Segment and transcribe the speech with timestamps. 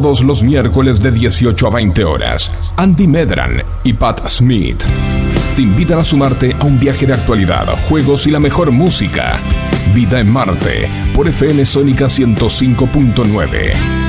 [0.00, 4.84] Todos los miércoles de 18 a 20 horas, Andy Medran y Pat Smith
[5.56, 9.40] te invitan a sumarte a un viaje de actualidad, juegos y la mejor música.
[9.92, 14.07] Vida en Marte por FM Sónica 105.9.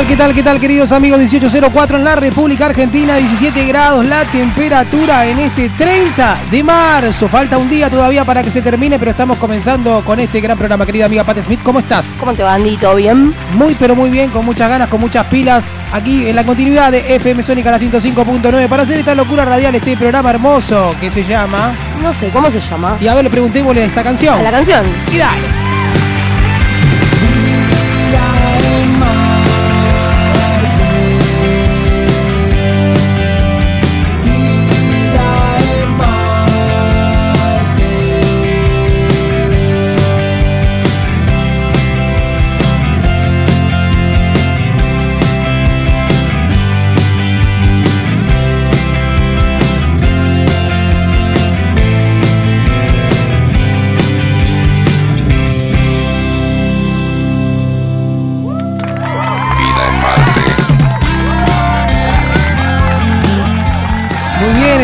[0.00, 1.18] tal, qué tal, qué tal, queridos amigos?
[1.18, 7.28] 1804 en la República Argentina, 17 grados la temperatura en este 30 de marzo.
[7.28, 10.86] Falta un día todavía para que se termine, pero estamos comenzando con este gran programa,
[10.86, 11.60] querida amiga Pat Smith.
[11.62, 12.06] ¿Cómo estás?
[12.18, 12.76] ¿Cómo te va, Andy?
[12.78, 13.34] ¿Todo bien?
[13.54, 17.16] Muy, pero muy bien, con muchas ganas, con muchas pilas, aquí en la continuidad de
[17.16, 21.72] FM Sónica la 105.9 para hacer esta locura radial, este programa hermoso que se llama.
[22.00, 22.96] No sé, ¿cómo se llama?
[23.00, 24.38] Y a ver, le preguntémosle esta canción.
[24.38, 24.82] A la canción.
[25.12, 25.69] Y dale.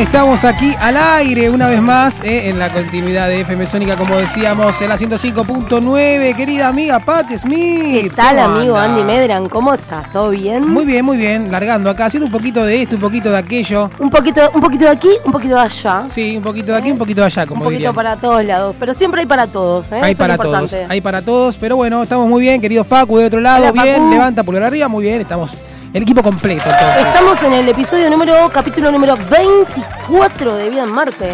[0.06, 4.16] Estamos aquí al aire una vez más eh, en la continuidad de FM Sónica, como
[4.16, 6.34] decíamos, en la 105.9.
[6.36, 8.02] Querida amiga Pat Smith.
[8.02, 8.94] ¿Qué tal, ¿cómo amigo anda?
[8.94, 9.48] Andy Medran?
[9.48, 10.10] ¿Cómo estás?
[10.12, 10.66] ¿Todo bien?
[10.68, 13.90] Muy bien, muy bien, largando acá, haciendo un poquito de esto, un poquito de aquello.
[13.98, 16.04] Un poquito, un poquito de aquí, un poquito de allá.
[16.08, 17.94] Sí, un poquito de aquí, un poquito de allá, un como poquito dirían.
[17.94, 18.76] para todos lados.
[18.78, 20.00] Pero siempre hay para todos, ¿eh?
[20.02, 23.26] Hay Eso para todos, hay para todos, pero bueno, estamos muy bien, querido Facu, de
[23.26, 24.10] otro lado, Hola, bien, Facu.
[24.10, 25.50] levanta pulgar arriba, muy bien, estamos
[25.92, 27.06] el equipo completo entonces.
[27.06, 31.32] Estamos en el episodio número, capítulo número 24 de Vida en Marte.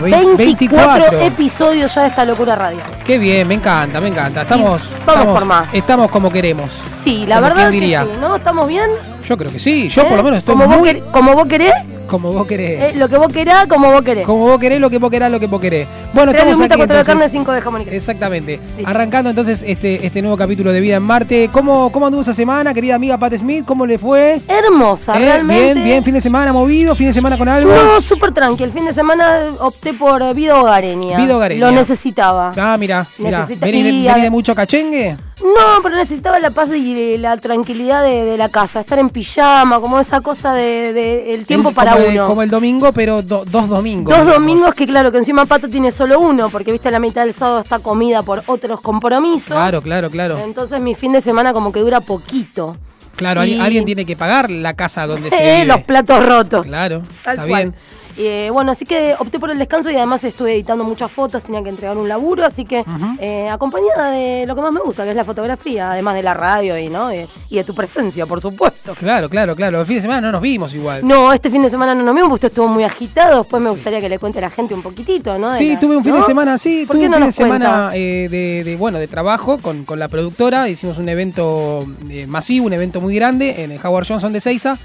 [0.00, 1.20] Vein- 24, 24.
[1.22, 2.86] episodios ya de esta locura radial.
[3.04, 4.42] Qué bien, me encanta, me encanta.
[4.42, 5.68] Estamos, Y vamos estamos, por más.
[5.74, 6.70] estamos como queremos.
[6.94, 8.04] Sí, la Como verdad quien que diría.
[8.04, 8.36] sí, ¿no?
[8.36, 8.88] ¿Estamos bien?
[9.26, 10.04] Yo creo que sí, yo ¿Eh?
[10.06, 11.72] por lo menos estoy como vos muy quer- como vos querés,
[12.06, 12.80] como vos querés.
[12.80, 14.26] eh, lo que vos querás, como vos querés.
[14.26, 15.86] Como vos querés, lo que vos querás, lo que vos querés.
[16.12, 17.06] Bueno, Tres estamos aquí entonces.
[17.06, 17.96] carne, cinco de jamón y queso.
[17.96, 18.60] Exactamente.
[18.84, 21.48] Arrancando entonces este, este nuevo capítulo de Vida en Marte.
[21.52, 23.64] ¿Cómo, ¿Cómo anduvo esa semana, querida amiga Pat Smith?
[23.64, 24.40] ¿Cómo le fue?
[24.48, 25.20] Hermosa, ¿Eh?
[25.20, 25.74] realmente.
[25.74, 27.72] Bien, bien, fin de semana movido, fin de semana con algo.
[27.74, 28.62] No, súper tranqui.
[28.64, 31.16] El fin de semana opté por vida hogareña.
[31.16, 31.66] Vida hogareña.
[31.66, 32.52] Lo necesitaba.
[32.56, 33.40] Ah, mira, mira.
[33.40, 35.16] Necesita- ¿Venís de, y de mucho cachengue?
[35.44, 38.80] No, pero necesitaba la paz y la tranquilidad de, de la casa.
[38.80, 42.26] Estar en pijama, como esa cosa de, de el tiempo El- para como el- uno.
[42.26, 44.08] como el domingo, pero do- dos domingos.
[44.16, 44.46] Dos digamos.
[44.46, 47.60] domingos que claro, que encima Pato tiene solo uno, porque viste la mitad del sábado
[47.60, 49.48] está comida por otros compromisos.
[49.54, 50.38] Claro, claro, claro.
[50.38, 52.76] Entonces mi fin de semana como que dura poquito.
[53.16, 55.64] Claro, alguien- y- alguien tiene que pagar la casa donde se vive.
[55.66, 56.64] los platos rotos.
[56.64, 57.62] Claro, Tal está cual.
[57.64, 57.74] bien.
[58.16, 61.62] Eh, bueno, así que opté por el descanso y además estuve editando muchas fotos, tenía
[61.62, 62.84] que entregar un laburo, así que
[63.18, 66.34] eh, acompañada de lo que más me gusta, que es la fotografía, además de la
[66.34, 67.12] radio y, ¿no?
[67.12, 68.94] Y de tu presencia, por supuesto.
[68.94, 69.80] Claro, claro, claro.
[69.80, 71.06] El fin de semana no nos vimos igual.
[71.06, 73.38] No, este fin de semana no nos vimos, porque usted estuvo muy agitado.
[73.42, 75.50] Después me gustaría que le cuente a la gente un poquitito, ¿no?
[75.52, 76.20] De Sí, la- tuve un fin ¿no?
[76.20, 79.08] de semana, sí, ¿Por tuve un no fin de semana eh, de, de, bueno, de
[79.08, 80.68] trabajo con, con la productora.
[80.68, 84.78] Hicimos un evento eh, masivo, un evento muy grande en el Howard Johnson de Seiza.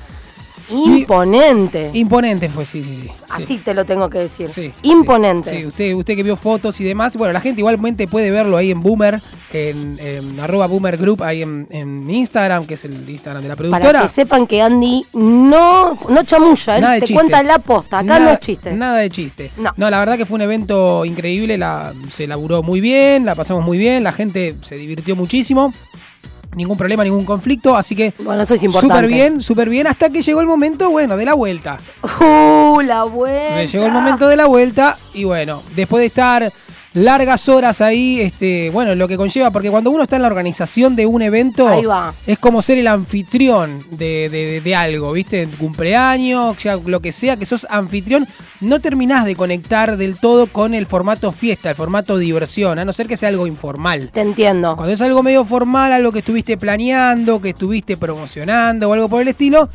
[0.69, 1.91] Imponente.
[1.93, 3.01] Imponente fue, sí, sí, sí.
[3.07, 3.11] sí.
[3.29, 4.47] Así te lo tengo que decir.
[4.47, 5.49] Sí, Imponente.
[5.51, 7.15] Sí, usted, usted que vio fotos y demás.
[7.17, 9.21] Bueno, la gente igualmente puede verlo ahí en Boomer,
[9.53, 13.55] en, en arroba Boomer Group, ahí en, en Instagram, que es el Instagram de la
[13.55, 14.01] Para productora.
[14.03, 17.13] que sepan que Andy no, no chamulla, él de te chiste.
[17.13, 17.99] cuenta la posta.
[17.99, 18.71] Acá nada, no es chiste.
[18.71, 19.51] Nada de chiste.
[19.57, 19.89] No.
[19.89, 23.77] la verdad que fue un evento increíble, la, se laburó muy bien, la pasamos muy
[23.77, 25.73] bien, la gente se divirtió muchísimo.
[26.55, 28.95] Ningún problema, ningún conflicto, así que Bueno, eso es importante.
[28.95, 31.77] súper bien, súper bien, hasta que llegó el momento, bueno, de la vuelta.
[32.19, 33.55] Uh, la vuelta.
[33.55, 36.51] Me llegó el momento de la vuelta y bueno, después de estar
[36.99, 40.95] largas horas ahí, este, bueno, lo que conlleva, porque cuando uno está en la organización
[40.95, 41.67] de un evento,
[42.27, 45.47] es como ser el anfitrión de, de- de algo, ¿viste?
[45.57, 48.27] Cumpleaños, ya lo que sea, que sos anfitrión,
[48.61, 52.93] no terminás de conectar del todo con el formato fiesta, el formato diversión, a no
[52.93, 54.09] ser que sea algo informal.
[54.13, 54.75] Te entiendo.
[54.75, 59.21] Cuando es algo medio formal, algo que estuviste planeando, que estuviste promocionando o algo por
[59.21, 59.69] el estilo,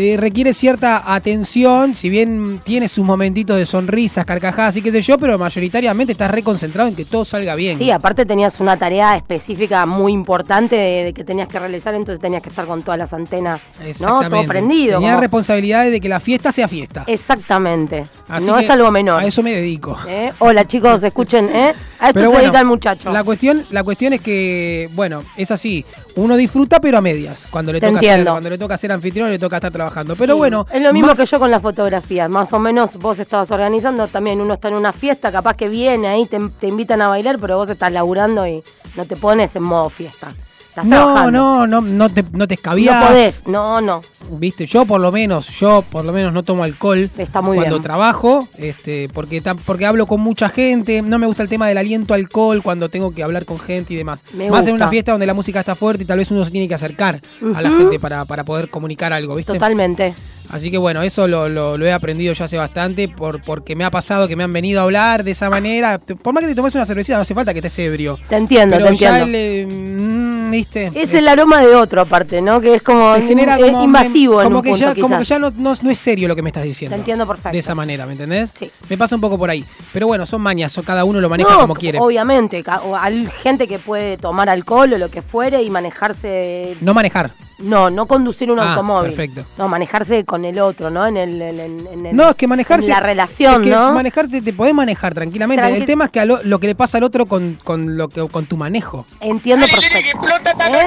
[0.00, 5.02] eh, requiere cierta atención, si bien tiene sus momentitos de sonrisas, carcajadas y qué sé
[5.02, 7.76] yo, pero mayoritariamente estás reconcentrado en que todo salga bien.
[7.76, 12.20] Sí, aparte tenías una tarea específica muy importante de, de que tenías que realizar, entonces
[12.20, 13.60] tenías que estar con todas las antenas,
[14.00, 14.20] ¿no?
[14.28, 14.94] Todo prendido.
[14.94, 17.04] Tenía como- responsabilidades de que la fiesta sea fiesta.
[17.06, 18.06] Exactamente.
[18.28, 19.22] Así no es algo menor.
[19.22, 19.98] A eso me dedico.
[20.08, 20.30] ¿Eh?
[20.38, 21.74] Hola chicos, escuchen, ¿eh?
[21.98, 23.12] A esto Pero se bueno, dedica el muchacho.
[23.12, 25.84] La cuestión, la cuestión es que, bueno, es así.
[26.16, 27.46] Uno disfruta, pero a medias.
[27.50, 29.89] Cuando le Te toca cuando le toca ser anfitrión, le toca estar trabajando.
[30.16, 32.28] Pero Sí, bueno, Es lo mismo más- que yo con la fotografía.
[32.28, 34.40] Más o menos vos estabas organizando también.
[34.40, 37.56] Uno está en una fiesta, capaz que viene ahí, te, te invitan a bailar, pero
[37.56, 38.62] vos estás laburando y
[38.96, 40.34] no te pones en modo fiesta.
[40.82, 41.30] Estás No, trabajando.
[41.38, 43.00] no, no, no te, no te escabiás.
[43.02, 43.46] No podés.
[43.46, 44.02] No, no.
[44.32, 47.76] Viste, yo por lo menos, yo por lo menos no tomo alcohol Está muy cuando
[47.76, 47.82] bien.
[47.82, 52.14] trabajo, este, porque porque hablo con mucha gente, no me gusta el tema del aliento
[52.14, 54.22] alcohol cuando tengo que hablar con gente y demás.
[54.34, 54.84] Me Más en gusta.
[54.84, 57.20] una fiesta donde la música está fuerte y tal vez uno se tiene que acercar
[57.54, 59.52] a la gente para, para poder comunicar algo, ¿viste?
[59.52, 60.14] Totalmente.
[60.52, 63.84] Así que bueno, eso lo, lo- lo he aprendido ya hace bastante por, porque me
[63.84, 65.98] ha pasado que me han venido a hablar de esa manera.
[65.98, 68.18] Por más que te tomes una cervecita, no hace falta que estés ebrio.
[68.28, 69.38] Te entiendo, Pero te ya entiendo.
[69.38, 70.90] el, mm, ¿viste?
[70.94, 72.60] Es el aroma de otro aparte, ¿no?
[72.60, 75.18] Que es como, te genera como invasivo me- en como un que punto, ya como
[75.18, 76.94] que ya no, no- no es serio lo que me estás diciendo.
[76.96, 77.52] Te entiendo perfecto.
[77.52, 78.52] De esa manera, ¿me entendés?
[78.58, 78.70] Sí.
[78.88, 79.64] Me pasa un poco por ahí.
[79.92, 81.98] Pero bueno, son mañas, o cada uno lo maneja No, como quiere.
[82.00, 82.64] Obviamente,
[82.98, 86.76] hay gente que puede tomar alcohol o lo que fuere y manejarse.
[86.80, 87.30] No manejar.
[87.62, 89.12] No, no conducir un Ah, automóvil.
[89.12, 89.44] perfecto.
[89.58, 91.06] No, manejarse con el otro, ¿no?
[91.06, 92.86] En el, en, en- en el- No, es que manejarse.
[92.86, 93.92] en la relación, es que ¿no?
[93.92, 95.62] Manejarse, te podés manejar tranquilamente.
[95.64, 97.96] Tranqui- El tema es que a lo, lo que le pasa al otro con, con
[97.96, 99.04] lo que con tu manejo.
[99.20, 100.20] Entiendo perfecto.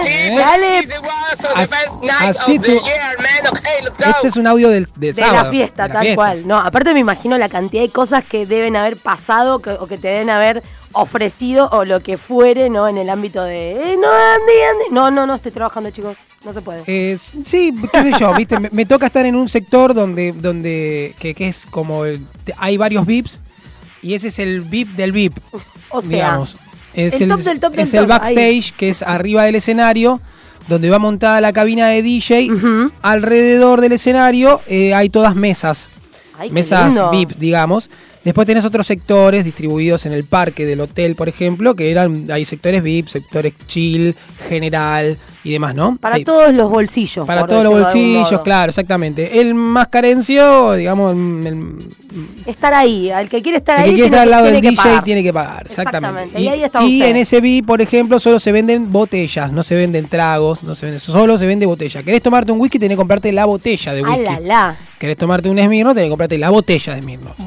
[0.08, 0.32] ¿Eh?
[0.36, 0.88] Dale
[1.56, 2.82] As- así tú-
[4.10, 5.44] Este es un audio del, del de sábado.
[5.46, 6.16] la fiesta, de la tal fiesta.
[6.16, 6.48] cual.
[6.48, 9.98] No, aparte me imagino la cantidad de cosas que deben haber pasado que- o que
[9.98, 12.88] te deben haber ofrecido o lo que fuere, ¿no?
[12.88, 14.86] En el ámbito de, eh, no, Andy, Andy.
[14.96, 16.18] No, no, no, estoy trabajando, chicos.
[16.46, 16.84] No se puede.
[16.88, 21.14] Eh, sí, qué sé yo, viste, me, me toca estar en un sector donde, donde
[21.20, 22.26] que, que es como el-
[22.58, 23.42] hay varios VIPs
[24.02, 25.38] y ese es el VIP del VIP,
[25.90, 26.56] o sea, digamos.
[26.94, 30.22] Es el top del top es del el top, backstage que es arriba del escenario
[30.68, 32.50] donde va montada la cabina de DJ.
[33.02, 35.90] Alrededor del escenario eh, hay todas mesas,
[36.38, 36.94] ay, mesas.
[37.12, 37.90] VIP, digamos.
[38.24, 42.46] Después tenés otros sectores distribuidos en el parque del hotel, por ejemplo, que eran hay
[42.46, 44.16] sectores VIP, sectores chill,
[44.48, 45.98] general y demás, ¿no?
[45.98, 47.28] Para Hay- todos los bolsillos.
[47.28, 49.42] para todos los bolsillos, claro, exactamente.
[49.42, 51.88] El más carencio, digamos, el, el-
[52.46, 53.90] Estar ahí, al que quiere estar el ahí.
[53.90, 55.04] que quiere estar al lado del DJ pagar.
[55.04, 56.08] tiene que pagar, exactamente.
[56.24, 57.10] Exactamente, y ahí está usted.
[57.10, 60.86] en ese VIP, por ejemplo, solo se venden botellas, no se venden tragos, no se
[60.86, 62.02] vende, solo se vende botella.
[62.04, 62.80] ¿Querés tomarte un whisky?
[62.80, 64.24] Tenés que comprarte la botella de Ah, whisky.
[64.24, 64.78] la, la.
[64.98, 65.94] ¿Querés tomarte un Smirnoff?
[65.94, 67.38] Tenés que comprarte la botella de Smirnoff.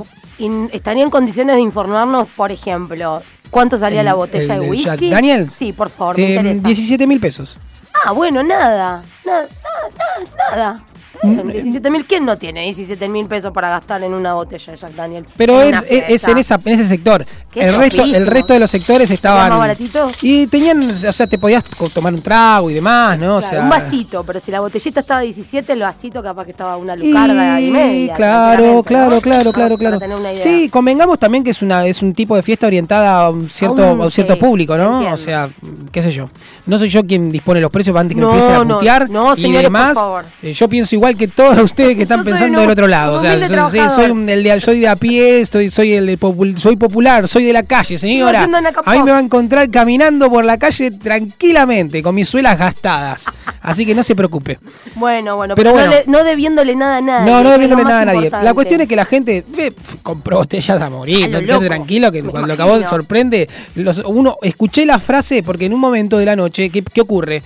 [0.72, 4.84] ¿Estaría en condiciones de informarnos, por ejemplo, cuánto salía El- la botella el de whisky?
[4.84, 5.52] Jack Daniels.
[5.52, 6.60] Sí, por favor, me Eh, interesa.
[6.66, 7.58] 17 mil pesos.
[8.04, 9.02] Ah, bueno, nada.
[9.24, 10.82] Nada, nada, nada.
[11.22, 14.78] Mm, 17 mil, ¿quién no tiene 17 mil pesos para gastar en una botella de
[14.78, 15.26] Jack Daniel?
[15.36, 17.24] Pero En es, es- en, esa, en ese sector.
[17.50, 19.48] Qué El resto, el resto de los sectores estaban.
[19.50, 20.10] más baratito?
[20.22, 23.36] Y tenían, o sea, te podías tomar un trago y demás, ¿no?
[23.36, 26.50] O Claro, sea, un vasito, pero si la botellita estaba 17, el vasito capaz que
[26.50, 28.14] estaba una lucarda y, Y media.
[28.14, 29.20] claro, claro, ¿no?
[29.20, 29.20] claro,
[29.52, 29.98] Para- claro, claro.
[30.00, 30.36] Para.
[30.36, 33.82] Sí, convengamos también que es una es un tipo de fiesta orientada a un cierto
[33.84, 34.94] A un- a un cierto sí, público, ¿no?
[34.94, 35.14] entiendo.
[35.14, 35.48] O sea,
[35.92, 36.28] qué sé yo.
[36.66, 39.08] No soy yo quien dispone los precios antes que No, me empiecen a no, putear
[39.10, 39.94] no, y señores, demás.
[39.94, 40.24] por favor.
[40.42, 43.16] Eh, Yo pienso igual que todos ustedes que están soy pensando del otro lado.
[43.16, 46.06] O sea, soy, soy- soy un- el de, soy de a pie, estoy, soy el
[46.06, 48.42] de popul- soy popular, soy de la calle, señora.
[48.84, 53.24] A mí me va a encontrar caminando por la calle tranquilamente con mis suelas gastadas.
[53.62, 54.58] Así que no se preocupe.
[54.94, 55.90] Bueno, bueno, Pero pero, bueno.
[56.06, 57.30] No, le- no debiéndole nada a nadie.
[57.30, 58.30] No, no debiéndole nada a nadie.
[58.30, 59.72] La cuestión es que la gente ve,
[60.02, 61.34] compró botellas a morir.
[61.34, 62.96] A No tranquilo que Me cuando lo que a vos te imagino.
[62.96, 63.48] sorprende.
[63.74, 67.42] los- uno escuché la frase porque en un momento de la noche, ¿qué, qué ocurre?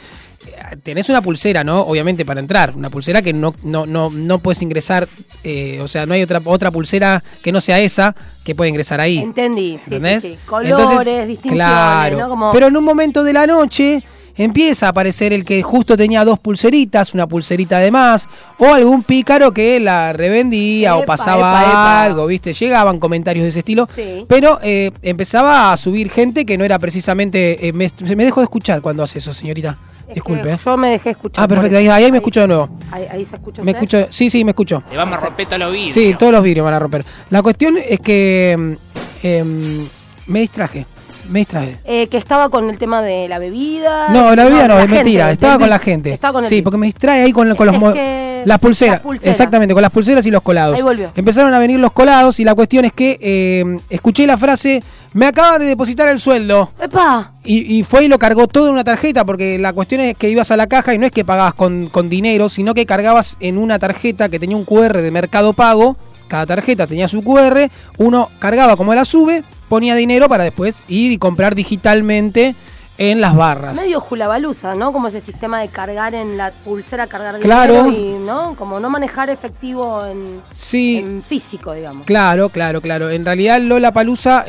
[0.47, 1.81] Eh, Tenés una pulsera, ¿no?
[1.83, 2.73] Obviamente para entrar.
[2.77, 5.07] Una pulsera que no, no, no, no puedes ingresar.
[5.45, 9.01] eh, o sea, no hay otra, otra pulsera que no sea esa que puede ingresar
[9.01, 9.19] ahí.
[9.19, 10.39] Entendí, sí, sí, sí.
[10.47, 12.19] Colores, Entonces, distinciones, claro.
[12.19, 12.29] ¿no?
[12.29, 14.03] Como- Pero en un momento de la noche
[14.37, 18.27] empieza a aparecer el que justo tenía dos pulseritas, una pulserita de más,
[18.59, 22.03] o algún pícaro que la revendía o pasaba epa, epa.
[22.05, 22.55] algo, ¿viste?
[22.55, 24.25] Llegaban comentarios de ese estilo, Sí.
[24.29, 27.69] pero eh, empezaba a subir gente que no era precisamente...
[27.69, 29.77] eh, me, se me dejó de escuchar cuando hace eso, señorita.
[30.11, 30.59] Es Disculpe.
[30.65, 31.45] Yo me dejé escuchar.
[31.45, 32.69] Ah, perfecto, ahí me escucho de nuevo.
[32.91, 33.85] Ahí, ahí se escucha Me usted?
[33.85, 34.83] escucho, sí, sí, me escucho.
[34.91, 35.95] Le vamos a romper todos los vidrios.
[35.95, 37.05] Sí, todos los vidrios van a romper.
[37.31, 38.77] La cuestión es que em,
[39.23, 39.89] em,
[40.27, 40.87] Me distraje.
[41.31, 41.79] Me distraje.
[41.85, 44.09] Eh, que estaba con el tema de la bebida.
[44.11, 45.27] No, la bebida no, es mentira.
[45.27, 46.13] gente, Estaba con la gente.
[46.13, 48.47] Estaba con el sí, porque me distrae ahí con, con los pulseras.
[48.47, 49.01] las pulseras.
[49.23, 50.77] Exactamente, con las pulseras y los colados.
[50.77, 51.11] Ahí volvió.
[51.15, 54.83] Empezaron a venir los colados y la cuestión es que eh, escuché la frase:
[55.13, 56.71] Me acaba de depositar el sueldo.
[56.83, 57.33] ¡Epa!
[57.45, 60.29] Y, y fue y lo cargó todo en una tarjeta, porque la cuestión es que
[60.31, 63.37] ibas a la caja y no es que pagabas con, con dinero, sino que cargabas
[63.41, 65.97] en una tarjeta que tenía un QR de Mercado Pago.
[66.31, 67.69] Cada tarjeta tenía su QR,
[67.99, 72.55] uno cargaba como la sube, ponía dinero para después ir y comprar digitalmente
[73.03, 73.75] en las barras.
[73.77, 74.93] Medio julabaluza, ¿no?
[74.93, 77.85] Como ese sistema de cargar en la pulsera, cargar Claro.
[77.85, 78.55] dinero y, ¿no?
[78.57, 82.05] Como no manejar efectivo en, Sí, en físico, digamos.
[82.05, 83.09] claro, claro, claro.
[83.09, 84.45] En realidad Lola Palusa,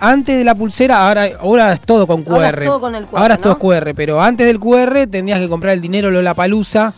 [0.00, 2.34] antes de la pulsera, ahora, ahora es todo con QR.
[2.36, 3.58] Ahora es todo con el QR, Ahora es todo.
[3.58, 6.94] QR, pero antes del QR tendrías que comprar el dinero Lola Palusa.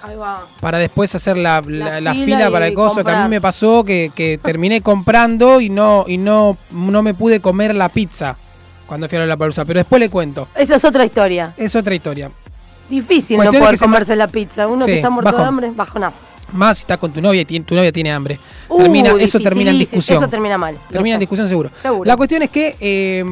[0.60, 3.40] Para después hacer la, la- La la fila para el coso, que a mí me
[3.40, 8.36] pasó que, que terminé comprando y no y no, no me pude comer la pizza
[8.92, 10.48] cuando fui a la palusa, pero después le cuento.
[10.54, 11.54] Esa es otra historia.
[11.56, 12.30] Es otra historia.
[12.90, 14.68] Difícil Cuestión no poder comerse la pizza.
[14.68, 16.20] Uno Sí, que está muerto de hambre, bajonazo.
[16.52, 18.38] Más si estás con tu novia y tu novia tiene hambre.
[18.68, 20.18] Uh, termina, eso termina en discusión.
[20.18, 20.78] Eso termina mal.
[20.90, 21.70] termina en discusión seguro.
[21.80, 22.06] Seguro.
[22.06, 23.24] La cuestión es que, eh,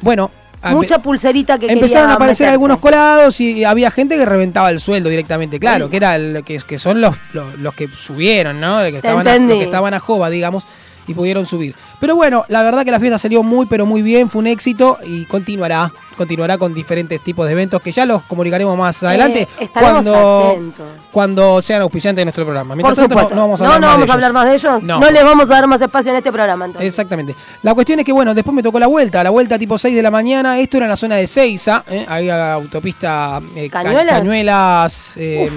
[0.00, 0.32] bueno,
[0.72, 2.52] Mucha pulserita que empezaron a aparecer meterse.
[2.54, 6.58] algunos colados y había gente que reventaba el sueldo directamente, claro, que era el- que,
[6.58, 8.80] que son los, los, los que subieron, ¿no?
[8.80, 10.64] Que estaban, a, los que estaban a Jova, digamos,
[11.06, 11.74] y pudieron subir.
[12.04, 14.98] Pero bueno, la verdad que la fiesta salió muy, pero muy bien, fue un éxito
[15.06, 19.68] y continuará, continuará con diferentes tipos de eventos que ya los comunicaremos más adelante Eh,
[19.72, 20.86] cuando, atentos.
[21.10, 22.74] cuando sean auspiciantes de nuestro programa.
[22.74, 23.34] Por Mientras tanto, supuesto.
[23.34, 24.34] no, no vamos a hablar, no más, vamos de a hablar ellos.
[24.34, 24.82] más de ellos.
[24.82, 25.00] No.
[25.00, 25.10] No.
[25.10, 26.86] les vamos a dar más espacio en este programa, entonces.
[26.88, 27.34] Exactamente.
[27.62, 30.02] La cuestión es que, bueno, después me tocó la vuelta, la vuelta tipo 6 de
[30.02, 30.58] la mañana.
[30.58, 32.04] Esto era en la zona de Seiza, ¿eh?
[32.06, 34.18] había autopista eh, Ca- ¿Cañuelas?
[34.18, 35.50] Cañuelas, eh,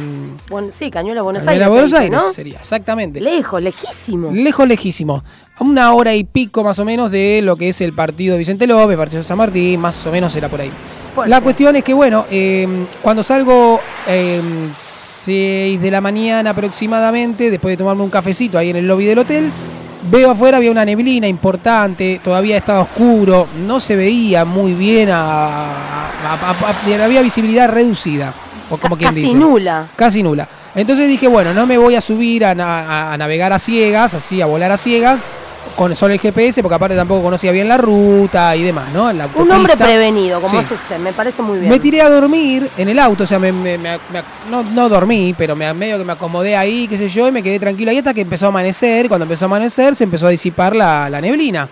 [0.50, 1.68] Bueno, sí, Cañuela, Buenos Cañuelas, Aires.
[1.68, 2.32] Buenos Aires, ¿no?
[2.34, 3.20] sería, exactamente.
[3.20, 4.32] Lejos, lejísimo.
[4.32, 5.24] Lejos, lejísimo.
[5.60, 8.40] A una hora y pico más o menos de lo que es el partido de
[8.40, 10.72] Vicente López, partido de San Martín, más o menos era por ahí.
[11.16, 11.30] Fuerte.
[11.32, 12.68] La cuestión es que, bueno, eh,
[13.02, 14.40] cuando salgo eh,
[14.78, 19.18] 6 de la mañana aproximadamente, después de tomarme un cafecito ahí en el lobby del
[19.20, 19.52] hotel,
[20.12, 25.72] veo afuera había una neblina importante, todavía estaba oscuro, no se veía muy bien, a-
[25.72, 28.32] a- a- a- había visibilidad reducida,
[28.70, 29.34] o como quien casi dice.
[29.36, 29.88] nula.
[29.96, 30.48] Casi nula.
[30.76, 32.54] Entonces dije, bueno, no me voy a subir a
[33.18, 35.20] navegar a ciegas, así, a volar a ciegas,
[35.76, 39.12] con solo el GPS, porque aparte tampoco conocía bien la ruta y demás, ¿no?
[39.14, 40.66] La Un hombre prevenido, como Sí.
[40.66, 40.98] es usted.
[41.00, 41.70] Me parece muy bien.
[41.70, 44.90] Me tiré a dormir en el auto, o sea, me, me- me- me- no, no
[44.90, 47.92] dormí, pero me, medio que me acomodé ahí, qué sé yo, y me quedé tranquilo
[47.92, 49.08] ahí hasta que empezó a amanecer.
[49.08, 51.68] Cuando empezó a amanecer, se empezó a disipar la, la neblina.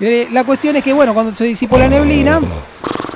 [0.00, 2.40] Eh, la cuestión es que, bueno, cuando se disipó la neblina,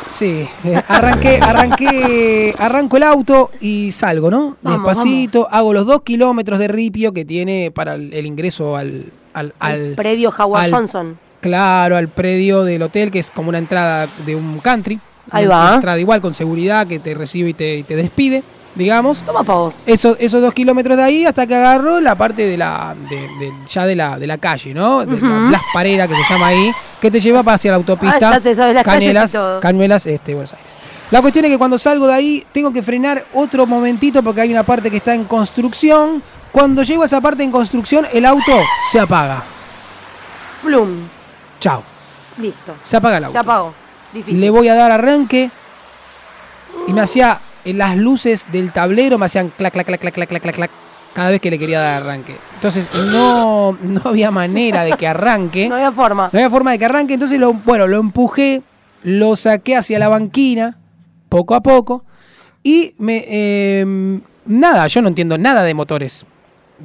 [0.09, 4.57] sí, eh, arranqué, arranqué, arranco el auto y salgo, ¿no?
[4.63, 9.05] Vamos, Despacito, hago los dos kilómetros de ripio que tiene para el, el ingreso al,
[9.35, 11.19] al, Al predio Howard al- Johnson.
[11.41, 15.01] Claro, al predio del hotel, que es como una entrada de un country.
[15.31, 15.75] Ahí Una va.
[15.77, 18.43] entrada igual con seguridad que te recibe y te, y te despide,
[18.75, 19.19] digamos.
[19.21, 19.75] Toma pa' vos.
[19.87, 23.53] Eso, esos dos kilómetros de ahí hasta que agarro la parte de la de, de-
[23.71, 25.07] ya de la, de la calle, ¿no?
[25.07, 28.17] De la Blas Parera que se llama ahí, que te lleva para hacia la autopista.
[28.29, 29.61] Ah, ya te sabes las calles y todo.
[29.61, 30.69] Cañuelas, este, Buenos Aires.
[31.11, 34.51] La cuestión es que cuando salgo de ahí tengo que frenar otro momentito porque hay
[34.51, 36.23] una parte que está en construcción.
[36.53, 38.53] Cuando llego a esa parte en construcción, el auto
[38.91, 39.45] se apaga.
[40.63, 41.09] Plum.
[41.61, 41.83] Chao.
[42.39, 42.75] Listo.
[42.85, 43.33] Se apaga el auto.
[43.33, 43.75] Se apagó.
[44.13, 44.41] Difícil.
[44.41, 45.51] Le voy a dar arranque
[46.87, 50.43] y me hacía las luces del tablero me hacían clac clac clac clac clac clac
[50.43, 50.71] clac clac
[51.13, 52.37] cada vez que le quería dar arranque.
[52.55, 55.69] Entonces no no había manera de que arranque.
[55.69, 56.31] No había forma.
[56.33, 58.63] No había forma de que arranque, entonces lo bueno, lo empujé,
[59.03, 60.79] lo saqué hacia la banquina
[61.29, 62.05] poco a poco
[62.63, 66.27] y me eh, nada, yo no entiendo nada de motores.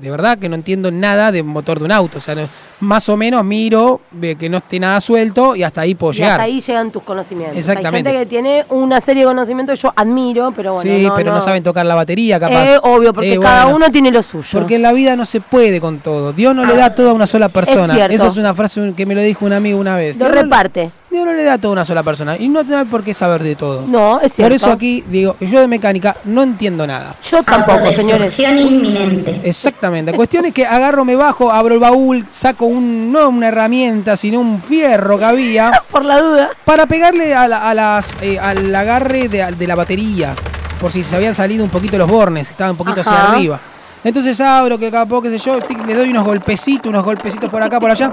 [0.02, 2.48] De verdad que no entiendo nada de motor de un auto, o sea, no-
[2.82, 6.18] más o menos miro ve que no esté nada suelto y hasta ahí puedo Y
[6.18, 6.32] llegar.
[6.34, 7.58] hasta ahí llegan tus conocimientos.
[7.58, 8.10] Exactamente.
[8.10, 10.92] Hay gente que tiene una serie de conocimientos que yo admiro, pero bueno.
[10.92, 11.40] sí, pero no.
[11.42, 12.66] saben tocar la batería, capaz.
[12.66, 14.50] Eh, obvio, porque Eh, cada bueno, uno tiene lo suyo.
[14.52, 16.34] Porque en la vida no se puede con todo.
[16.34, 17.94] Dios no le da todo a una sola persona.
[17.94, 18.14] cierto.
[18.16, 20.18] Eso es una frase que me lo dijo un amigo una vez.
[20.18, 20.92] lo reparte.
[21.24, 22.38] No le da todo a una sola persona.
[22.38, 23.86] Y no tiene por qué saber de todo.
[23.88, 24.50] No, es cierto.
[24.50, 27.16] Por eso aquí digo, yo de mecánica no entiendo nada.
[27.30, 28.38] Yo tampoco, señores.
[28.40, 29.42] Inminente.
[29.44, 30.12] Exactamente.
[30.12, 34.18] La cuestión es que agarro, me bajo, abro el baúl, saco un, no una herramienta,
[34.18, 36.50] sino un fierro que había Por la duda.
[36.66, 40.36] para pegarle a la- a las, eh, al agarre de, de la batería.
[40.80, 43.60] Por si se habían salido un poquito los bornes, estaban un poquito hacia arriba.
[44.04, 47.64] Entonces abro, que capó, qué sé yo, tic, le doy unos golpecitos, unos golpecitos por
[47.64, 48.12] acá, por allá.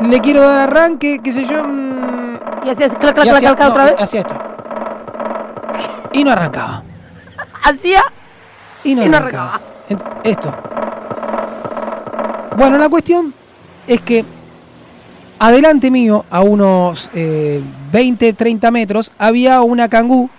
[0.00, 1.62] Le quiero dar arranque, qué sé yo.
[1.66, 2.25] mm,
[2.66, 3.94] Y hacías clac, clac, clac, clac, otra vez.
[4.00, 4.34] hacía esto.
[6.12, 6.82] Y no arrancaba.
[7.62, 8.02] Hacía.
[8.82, 9.60] Y no, Y no arrancaba.
[10.24, 10.52] Esto.
[12.56, 13.32] Bueno, la cuestión
[13.86, 14.24] es que
[15.38, 17.60] Adelante mío, a unos eh,
[17.92, 20.30] 20, 30 metros, había una Kangoo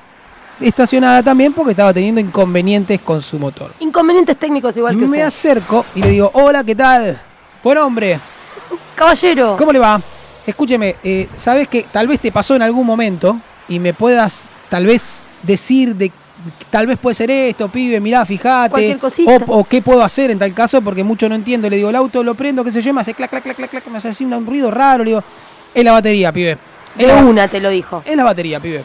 [0.60, 3.72] estacionada también porque estaba teniendo inconvenientes con su motor.
[3.79, 5.22] Inconvenientes técnicos igual que Me usted.
[5.22, 7.15] acerco y le digo, hola, ¿qué tal?
[7.63, 8.19] Buen hombre,
[8.96, 9.55] Caballero.
[9.55, 10.01] ¿cómo le va?
[10.48, 13.38] Escúcheme, eh, sabes que tal vez te pasó en algún momento
[13.68, 16.12] y me puedas tal vez decir de
[16.70, 18.25] tal vez puede ser esto, pibe, mirá,
[19.00, 19.32] cosita.
[19.48, 21.70] o, o qué puedo hacer en tal caso porque mucho no entiendo.
[21.70, 23.70] Le digo, el auto lo prendo, qué sé yo, me hace clac, clac, clac, clac,
[23.70, 25.24] clac, me hace así un ruido raro, le digo,
[25.74, 26.51] es la batería, pibe.
[26.98, 28.01] Es De la, una te lo dijo.
[28.06, 28.84] es la batería, pibe.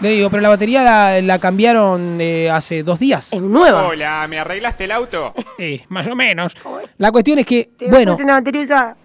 [0.00, 3.32] Le digo, pero la batería la, la cambiaron eh, hace dos días.
[3.32, 3.88] Es nueva.
[3.88, 5.34] Hola, ¿me arreglaste el auto?
[5.58, 6.56] Eh, más o menos.
[6.98, 8.96] La cuestión es que, Te bueno, puse una batería usada.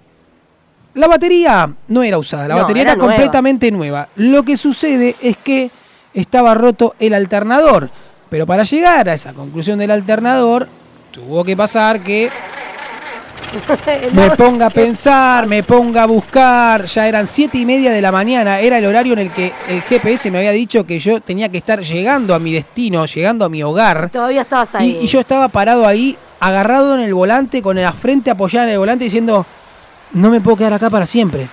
[0.96, 3.14] La batería no era usada, la No, batería era era, nueva.
[3.16, 4.10] completamente nueva.
[4.16, 5.72] Lo que sucede es que
[6.14, 7.90] estaba roto el alternador.
[8.30, 10.68] Pero para llegar a esa conclusión del alternador,
[11.12, 12.30] tuvo que pasar que
[14.14, 16.86] me ponga a pensar, me ponga a buscar.
[16.86, 19.82] Ya eran siete y media de la mañana, era el horario en el que el
[19.84, 23.50] GPS me había dicho que yo tenía que estar llegando a mi destino, llegando a
[23.50, 24.10] mi hogar.
[24.12, 24.98] Todavía estabas ahí.
[25.02, 28.74] Y, y yo estaba parado ahí, agarrado en el volante, con la frente apoyada en
[28.74, 29.46] el volante, diciendo,
[30.14, 31.48] no me puedo quedar acá para siempre.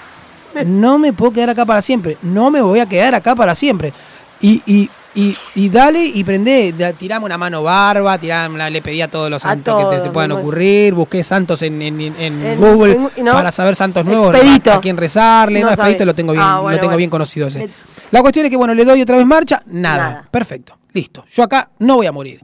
[0.67, 2.17] No me puedo quedar acá para siempre.
[2.23, 3.93] No me voy a quedar acá para siempre.
[4.40, 6.73] Y, y, y, y dale y prendé.
[6.73, 10.33] Da- Tirame una mano barba, tirame, le pedí a todos los santos que te, puedan
[10.33, 10.93] ocurrir.
[10.95, 14.73] Busqué santos en, en- en- en En- Google para saber santos nuevos, Expedito.
[14.73, 15.61] a, quién rezarle.
[15.61, 16.97] No No, expedito lo tengo bien, Ah, bueno, lo tengo bueno.
[16.99, 17.64] bien conocido ese.
[17.64, 17.71] Eh,
[18.11, 19.97] La cuestión es que, bueno, le doy otra vez marcha, nada.
[20.11, 20.29] Nada.
[20.31, 21.25] Perfecto, listo.
[21.33, 22.40] Yo acá no voy a morir.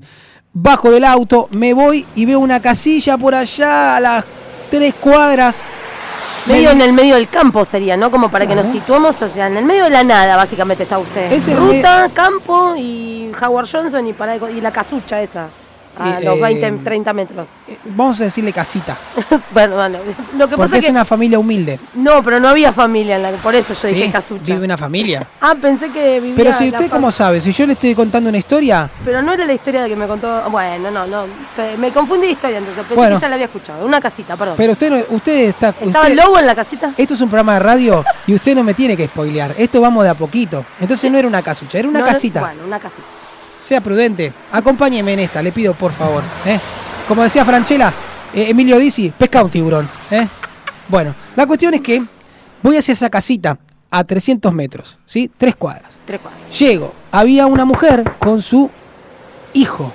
[0.52, 4.24] Bajo del auto, me voy y veo una casilla por allá a las
[4.70, 5.56] tres cuadras.
[6.46, 8.10] Medio Me- en el medio del campo sería, ¿no?
[8.10, 10.98] Como para que nos situemos, o sea, en el medio de la nada, básicamente está
[10.98, 11.32] usted.
[11.32, 15.48] Es Ruta, campo y Howard Johnson y, para, y la casucha esa.
[15.98, 17.48] A los eh, 20, 30 metros.
[17.68, 18.96] eh, Vamos a decirle casita,
[19.52, 19.98] bueno, bueno.
[20.36, 20.90] Lo que pasa porque es es que.
[20.90, 21.78] una familia humilde.
[21.94, 23.94] No, pero no había familia en la por eso yo ¿sí?
[23.94, 24.42] dije casucha.
[24.54, 25.26] Vive una familia.
[25.40, 26.34] Ah, pensé que vivía.
[26.36, 27.40] Pero si usted, ¿cómo sabe?
[27.40, 30.06] Si yo le estoy contando una historia, Pero no era la historia de que me
[30.08, 30.42] contó.
[30.50, 31.24] Bueno, no, no.
[31.78, 32.82] Me confundí de historia entonces.
[32.82, 33.16] Pensé Bueno.
[33.16, 33.84] que ya la había escuchado.
[33.86, 34.54] Una casita, perdón.
[34.56, 35.68] pero usted, usted está.
[35.68, 36.92] ¿Estaba el usted- lobo en la casita?
[36.96, 39.54] Esto es un programa de radio y usted no me tiene que spoilear.
[39.56, 40.64] Esto vamos de a poquito.
[40.80, 42.40] Entonces no era una casucha, era una No, casita.
[42.40, 43.02] Bueno, una casita.
[43.66, 44.32] Sea prudente.
[44.52, 46.22] Acompáñeme en esta, le pido por favor.
[46.44, 46.60] ¿eh?
[47.08, 47.92] Como decía Franchella,
[48.32, 49.88] eh, Emilio Dizzi, pesca un tiburón.
[50.08, 50.28] ¿eh?
[50.86, 52.00] Bueno, la cuestión es que
[52.62, 53.58] voy hacia esa casita
[53.90, 55.28] a 300 metros, ¿sí?
[55.36, 55.96] Tres cuadras.
[56.04, 56.56] Tres cuadras.
[56.56, 58.70] Llego, había una mujer con su
[59.52, 59.92] hijo.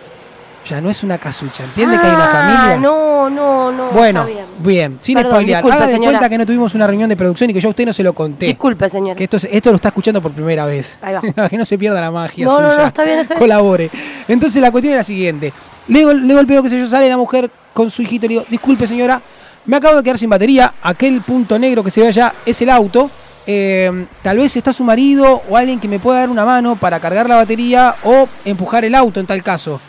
[0.63, 2.27] Ya no es una casucha, ¿entiende que hay una Ah,
[2.67, 2.77] familia?
[2.77, 3.89] No, no, no.
[3.89, 4.45] Bueno, está bien.
[4.59, 4.97] bien.
[5.01, 5.63] sin Perdón, spoilear.
[5.63, 6.11] disculpe, Haga de señora.
[6.11, 8.03] cuenta que no tuvimos una reunión de producción y que yo a usted no se
[8.03, 8.45] lo conté.
[8.45, 9.15] Disculpe, señor.
[9.17, 10.97] Que esto, esto lo está escuchando por primera vez.
[11.01, 11.49] Ahí va.
[11.49, 12.77] que no se pierda la magia No, suya.
[12.77, 13.39] no, está bien, está bien.
[13.39, 13.89] Colabore.
[14.27, 15.51] Entonces la cuestión es la siguiente.
[15.87, 18.45] Le, le golpeo, qué sé yo, sale la mujer con su hijito y le digo,
[18.47, 19.19] disculpe señora,
[19.65, 20.75] me acabo de quedar sin batería.
[20.83, 23.09] Aquel punto negro que se ve allá es el auto.
[23.47, 26.99] Eh, tal vez está su marido o alguien que me pueda dar una mano para
[26.99, 29.81] cargar la batería o empujar el auto en tal caso.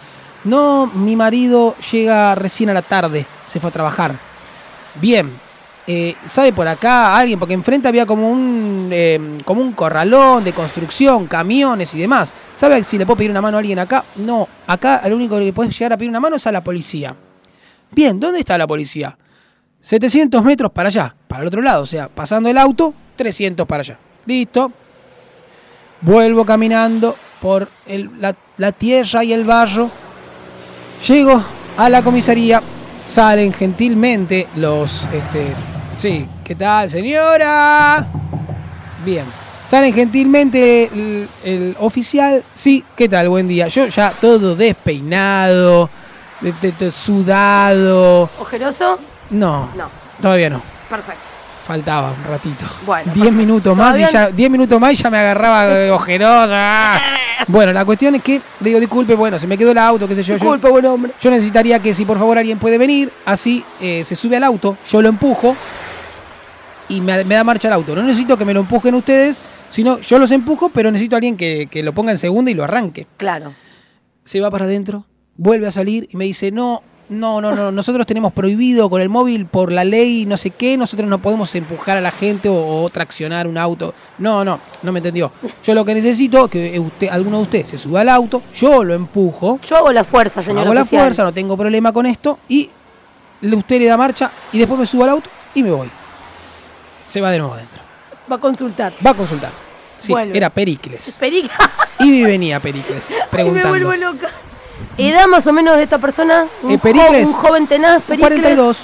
[0.45, 4.15] No, mi marido llega recién a la tarde, se fue a trabajar.
[5.01, 5.31] Bien,
[5.87, 7.39] eh, ¿sabe por acá alguien?
[7.39, 12.33] Porque enfrente había como un, eh, como un corralón de construcción, camiones y demás.
[12.55, 14.05] ¿Sabe si le puedo pedir una mano a alguien acá?
[14.17, 16.63] No, acá al único que le puedes llegar a pedir una mano es a la
[16.63, 17.17] policía.
[17.91, 19.17] Bien, ¿dónde está la policía?
[19.81, 23.81] 700 metros para allá, para el otro lado, o sea, pasando el auto, 300 para
[23.81, 23.99] allá.
[24.27, 24.73] Listo.
[26.01, 27.69] Vuelvo caminando por
[28.57, 29.91] la tierra y el barro.
[31.07, 31.43] Llego
[31.77, 32.63] a la comisaría,
[33.03, 35.53] salen gentilmente los, este,
[35.99, 38.07] sí, ¿qué tal señora?
[39.05, 39.25] Bien,
[39.67, 43.29] salen gentilmente el, el oficial, sí, ¿qué tal?
[43.29, 43.67] Buen día.
[43.69, 45.91] Yo ya todo despeinado,
[46.41, 48.31] de- de- de- sudado.
[48.39, 48.99] ¿Ojeroso?
[49.31, 49.89] No, No.
[50.21, 50.63] todavía no.
[50.89, 51.29] Perfecto.
[51.73, 52.67] Faltaba un ratito.
[52.85, 53.33] Bueno, 10 perfecto.
[53.33, 57.01] minutos más y ya 10 minutos más y ya me agarraba eh, ojerosa.
[57.49, 60.15] Bueno, la cuestión es que le digo, disculpe, bueno, se me quedó el auto, qué
[60.17, 60.35] sé yo.
[60.35, 61.13] yo- Disculpe, buen hombre.
[61.19, 64.77] yo necesitaría que si por favor alguien puede venir, así eh, se sube al auto,
[64.87, 65.57] yo lo empujo
[66.91, 67.95] y me, me da marcha el auto.
[67.95, 71.39] No necesito que me lo empujen ustedes, sino yo los empujo, pero necesito a alguien
[71.39, 73.07] que, que lo ponga en segunda y lo arranque.
[73.17, 73.55] Claro.
[74.25, 75.07] Se va para adentro,
[75.37, 76.83] vuelve a salir y me dice, no,
[77.13, 80.77] no, no, no, nosotros tenemos prohibido con el móvil por la ley, no sé qué,
[80.77, 83.95] nosotros no podemos empujar a la gente o, o traccionar un auto.
[84.19, 85.31] No, no, no me entendió.
[85.65, 88.83] Yo lo que necesito es que usted, alguno de ustedes se suba al auto, yo
[88.83, 89.61] lo empujo.
[89.69, 92.39] Yo hago la fuerza, Yo señor hago la fuerza, no tengo problema con esto.
[92.49, 92.71] Y
[93.43, 95.91] usted le da marcha y después me subo al auto y me voy.
[97.07, 97.81] Se va de nuevo adentro.
[98.31, 98.93] Va a consultar.
[99.05, 99.51] Va a consultar.
[99.99, 100.37] Sí, Vuelve.
[100.37, 101.17] era Pericles.
[101.21, 101.55] Perica.
[102.01, 103.69] Y venía Pericles Ay, me preguntando.
[103.69, 104.29] vuelvo loca.
[104.99, 106.47] ¿Edad más o menos de esta persona?
[106.63, 107.25] Un, Eh, Pericles.
[107.25, 108.21] jo- un joven tenaz, Pericles.
[108.31, 108.79] 42.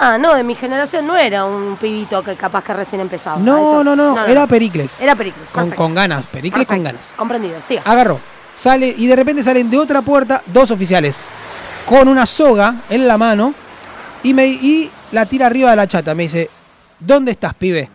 [0.00, 3.38] Ah, no, de mi generación no era un pibito que capaz que recién empezaba.
[3.38, 5.00] No, Eso- no, no, era Pericles.
[5.00, 5.48] Era Pericles.
[5.50, 7.12] Con, con ganas, Pericles con ganas.
[7.16, 7.82] Comprendido, siga.
[7.84, 8.20] Agarró,
[8.54, 11.28] sale y de repente salen de otra puerta dos oficiales
[11.86, 13.54] con una soga en la mano
[14.22, 16.14] y, me, y la tira arriba de la chata.
[16.14, 16.50] Me dice,
[16.98, 17.88] ¿dónde estás, pibe?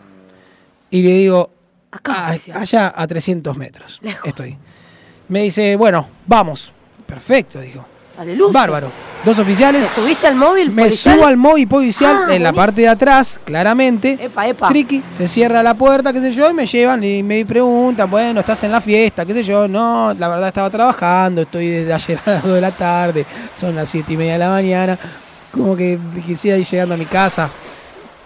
[0.90, 1.52] Y le digo,
[1.92, 4.00] Acá, "Ah, allá a 300 metros.
[4.02, 4.28] Lejos.
[4.28, 4.58] Estoy.
[5.30, 6.74] Me dice, bueno, vamos.
[7.06, 7.86] Perfecto, dijo.
[8.18, 8.52] Aleluya.
[8.54, 8.90] Bárbaro.
[9.26, 9.86] Dos oficiales.
[9.88, 10.70] ¿Te subiste al móvil?
[10.72, 11.16] Me policial?
[11.16, 14.18] subo al móvil policial Ah, en la parte de atrás, claramente.
[14.22, 14.68] Epa, epa.
[14.70, 18.40] Triqui, se cierra la puerta, qué sé yo, y me llevan y me preguntan, bueno,
[18.40, 19.68] estás en la fiesta, qué sé yo.
[19.68, 23.76] No, la verdad estaba trabajando, estoy desde ayer a las 2 de la tarde, son
[23.76, 24.98] las 7 y media de la mañana,
[25.52, 27.50] como que quisiera ir llegando a mi casa.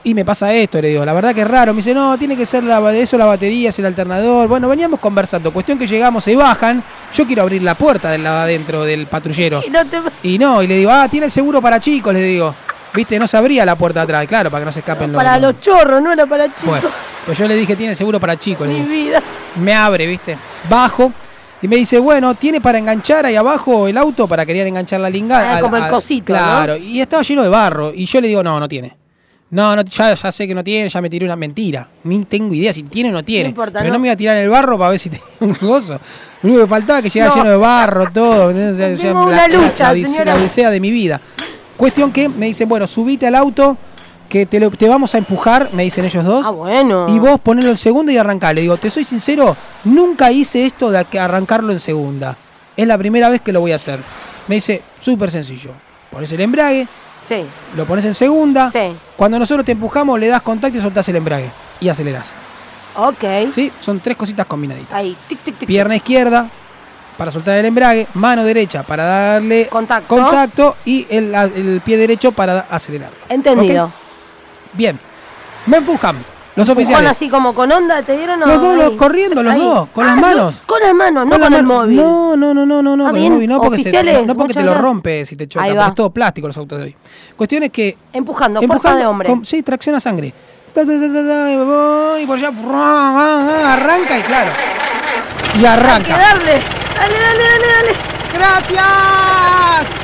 [0.03, 1.73] Y me pasa esto, le digo, la verdad que es raro.
[1.73, 4.47] Me dice, no, tiene que ser la, eso la batería, es el alternador.
[4.47, 5.51] Bueno, veníamos conversando.
[5.51, 6.81] Cuestión que llegamos, se bajan.
[7.13, 9.61] Yo quiero abrir la puerta del lado adentro del patrullero.
[9.67, 9.97] Y no te...
[10.23, 12.55] Y no, y le digo, ah, tiene el seguro para chicos, le digo.
[12.93, 15.37] Viste, no se abría la puerta de atrás, claro, para que no se escapen Para
[15.37, 15.53] los.
[15.53, 16.63] los chorros, no era para chicos.
[16.65, 16.89] Bueno,
[17.25, 19.21] pues yo le dije, tiene seguro para chicos, Mi vida.
[19.61, 20.37] Me abre, viste.
[20.69, 21.11] Bajo.
[21.61, 24.27] Y me dice, bueno, ¿tiene para enganchar ahí abajo el auto?
[24.27, 25.57] Para querer enganchar la lingada.
[25.57, 27.91] Ah, como el cosito, Claro, y estaba lleno de barro.
[27.93, 28.98] Y yo le digo, no, no tiene.
[29.51, 31.87] No, no ya, ya sé que no tiene, ya me tiré una mentira.
[32.03, 33.49] Ni tengo idea si tiene o no tiene.
[33.49, 33.93] importa, Pero no.
[33.93, 33.99] no.
[33.99, 35.99] me iba a tirar en el barro para ver si tenía un gozo.
[36.43, 37.37] Lo único que faltaba es que llegara No.
[37.37, 38.47] lleno de barro, todo.
[38.49, 40.25] O sea, Tengo la- una lucha, la, señora.
[40.25, 41.19] la odisea de mi vida.
[41.77, 43.77] Cuestión que me dicen, bueno, subite al auto,
[44.29, 46.45] que te, lo- te vamos a empujar, me dicen ellos dos.
[46.45, 47.07] Ah, bueno.
[47.09, 48.53] Y vos ponelo en segunda y arrancá.
[48.53, 52.37] Le digo, te soy sincero, nunca hice esto de arrancarlo en segunda.
[52.77, 53.99] Es la primera vez que lo voy a hacer.
[54.47, 55.71] Me dice, súper sencillo.
[56.11, 56.87] Pones el embrague,
[57.29, 57.45] Sí.
[57.77, 58.71] lo pones en segunda.
[58.71, 58.91] Sí.
[59.15, 61.51] Cuando nosotros te empujamos, le das contacto y soltás el embrague.
[61.79, 62.31] Y acelerás.
[62.95, 63.53] Ok.
[63.53, 63.71] ¿Sí?
[63.79, 64.97] Son tres cositas combinaditas.
[64.97, 65.15] Ahí.
[65.27, 65.67] Tic, tic, tic.
[65.67, 66.47] Pierna izquierda
[67.17, 70.07] para soltar el embrague, mano derecha para darle Contacto.
[70.07, 73.17] contacto y el, el pie derecho para acelerarlo.
[73.29, 73.91] Entendido.
[74.73, 74.97] Bien.
[75.65, 76.15] Me empujan.
[76.59, 77.11] Los oficiales.
[77.11, 79.59] así como con onda, ¿te dieron o Los dos, los- corriendo, los Ahí.
[79.61, 80.55] dos, con las Ah, manos.
[80.55, 81.95] no, con las manos, no Con con, el mano- móvil.
[81.97, 84.35] No, no, no, no, no, no, Ah, con el móvil no porque, Oficiales, no, no
[84.35, 86.95] porque te lo rompe si te choca, porque es todo plástico los autos de hoy.
[87.35, 89.29] Cuestión es que Empujando, fuerza empujando de hombre.
[89.29, 90.33] con- sí, tracción a sangre.
[90.75, 92.49] Y por allá
[93.73, 94.51] arranca y claro.
[95.59, 96.17] Y arranca.
[96.17, 96.61] Dale,
[96.95, 97.95] dale, dale, dale.
[98.37, 98.85] ¡Gracias!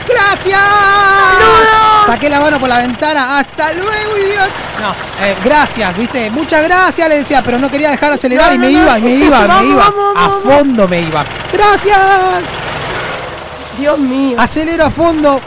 [0.09, 0.59] ¡Gracias!
[0.59, 1.94] ¡Saludos!
[2.05, 3.39] Saqué la mano por la ventana.
[3.39, 4.49] ¡Hasta luego, idiota!
[4.81, 6.29] No, eh, gracias, ¿viste?
[6.29, 8.81] Muchas gracias, le decía, pero no quería dejar de acelerar No, y me no.
[8.83, 9.89] iba, y me iba, Vamos, me iba.
[9.89, 11.25] vamos, a fondo me iba.
[11.51, 11.97] ¡Gracias!
[13.79, 14.37] Dios mío.
[14.39, 15.39] Acelero a fondo.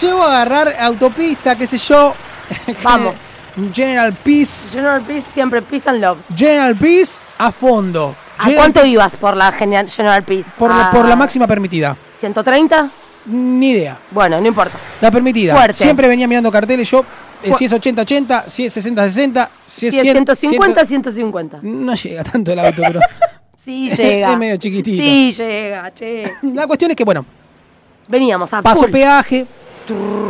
[0.00, 2.14] Llego a agarrar autopista, qué sé yo.
[2.82, 3.14] Vamos.
[3.74, 4.70] General Peace.
[4.72, 6.18] General Peace siempre Peace and Love.
[6.36, 8.14] General Peace a fondo.
[8.38, 10.50] ¿A General cuánto Peace ibas por la General, Peace?
[10.56, 11.96] por, la- ¿A por la máxima permitida.
[12.20, 12.88] ¿130?
[13.26, 13.98] Ni idea.
[14.10, 14.78] Bueno, no importa.
[15.00, 15.54] La permitida.
[15.54, 15.82] Fuerte.
[15.82, 17.04] Siempre venía mirando carteles yo.
[17.42, 20.86] eh, si es 80-80, si es 60-60, si es Si es 100, 150, 100.
[20.86, 21.58] 150.
[21.62, 23.00] No llega tanto el auto, pero.
[23.56, 24.32] Sí llega.
[24.32, 25.02] Es medio chiquitito.
[25.02, 26.32] Sí llega, che.
[26.54, 27.26] La cuestión es que, bueno,
[28.08, 28.90] Veníamos a paso full.
[28.90, 29.46] peaje.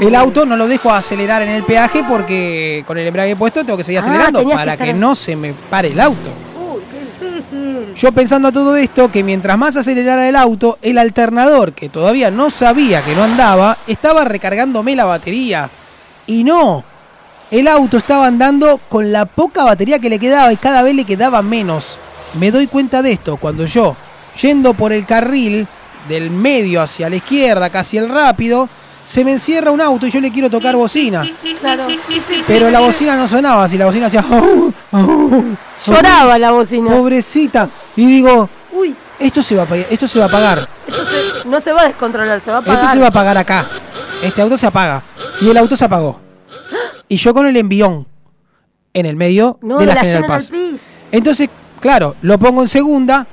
[0.00, 3.76] El auto no lo dejo acelerar en el peaje porque con el embrague puesto tengo
[3.76, 6.30] que seguir Ah, acelerando que para estar que no se me pare el auto.
[7.50, 7.94] Difícil.
[7.94, 12.30] Yo pensando a todo esto, que mientras más acelerara el auto, el alternador, que todavía
[12.30, 15.70] no sabía que no andaba, estaba recargándome la batería.
[16.26, 16.84] Y no,
[17.50, 21.04] el auto estaba andando con la poca batería que le quedaba y cada vez le
[21.04, 21.98] quedaba menos.
[22.34, 23.96] Me doy cuenta de esto cuando yo,
[24.40, 25.66] yendo por el carril
[26.08, 28.68] del medio hacia la izquierda, casi el rápido,
[29.04, 31.22] se me encierra un auto y yo le quiero tocar bocina.
[31.60, 31.86] Claro.
[32.46, 34.24] Pero la bocina no sonaba así, la bocina hacía...
[35.86, 36.90] Lloraba la bocina.
[36.90, 37.68] Pobrecita.
[37.96, 41.04] Y digo, Uy, esto se va a, pa- esto se va a esto
[41.42, 42.92] se- no se va a descontrolar, se va a Esto apagar.
[42.94, 43.66] se va a apagar acá.
[44.22, 45.02] Este auto se apaga.
[45.40, 46.20] Y el auto se apagó.
[47.08, 48.06] Y yo con el envión
[48.92, 50.50] en el medio no, de la, la General, Paz.
[51.10, 51.48] Entonces,
[51.80, 53.26] claro, lo pongo en segunda,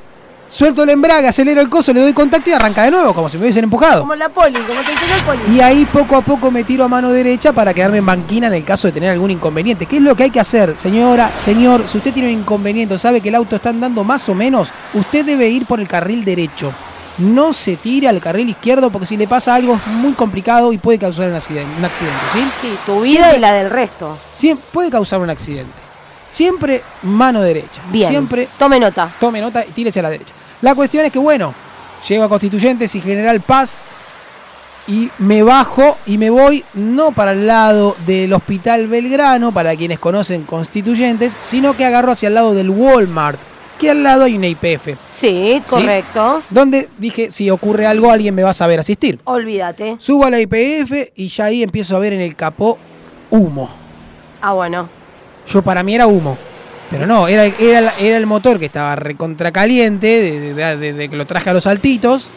[0.49, 3.37] suelto el embrague, acelero el coso, le doy contacto y arranca de nuevo, como si
[3.37, 4.01] me hubiesen empujado.
[4.01, 5.39] Como la poli, como te enseñó el poli.
[5.55, 8.53] Y ahí poco a poco me tiro a mano derecha para quedarme en banquina en
[8.53, 9.85] el caso de tener algún inconveniente.
[9.85, 10.77] ¿Qué es lo que hay que hacer?
[10.77, 14.27] Señora, señor, si usted tiene un inconveniente o sabe que el auto está andando más
[14.29, 16.71] o menos, usted debe ir por el carril derecho.
[17.19, 20.77] No se tire al carril izquierdo porque si le pasa algo es muy complicado y
[20.77, 22.39] puede causar un accidente, un accidente ¿sí?
[22.61, 24.17] Sí, tu vida Siempre- y la del resto.
[24.39, 25.86] Siem- puede causar un accidente.
[26.29, 27.81] Siempre mano derecha.
[27.91, 28.09] Bien.
[28.09, 29.09] Siempre Tome nota.
[29.19, 30.33] tome nota y tírese a la derecha.
[30.61, 31.53] La cuestión es que, bueno,
[32.07, 33.83] llego a Constituyentes y General Paz
[34.87, 39.99] y me bajo y me voy no para el lado del Hospital Belgrano, para quienes
[39.99, 43.37] conocen Constituyentes, sino que agarro hacia el lado del Walmart,
[43.77, 46.41] que al lado hay una IPF, Sí, correcto.
[46.49, 49.19] donde dije, si ocurre algo, alguien me va a saber asistir.
[49.25, 49.95] Olvídate.
[49.99, 52.77] Subo a la IPF y ya ahí empiezo a ver en el capó
[53.29, 53.69] humo.
[54.41, 54.87] Ah, bueno.
[55.47, 56.37] Yo para mí era humo.
[56.89, 61.15] Pero no, era, era, era el motor que estaba recontracaliente de, de- de- de que
[61.17, 62.29] lo traje a los saltitos.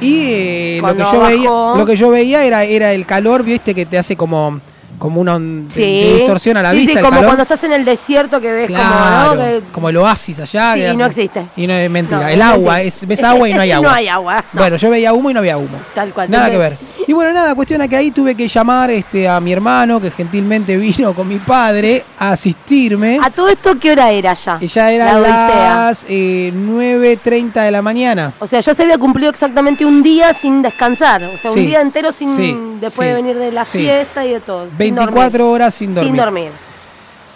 [0.00, 3.74] Y eh, lo, que yo veía, lo que yo veía era, era el calor, viste,
[3.74, 4.60] que te hace como,
[4.98, 5.36] como una
[5.68, 5.80] Sí.
[5.80, 6.92] te distorsiona la sí, vista.
[6.94, 7.24] Sí, como calor.
[7.26, 9.42] cuando estás en el desierto que ves Claro, como, ¿no?
[9.42, 10.74] Que- como el oasis allá.
[10.74, 11.46] Sí, y no existe.
[11.56, 12.20] Y no es mentira.
[12.20, 13.88] No, el agua, es, ves agua y no hay agua.
[13.88, 14.44] no hay agua.
[14.52, 14.60] no.
[14.60, 15.78] Bueno, yo veía humo y no había humo.
[15.94, 16.30] Tal cual.
[16.30, 16.76] Nada que ver.
[17.08, 20.10] Y bueno, nada, cuestión es que ahí tuve que llamar este, a mi hermano, que
[20.10, 23.20] gentilmente vino con mi padre a asistirme.
[23.22, 24.58] ¿A todo esto qué hora era ya?
[24.60, 28.32] Y ya eran las eh, 9.30 de la mañana.
[28.40, 31.22] O sea, ya se había cumplido exactamente un día sin descansar.
[31.22, 34.66] O sea, un día entero sin después de venir de la fiesta y de todo.
[34.86, 35.54] Sin 24 dormir.
[35.54, 36.12] horas sin dormir.
[36.12, 36.50] Sin dormir.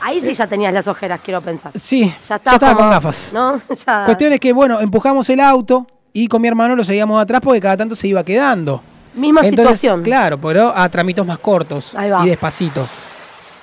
[0.02, 1.72] Ahí sí ya tenías las ojeras, quiero pensar.
[1.78, 3.30] Sí, Ya ya estaba, estaba como- con gafas.
[3.32, 3.60] ¿No?
[3.86, 4.04] Ya.
[4.06, 7.60] Cuestión es que, bueno, empujamos el auto y con mi hermano lo seguíamos atrás porque
[7.60, 8.82] cada tanto se iba quedando.
[9.14, 10.02] Misma Entonces, situación.
[10.02, 12.24] Claro, pero a tramitos más cortos Ahí va.
[12.24, 12.88] y despacito.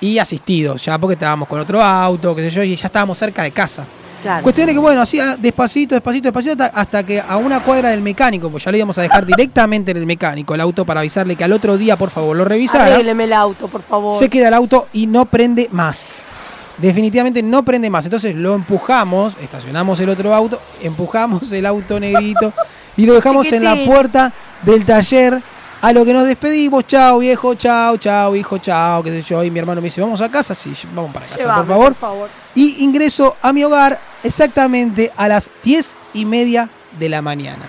[0.00, 3.42] Y asistido, ya porque estábamos con otro auto, qué sé yo, y ya estábamos cerca
[3.42, 3.84] de casa.
[4.22, 4.42] Claro.
[4.42, 8.02] Cuestión es que, bueno, así ah, despacito, despacito, despacito, hasta, que a una cuadra del
[8.02, 11.36] mecánico, pues ya lo íbamos a dejar directamente en el mecánico, el auto, para avisarle
[11.36, 12.86] que al otro día, por favor, lo revisara.
[12.86, 14.18] Arrégleme el auto, por favor.
[14.18, 16.16] Se queda el auto y no prende más.
[16.78, 18.04] Definitivamente no prende más.
[18.04, 22.52] Entonces lo empujamos, estacionamos el otro auto, empujamos el auto negrito
[22.96, 25.42] y lo dejamos en la puerta del taller.
[25.80, 29.44] A lo que nos despedimos, chao viejo, chao, chao hijo, chao, qué sé yo.
[29.44, 31.84] Y mi hermano me dice, vamos a casa, sí, vamos para casa, por favor.
[31.84, 32.28] por favor.
[32.56, 37.62] Y ingreso a mi hogar exactamente a las diez y media de la mañana.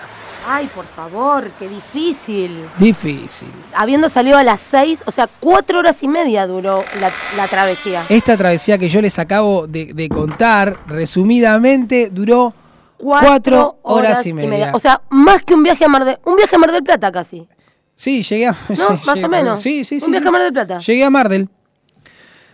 [0.48, 2.64] Ay, por favor, qué difícil.
[2.78, 3.46] Difícil.
[3.76, 8.06] Habiendo salido a las seis, o sea, cuatro horas y media duró la, la travesía.
[8.08, 12.52] Esta travesía que yo les acabo de, de contar, resumidamente, duró
[12.96, 14.72] cuatro horas y media.
[14.74, 17.12] O sea, más que un viaje a Mar del, un viaje a Mar del Plata
[17.12, 17.46] casi.
[18.00, 18.56] Sí, llegué a.
[18.78, 19.60] No, más o menos.
[19.60, 20.06] Sí, sí, sí.
[20.06, 20.28] Un viaje sí.
[20.28, 20.78] a Mar del Plata.
[20.78, 21.48] Llegué a Mardel.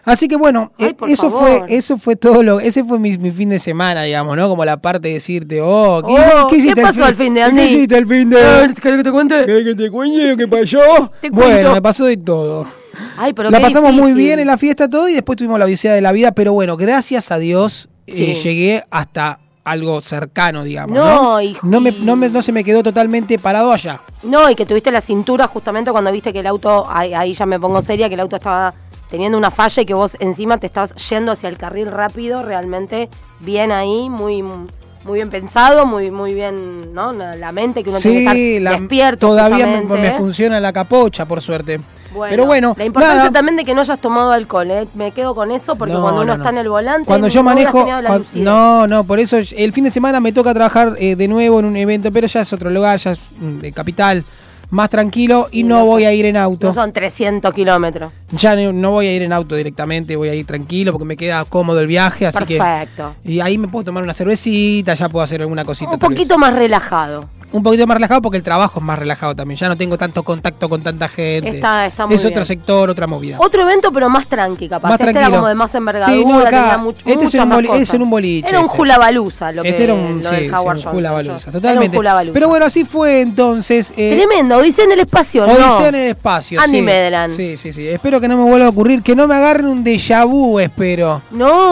[0.04, 1.66] Así que bueno, Ay, eh, eso favor.
[1.66, 4.48] fue, eso fue todo lo, ese fue mi, mi fin de semana, digamos, ¿no?
[4.48, 7.44] Como la parte de decirte, oh, ¿qué, Oh, ¿qué hiciste pasó al fin de ¿Qué
[7.44, 7.62] Andy?
[7.62, 8.36] hiciste el fin de?
[8.80, 9.46] ¿Querés que te cuente?
[9.46, 11.12] ¿Querés que te cuente qué pasó?
[11.20, 12.68] Te bueno, me pasó de todo.
[13.16, 15.64] Ay, pero la qué pasamos muy bien en la fiesta todo y después tuvimos la
[15.64, 18.34] odisea de la vida, pero bueno, gracias a Dios eh, Sí.
[18.48, 20.96] llegué hasta algo cercano, digamos.
[20.96, 24.00] No, No, hijo, no, me, no, me- no se me quedó totalmente parado allá.
[24.22, 27.46] No, y que tuviste la cintura justamente cuando viste que el auto, ahí, ahí ya
[27.46, 28.72] me pongo seria, que el auto estaba
[29.10, 33.08] teniendo una falla y que vos encima te estás yendo hacia el carril rápido, realmente
[33.40, 37.12] bien ahí, muy muy bien pensado, muy muy bien, ¿no?
[37.12, 39.26] La, mente que uno tiene que estar la- despierto.
[39.28, 41.80] todavía me, me funciona la capocha, por suerte.
[42.16, 43.30] Bueno, Pero bueno, la importancia nada.
[43.32, 44.88] también de que no hayas tomado alcohol, ¿eh?
[44.94, 47.42] me quedo con eso porque No, cuando uno no, está en el volante, Cuando yo
[47.42, 47.86] manejo,
[48.34, 51.66] no, no, por eso el fin de semana me toca trabajar eh, de nuevo en
[51.66, 54.24] un evento, pero ya es otro lugar, ya es mm, de capital,
[54.70, 56.66] más tranquilo y no no voy son- a ir en auto.
[56.68, 58.12] No son 300 kilómetros.
[58.32, 61.16] Ya no, no voy a ir en auto directamente, voy a ir tranquilo porque me
[61.16, 63.14] queda cómodo el viaje, así Perfecto.
[63.22, 65.92] que y ahí me puedo tomar una cervecita, ya puedo hacer alguna cosita.
[65.92, 66.08] Un vez.
[66.10, 67.28] poquito más relajado.
[67.56, 69.58] Un poquito más relajado porque el trabajo es más relajado también.
[69.58, 71.48] Ya no tengo tanto contacto con tanta gente.
[71.50, 73.36] Está- está muy es otro sector, otra movida.
[73.40, 74.88] Otro evento, pero más tranqui, capaz.
[74.90, 75.36] Más este era tranquilo.
[75.38, 76.66] como de más envergadura, Sí, no, acá, tenía
[76.96, 77.80] este es muchas un más cosas.
[77.82, 78.80] es en un boliche, Era un este.
[78.80, 81.98] hula baluza lo que este era un, lo sí, un Johnson, Era totalmente.
[81.98, 82.32] un.
[82.32, 83.92] Pero bueno, así fue entonces.
[83.96, 85.52] eh, Tremendo, dice en el espacio, ¿no?
[85.52, 86.60] Odisea en el espacio.
[86.60, 86.82] Andy sí.
[86.82, 87.30] Medran.
[87.30, 87.88] Sí, sí, sí.
[87.88, 91.22] Espero que no me vuelva a ocurrir, que no me agarren un déjà vu, espero.
[91.30, 91.70] No.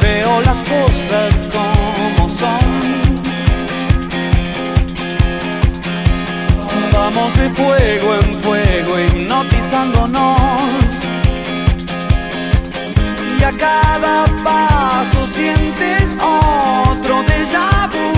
[0.00, 1.83] Veo las cosas como
[7.14, 10.84] Vamos de fuego en fuego, hipnotizándonos.
[13.38, 18.12] Y a cada paso sientes otro déjà vu.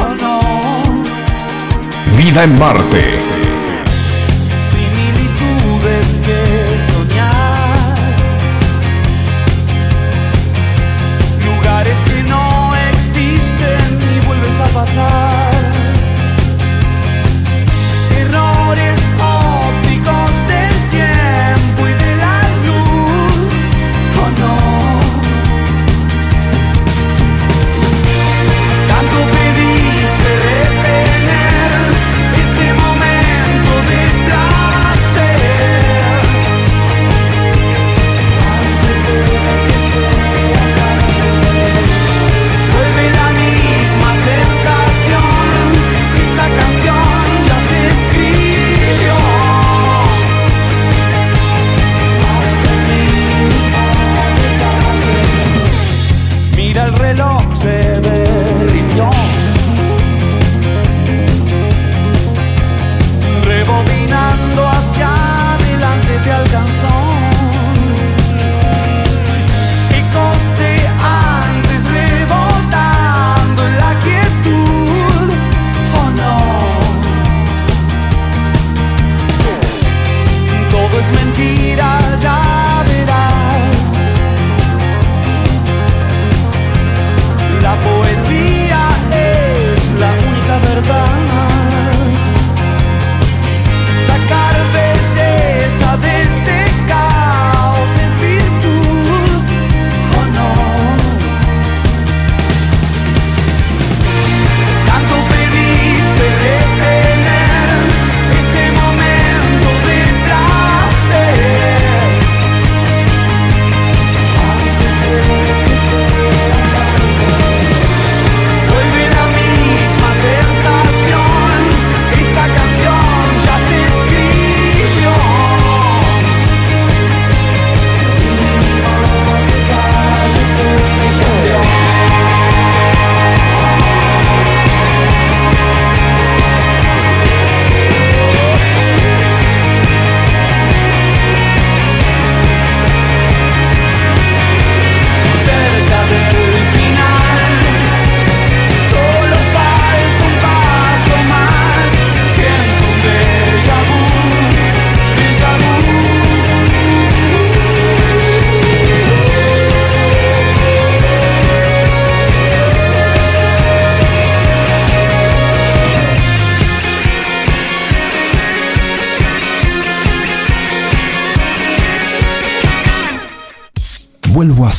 [0.00, 0.40] Oh no.
[2.16, 3.02] Vida en Marte.
[4.72, 6.40] similitudes que
[6.90, 8.18] soñás,
[11.44, 15.47] lugares que no existen y vuelves a pasar,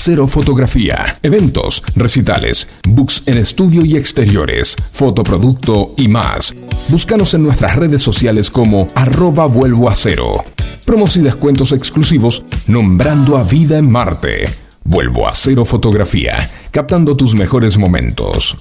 [0.10, 1.20] cero fotografía.
[1.22, 6.56] Eventos, recitales, books en estudio y exteriores, fotoproducto y más.
[6.88, 10.44] Búscanos en nuestras redes sociales como arroba vuelvo a cero.
[10.84, 14.50] Promos y descuentos exclusivos nombrando a Vida en Marte.
[14.84, 16.40] Vuelvo a cero fotografía,
[16.72, 18.58] captando tus mejores momentos.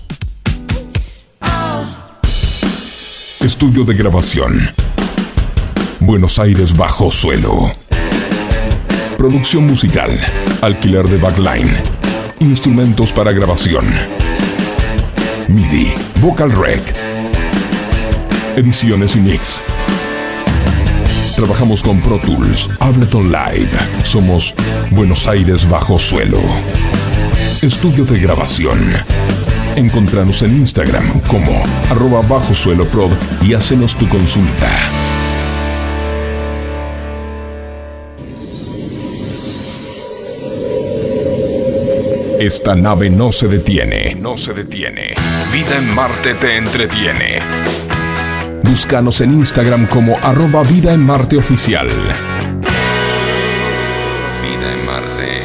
[3.40, 4.70] Estudio de grabación.
[5.98, 7.72] Buenos Aires bajo suelo.
[9.18, 10.16] Producción musical.
[10.60, 11.68] Alquiler de backline.
[12.38, 13.84] Instrumentos para grabación.
[15.48, 15.92] MIDI.
[16.20, 16.80] Vocal Rec.
[18.54, 19.60] Ediciones y mix.
[21.34, 23.70] Trabajamos con Pro Tools, Ableton Live.
[24.04, 24.54] Somos
[24.92, 26.38] Buenos Aires bajo suelo.
[27.60, 28.78] Estudio de grabación.
[29.74, 32.86] Encontranos en Instagram como arroba bajo suelo
[33.42, 34.70] y hacenos tu consulta.
[42.38, 45.14] Esta nave no se detiene, no se detiene.
[45.52, 47.40] Vida en Marte te entretiene.
[48.62, 51.88] Búscanos en Instagram como arroba Vida en Marte Oficial.
[51.88, 52.14] Vida
[54.72, 55.42] en Marte.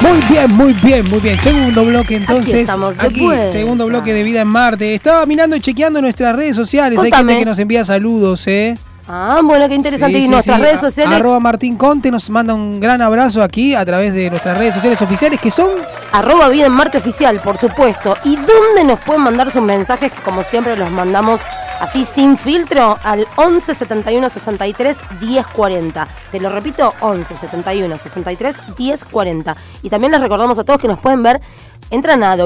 [0.00, 1.38] Muy bien, muy bien, muy bien.
[1.38, 2.54] Segundo bloque entonces.
[2.54, 3.44] estamos de Aquí, vuelta.
[3.46, 4.94] segundo bloque de Vida en Marte.
[4.94, 6.98] Estaba mirando y chequeando nuestras redes sociales.
[6.98, 8.78] Hay gente que nos envía saludos, ¿eh?
[9.08, 10.16] Ah, bueno, qué interesante.
[10.16, 10.62] Sí, y sí, nuestras sí.
[10.62, 11.18] redes sociales.
[11.18, 15.02] Arroba Martín Conte nos manda un gran abrazo aquí a través de nuestras redes sociales
[15.02, 15.70] oficiales que son
[16.12, 18.16] Arroba Vida en Marte Oficial, por supuesto.
[18.24, 20.12] ¿Y dónde nos pueden mandar sus mensajes?
[20.12, 21.40] Que como siempre los mandamos
[21.80, 26.08] así sin filtro al 11 71 63 10 40.
[26.30, 29.56] Te lo repito, 11 71 63 10 40.
[29.82, 31.40] Y también les recordamos a todos que nos pueden ver,
[31.90, 32.36] entran a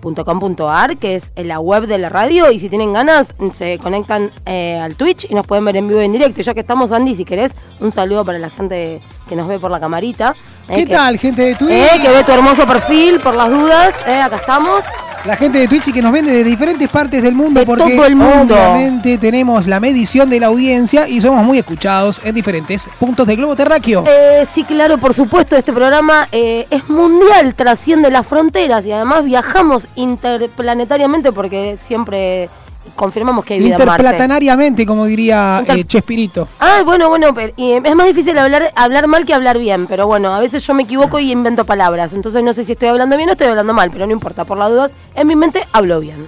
[0.00, 4.78] www.fmsonica.com.ar, que es la web de la radio, y si tienen ganas, se conectan eh,
[4.78, 6.40] al Twitch y nos pueden ver en vivo y en directo.
[6.42, 9.70] Ya que estamos, Andy, si querés, un saludo para la gente que nos ve por
[9.70, 10.34] la camarita.
[10.70, 11.72] Eh, ¿Qué que- tal, gente de Twitch?
[11.72, 14.84] eh, que ve tu hermoso perfil, por las dudas, eh, acá estamos.
[15.26, 17.94] La gente de Twitch y que nos ven de diferentes partes del mundo De porque
[17.94, 18.54] todo el mundo.
[18.54, 23.36] obviamente tenemos la medición de la audiencia y somos muy escuchados en diferentes puntos del
[23.36, 24.02] globo terráqueo.
[24.08, 29.22] Eh, sí, claro, por supuesto, este programa eh, es mundial, trasciende las fronteras y además
[29.26, 32.48] viajamos interplanetariamente porque siempre
[32.96, 34.02] confirmamos que hay vida en Marte.
[34.02, 36.48] Interplatanariamente, como diría Inter- eh, Chespirito.
[36.58, 40.06] Ah, bueno, bueno, pero, y es más difícil hablar, hablar mal que hablar bien, pero
[40.06, 43.16] bueno, a veces yo me equivoco y invento palabras, entonces no sé si estoy hablando
[43.16, 46.00] bien o estoy hablando mal, pero no importa, por las dudas, en mi mente hablo
[46.00, 46.26] bien.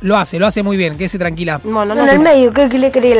[0.00, 1.60] Lo hace, lo hace muy bien, quédese tranquila.
[1.62, 3.10] Bueno, no en el medio, ¿qué querés que le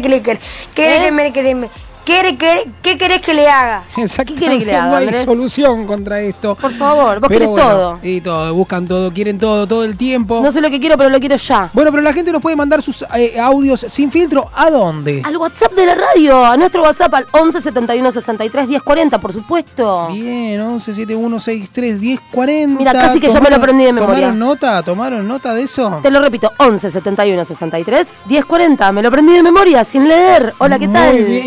[0.00, 0.22] que le ¿Eh?
[0.22, 1.70] querés que me- que
[2.04, 3.84] ¿Qué querés- ¿Qué querés que le haga?
[3.96, 5.24] Exactamente, que le haga, no hay Andrés?
[5.24, 6.56] solución contra esto.
[6.56, 7.98] Por favor, vos Pero querés bueno, todo.
[8.02, 10.40] Y todo, buscan todo, quieren todo, todo el tiempo.
[10.42, 11.70] No sé lo que quiero, pero lo quiero ya.
[11.72, 14.50] Bueno, pero la gente nos puede mandar sus eh, audios sin filtro.
[14.54, 15.22] ¿A dónde?
[15.24, 19.32] Al WhatsApp de la radio, a nuestro WhatsApp al 11 71 63 10 40, por
[19.32, 20.08] supuesto.
[20.08, 22.78] Bien, 11 71 63 10 40.
[22.78, 24.14] Mira, casi que ya me lo aprendí de memoria.
[24.16, 24.82] ¿Tomaron nota?
[24.82, 26.00] ¿Tomaron nota de eso?
[26.02, 28.90] Te lo repito, 11 71 63 10 40.
[28.92, 30.52] Me lo aprendí de memoria, sin leer.
[30.58, 31.12] Hola, ¿qué tal?
[31.12, 31.42] Muy bien.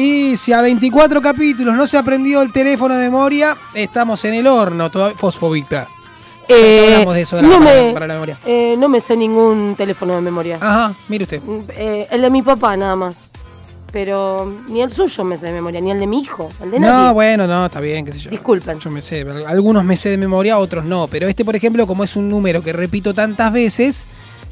[0.46, 4.92] Si a 24 capítulos no se aprendió el teléfono de memoria, estamos en el horno.
[4.92, 5.88] Todavía, fosfobita.
[6.48, 8.38] Eh, hablamos de eso de la- no, para- me, para la memoria.
[8.46, 10.60] eh, no me sé ningún teléfono de memoria.
[10.62, 11.42] Ajá, mire usted.
[11.76, 13.16] Eh, el de mi papá, nada más.
[13.92, 16.48] Pero ni el suyo me sé de memoria, ni el de mi hijo.
[16.62, 17.14] El de No, nadie.
[17.14, 18.30] bueno, no, está bien, qué sé yo.
[18.30, 18.80] Disculpen.
[18.80, 21.08] Yo me sé, algunos me sé de memoria, otros no.
[21.08, 24.06] Pero este, por ejemplo, como es un número que repito tantas veces,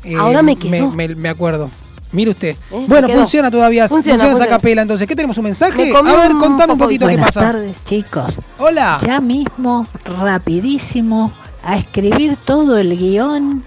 [0.03, 1.69] eh, Ahora me me- me acuerdo.
[2.13, 2.55] Mire usted.
[2.71, 3.87] Eh, bueno, funciona todavía.
[3.89, 4.81] Funciona, Funciona, esa capela.
[4.83, 5.37] Entonces, ¿qué tenemos?
[5.37, 5.93] ¿Un mensaje?
[5.95, 7.41] A ver, un contame un poquito qué Buenas pasa.
[7.51, 8.33] tardes, chicos.
[8.59, 8.99] Hola.
[9.05, 9.85] Ya mismo,
[10.21, 11.31] rapidísimo,
[11.63, 13.63] a escribir todo el guion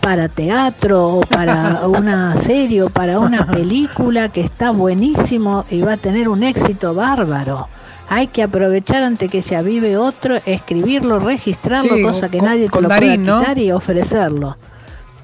[0.00, 5.92] para teatro o para una serie o para una película que está buenísimo y va
[5.94, 7.68] a tener un éxito bárbaro.
[8.08, 12.68] Hay que aprovechar antes que se avive otro, escribirlo, registrarlo, Sí, cosa que con- nadie
[12.68, 13.40] te lo Darín, pueda ¿no?
[13.40, 14.56] quitar y ofrecerlo.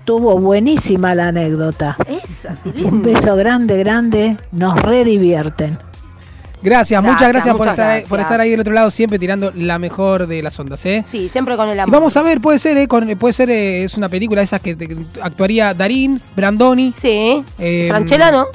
[0.04, 1.96] Tuvo buenísima la anécdota.
[2.38, 5.78] Esa, Un beso grande, grande, nos redivierten.
[6.60, 8.08] Gracias, muchas Gracias, por estar, gracias.
[8.08, 11.04] por estar ahí del otro lado, siempre tirando la mejor de las ondas, ¿eh?
[11.06, 11.88] Sí, siempre con el amor.
[11.88, 12.88] Y vamos a ver, puede ser, ¿eh?
[12.88, 16.92] Con- puede ser, eh, es una película de esas que, que actuaría Darín, Brandoni.
[16.96, 17.44] Sí.
[17.58, 18.46] Eh, Franchella, ¿no?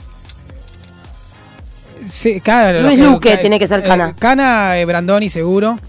[2.06, 4.14] Sí, claro, Luis lo Luque tiene que ser eh, Cana.
[4.20, 5.80] Cana, eh, Brandoni seguro.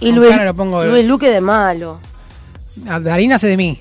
[0.00, 2.00] Y Con Luis, Cana lo pongo- Luis Luque de malo.
[3.02, 3.80] Darín hace de mí.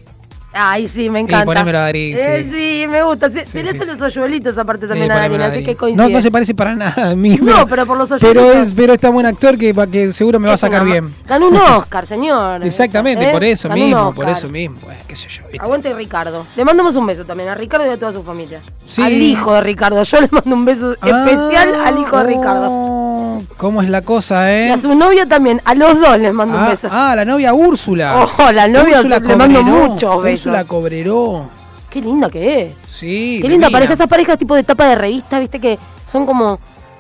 [0.52, 1.46] Ay, sí, me encanta.
[1.46, 2.82] ponémelo a Darín, Eh, sí.
[2.82, 2.88] sí.
[2.88, 3.30] me gusta.
[3.30, 4.02] Se, Sí, se le sí, hacen sí.
[4.02, 6.02] los hoyuelitos aparte también a Darín, así que coincide.
[6.04, 7.38] No, no se parece para nada a mí.
[7.42, 8.68] No, pero por los Pero hoyuelitos.
[8.70, 11.16] es, pero es tan buen actor que, seguro me va a sacar una bien.
[11.28, 12.64] Ganó un Oscar, señor.
[12.66, 13.32] Exactamente, ¿Eh?
[13.32, 14.78] por eso Ganó mismo, por eso mismo.
[14.82, 15.44] Bueno, qué sé yo.
[15.52, 15.60] ¿viste?
[15.64, 16.46] Aguante Ricardo.
[16.56, 18.62] Le mandamos un beso también a Ricardo y a toda su familia.
[18.86, 19.04] Sí.
[19.04, 20.02] Al hijo de Ricardo.
[20.04, 22.68] Yo le mando un beso especial Ah, al hijo de Ricardo.
[22.72, 23.19] oh,
[23.58, 24.72] ¿Cómo es la cosa, Y eh?
[24.72, 25.62] a su novia también.
[25.66, 26.88] A los dos les mando un Ah, beso.
[26.92, 28.28] ah, la novia Úrsula.
[28.38, 30.46] Oh, la novia, Úrsula le mando muchos besos.
[30.48, 31.50] Úrsula Cobreró.
[31.90, 32.74] Qué linda que es.
[32.88, 33.40] Sí.
[33.42, 33.94] Qué linda pareja.
[33.94, 36.60] Esas parejas tipo de tapa de revista, viste, que son como.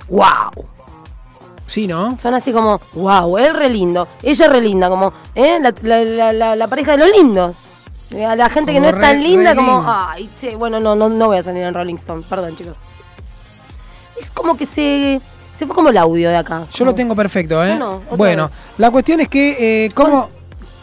[0.10, 0.66] ¡Wow!
[1.68, 2.18] Sí, ¿no?
[2.18, 5.60] Son así como, wow, él re lindo, ella re linda, como, ¿eh?
[5.62, 7.56] La, la- la- la- la pareja de los lindos.
[8.10, 11.10] Eh, A la gente que no es tan linda, como, ay, che, bueno, no, no,
[11.10, 12.74] no voy a salir en Rolling Stone, perdón, chicos.
[14.20, 15.22] Es como que se,
[15.60, 16.64] se fue como el audio de acá.
[16.74, 17.76] Yo lo tengo perfecto, ¿eh?
[17.76, 18.56] No, bueno, vez.
[18.78, 20.30] la cuestión es que, eh, ¿cómo,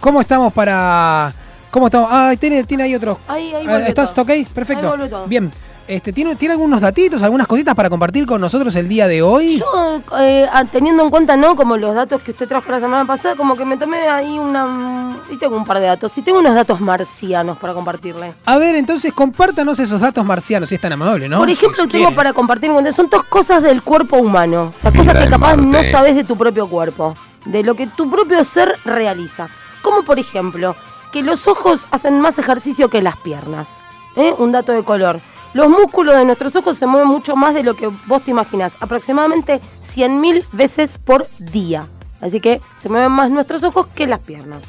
[0.01, 1.33] ¿cómo estamos para...?
[1.71, 2.11] ¿Cómo estamos?
[2.13, 3.17] Ah, tiene, tiene ahí otros...
[3.27, 4.31] Ahí, ahí Ah, volvió ¿Estás ok?
[4.55, 4.93] Perfecto.
[4.93, 5.11] Ahí.
[5.29, 5.51] Bien.
[5.89, 9.59] Este, ¿tiene, ¿Tiene algunos datitos, algunas cositas para compartir con nosotros el día de hoy?
[9.59, 11.55] Yo, eh, teniendo en cuenta, ¿no?
[11.55, 15.21] Como los datos que usted trajo la semana pasada, como que me tomé ahí una...
[15.31, 16.17] Y tengo un par de datos.
[16.19, 18.35] Y tengo unos datos marcianos para compartirle.
[18.47, 21.39] A ver, entonces compártanos esos datos marcianos, si es tan amable, ¿no?
[21.39, 22.17] Por ejemplo, Si tengo quiere.
[22.17, 24.73] para compartir con ustedes, son dos cosas del cuerpo humano.
[24.77, 27.15] O sea, cosas que capaz no sabes de tu propio cuerpo.
[27.45, 29.49] De lo que tu propio ser realiza.
[29.83, 30.75] Como por ejemplo,
[31.13, 33.77] que los ojos hacen más ejercicio que las piernas.
[34.17, 34.35] ¿Eh?
[34.39, 35.21] Un dato de color.
[35.57, 38.75] Los músculos de nuestros ojos se mueven mucho más de lo que vos te imaginas.
[38.79, 41.87] Aproximadamente 100.000 veces por día.
[42.21, 44.65] Así que se mueven más nuestros ojos que las piernas.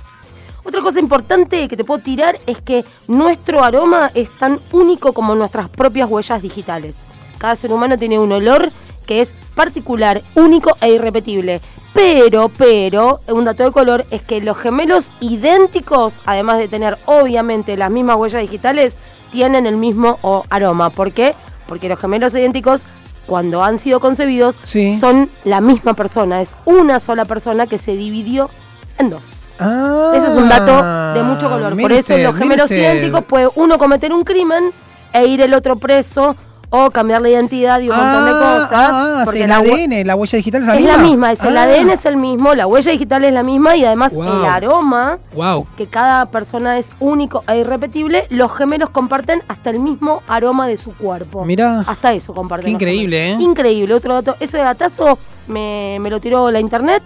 [0.63, 5.35] Otra cosa importante que te puedo tirar es que nuestro aroma es tan único como
[5.35, 6.95] nuestras propias huellas digitales.
[7.37, 8.71] Cada ser humano tiene un olor
[9.05, 11.59] que es particular, único e irrepetible.
[11.93, 17.75] Pero, pero, un dato de color es que los gemelos idénticos, además de tener obviamente
[17.75, 18.97] las mismas huellas digitales,
[19.31, 20.89] tienen el mismo o, aroma.
[20.89, 21.35] ¿Por qué?
[21.67, 22.81] Porque los gemelos idénticos,
[23.25, 24.99] cuando han sido concebidos, Sí.
[24.99, 26.41] son la misma persona.
[26.41, 28.49] Es una sola persona que se dividió
[28.97, 29.41] en dos.
[29.59, 31.79] Ah, Eso es un dato de mucho color.
[31.79, 34.71] Por eso usted, los gemelos idénticos puede uno cometer un crimen
[35.13, 36.35] e ir el otro preso
[36.69, 38.71] o cambiar la identidad y un montón de Ah, cosas.
[38.73, 40.97] Ah, porque sí, el la ADN, la huella digital es la es misma.
[40.97, 43.75] la misma, es el Ah, ADN es el mismo, la huella digital es la misma
[43.77, 44.23] y además Wow.
[44.25, 45.65] el aroma, Wow.
[45.77, 50.75] que cada persona es único e irrepetible, los gemelos comparten hasta el mismo aroma de
[50.77, 51.45] su cuerpo.
[51.45, 51.85] Mirá.
[51.87, 52.65] Hasta eso comparten.
[52.65, 53.31] Qué increíble.
[53.31, 53.37] ¿eh?
[53.39, 53.93] Increíble.
[53.93, 57.01] Otro dato, ese datazo me, me lo tiró la internet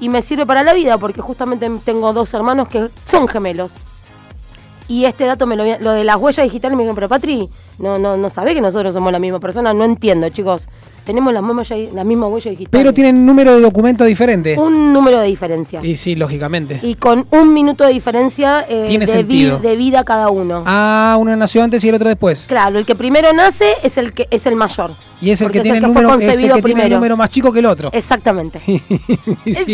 [0.00, 3.72] y me sirve para la vida porque justamente tengo dos hermanos que son gemelos.
[4.86, 7.98] Y este dato me lo lo de las huellas digitales me dijeron, pero Patri, no,
[7.98, 10.68] no, no sabe que nosotros somos la misma persona, no entiendo, chicos.
[11.04, 12.70] Tenemos las mismas la misma huella digital.
[12.70, 14.58] Pero tienen número de documento diferente.
[14.58, 15.80] un número de diferencia.
[15.82, 16.80] Y sí, lógicamente.
[16.82, 19.58] Y con un minuto de diferencia eh, Tiene de, vi- sentido.
[19.58, 20.62] de vida cada uno.
[20.66, 22.44] Ah, uno nació antes y el otro después.
[22.46, 24.94] Claro, el que primero nace es el que es el mayor.
[25.20, 27.52] Y es el que tiene el número, es el que tiene el número más chico
[27.52, 27.90] que el otro.
[27.92, 28.60] Exactamente.
[28.66, 28.80] Sí,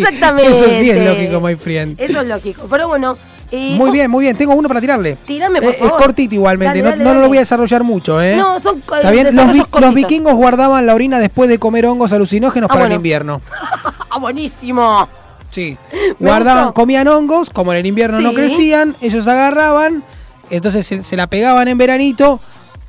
[0.01, 0.51] Exactamente.
[0.51, 2.01] Eso sí es lógico, my friend.
[2.01, 2.67] Eso es lógico.
[2.71, 3.17] Pero bueno.
[3.51, 4.37] Eh, Muy oh, bien, muy bien.
[4.37, 5.17] Tengo uno para tirarle.
[5.27, 6.03] Tírame, por Eh, es favor.
[6.03, 6.79] cortito igualmente.
[6.79, 7.21] Dale, no dale, no dale.
[7.23, 8.37] lo voy a desarrollar mucho, ¿eh?
[8.37, 9.35] No, son Está bien.
[9.35, 12.95] Los, vikingos guardaban la orina después de comer hongos alucinógenos Ah, para bueno.
[12.95, 13.41] el invierno.
[14.11, 15.09] ¡Ah, buenísimo!
[15.51, 15.77] Sí.
[16.21, 16.75] Me Guardaban, gustó.
[16.75, 20.05] comían hongos, como en el invierno no crecían, ellos agarraban,
[20.49, 22.39] entonces se, se la pegaban en veranito,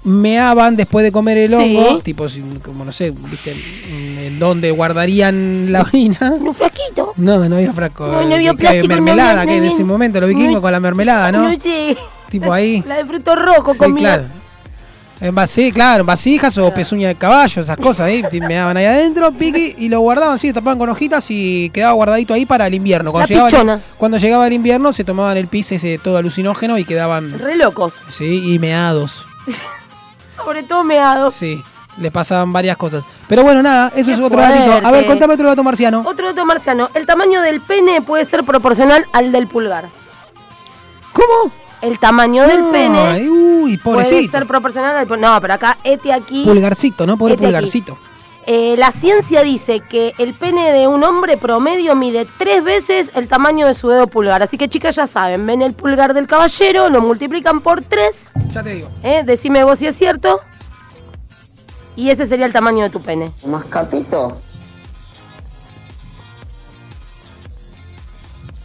[0.03, 1.55] meaban después de comer el Sí.
[1.77, 3.53] hongo, tipo, si- como no sé, ¿viste?
[4.39, 6.33] dónde guardarían la orina.
[6.39, 7.13] Un frasquito.
[7.17, 8.07] No, no había frasco.
[8.07, 10.71] No, no había que había plástico, no mermelada, que en ese momento los vikingos con
[10.71, 11.51] la mermelada, ¿no?
[11.59, 11.95] Sé.
[12.29, 12.83] Tipo ahí.
[12.87, 14.15] La de fruto rojo Sí, comida.
[14.17, 14.41] claro.
[15.19, 18.85] En vasi- claro, en vasijas o pezuña de caballo, esas cosas ahí, me daban ahí
[18.85, 22.73] adentro, piqui, y lo guardaban así, tapaban con hojitas y quedaba guardadito ahí para el
[22.73, 23.11] invierno.
[23.11, 26.79] Cuando, La llegaba, el, cuando llegaba el invierno se tomaban el pis ese todo alucinógeno
[26.79, 28.01] y quedaban, Re locos.
[28.07, 29.27] sí, y meados,
[30.45, 31.33] Sobre todo meados.
[31.33, 31.63] sí,
[31.97, 33.03] les pasaban varias cosas.
[33.27, 34.71] Pero bueno, nada, eso Qué es otro datito.
[34.71, 35.07] A ver, fuerte.
[35.07, 36.03] contame otro dato marciano.
[36.05, 36.89] Otro dato marciano.
[36.93, 39.89] El tamaño del pene puede ser proporcional al del pulgar.
[41.13, 41.51] ¿Cómo?
[41.81, 44.31] El tamaño del Ay, pene uy, puede pobrecito.
[44.37, 45.33] ser proporcional al pulgar.
[45.33, 46.43] No, pero acá, este aquí.
[46.45, 47.17] Pulgarcito, ¿no?
[47.17, 47.53] Pobre Este aquí.
[48.47, 53.27] Eh, la ciencia dice que el pene de un hombre promedio mide tres veces el
[53.27, 54.41] tamaño de su dedo pulgar.
[54.41, 58.31] Así que chicas ya saben, ven el pulgar del caballero, lo multiplican por tres.
[58.53, 58.89] Ya te digo.
[59.03, 59.23] ¿eh?
[59.23, 60.39] Decime vos si es cierto.
[61.95, 63.31] Y ese sería el tamaño de tu pene.
[63.45, 64.37] ¿Más capito?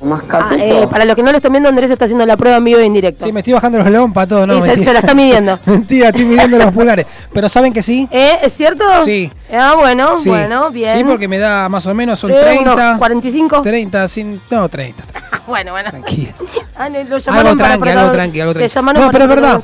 [0.01, 2.59] ¿Más Ah, eh, para los que no lo están viendo, Andrés está haciendo la prueba
[2.59, 3.25] en vivo e indirecto.
[3.25, 4.59] Sí, me estoy bajando los león para todo, ¿no?
[4.59, 5.59] Y se, la está midiendo.
[5.67, 7.07] Mentira, estoy midiendo los pulgares.
[7.33, 8.07] Pero ¿saben que sí?
[8.11, 8.39] ¿Eh?
[8.43, 8.85] ¿Es cierto?
[9.05, 9.31] Sí.
[9.53, 10.29] Ah, bueno, Sí.
[10.29, 10.99] bueno, bien.
[10.99, 12.73] Sí, porque me da más o menos son Eh, 30.
[12.75, 13.63] unos 45.
[13.63, 15.03] 30, sin, no, 30.
[15.47, 15.91] Bueno, bueno.
[15.91, 16.33] Tranquilo.
[16.79, 19.59] Ah, lo llamaron Algo tranqui, algo tranqui, algo No, pero es verdad.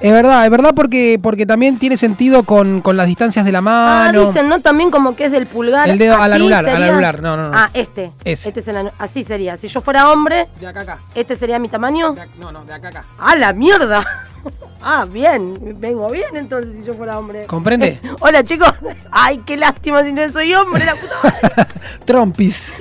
[0.00, 3.58] Es verdad, es verdad porque, porque también tiene sentido con, con las distancias de la
[3.58, 4.28] Ah, mano.
[4.28, 4.60] dicen, ¿no?
[4.60, 5.88] También como que es del pulgar.
[5.88, 7.58] El dedo al anular, al anular, no, no, no.
[7.58, 8.12] Ah, este.
[8.24, 8.50] Ese.
[8.50, 9.56] Este es el anu- Así sería.
[9.56, 10.98] Si yo fuera hombre, De acá acá.
[11.14, 12.14] este sería mi tamaño.
[12.38, 13.04] No, no, de acá acá.
[13.18, 14.04] ¡Ah, la mierda!
[14.84, 15.78] Ah, bien.
[15.78, 17.46] Vengo bien entonces si yo fuera hombre.
[17.46, 18.00] ¿Comprende?
[18.18, 18.68] Hola, chicos.
[19.12, 21.66] Ay, qué lástima si no soy hombre, la puta madre.
[22.04, 22.72] Trompis.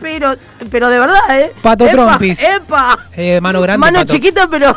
[0.00, 0.32] Pero,
[0.70, 1.52] pero de verdad, ¿eh?
[1.60, 2.40] Pato Epa, Trompis.
[2.40, 2.96] ¡Epa!
[3.16, 3.80] Eh, mano grande.
[3.80, 4.12] Mano pato.
[4.12, 4.76] chiquita, pero.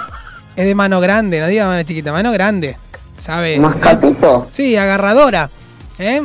[0.55, 2.75] Es de mano grande, no diga mano chiquita, mano grande.
[3.19, 3.59] ¿Sabe?
[3.59, 4.47] Mascapito.
[4.49, 5.51] Sí, agarradora.
[6.03, 6.21] ¿Eh?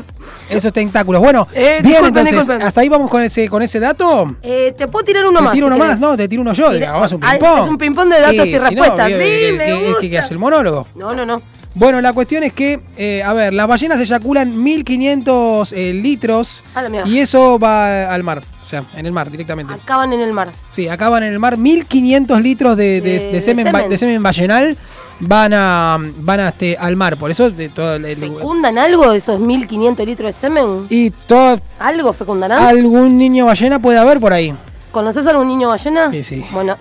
[0.50, 1.22] Esos tentáculos.
[1.22, 2.62] Bueno, Eh, bien, entonces, disculpen.
[2.66, 4.34] hasta ahí vamos con ese, con ese dato.
[4.42, 5.54] Eh, ¿Te puedo tirar uno te más?
[5.54, 6.70] tiro si uno más, no, te tiro uno yo.
[6.72, 7.62] Tira- Vamos a un Ay, ping-pong.
[7.62, 9.08] es un ping-pong de datos y si no, respuestas.
[9.08, 10.00] ¿qué- Sí, qué- me gusta.
[10.08, 10.86] que hace el monólogo?
[10.94, 11.40] No, no, no.
[11.78, 16.82] Bueno, la cuestión es que, eh, a ver, las ballenas eyaculan 1500 eh, litros A
[16.82, 17.08] la mierda.
[17.08, 19.72] y eso va al mar, o sea, en el mar directamente.
[19.74, 20.50] Acaban en el mar.
[20.72, 24.76] Sí, acaban en el mar 1500 litros de, de- De- semen, ballenal
[25.20, 29.38] van a van a este, al mar, por eso de todo el, ¿Fecundan algo esos
[29.38, 30.86] 1500 litros de semen?
[30.90, 32.60] y todo ¿Algo fecundarán?
[32.60, 34.52] algún niño ballena puede haber por ahí.
[34.90, 36.10] ¿Conoces algún niño ballena?
[36.10, 36.44] Sí, sí.
[36.50, 36.76] Bueno,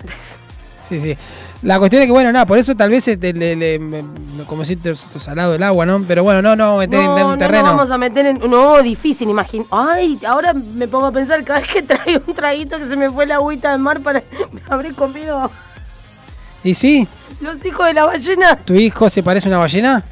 [0.88, 1.16] Sí, sí.
[1.62, 4.04] La cuestión es que, bueno, nada, por eso tal vez, este, le, le- me-
[4.46, 6.00] como decirte, salado el agua, ¿no?
[6.06, 7.62] Pero bueno, no, no, vamos a meter en- no, en, no terreno.
[7.64, 8.38] nos vamos a meter en...
[8.48, 9.66] No, difícil, imagino.
[9.72, 13.10] Ay, ahora me pongo a pensar, cada vez que traigo un traguito que se me
[13.10, 14.22] fue la agüita del mar para...
[14.52, 15.50] Me habré comido
[16.62, 17.08] Y sí,
[17.40, 18.56] los hijos de la ballena.
[18.64, 20.04] ¿tu hijo se parece a una ballena?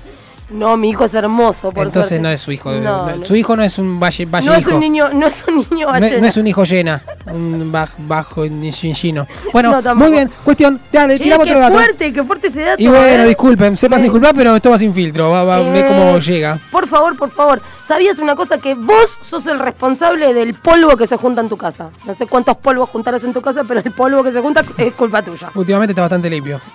[0.48, 2.22] No, mi hijo es hermoso, por Entonces suerte.
[2.22, 2.70] no es su hijo.
[2.72, 3.24] No, no- no.
[3.24, 5.88] Su hijo no es un valle, valle No es un niño, no es un niño
[5.88, 6.18] ballena.
[6.20, 9.26] no es un hijo llena, un baj- bajo chino.
[9.52, 10.30] Bueno, muy bien.
[10.44, 11.74] Cuestión, dale, tiramos qué otro gato.
[11.74, 12.80] fuerte, qué fuerte ese dato.
[12.82, 13.26] Y bueno, ¿eh?
[13.26, 15.30] disculpen, sepan Me- disculpar, pero esto va sin filtro.
[15.30, 16.60] Va, va, ve Eh, cómo llega.
[16.70, 17.60] Por favor, por favor.
[17.84, 18.58] ¿Sabías una cosa?
[18.58, 21.90] Que vos sos el responsable del polvo que se junta en tu casa.
[22.04, 24.92] No sé cuántos polvos juntarás en tu casa, pero el polvo que se junta es
[24.94, 25.50] culpa tuya.
[25.56, 26.60] Últimamente está bastante limpio.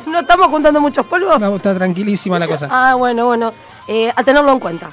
[0.06, 1.34] ¿No estamos juntando muchos polvos?
[1.34, 2.68] Está, está tranquilísima la cosa.
[2.70, 3.52] Ah, bueno, bueno.
[3.88, 4.88] Eh, a tenerlo en cuenta.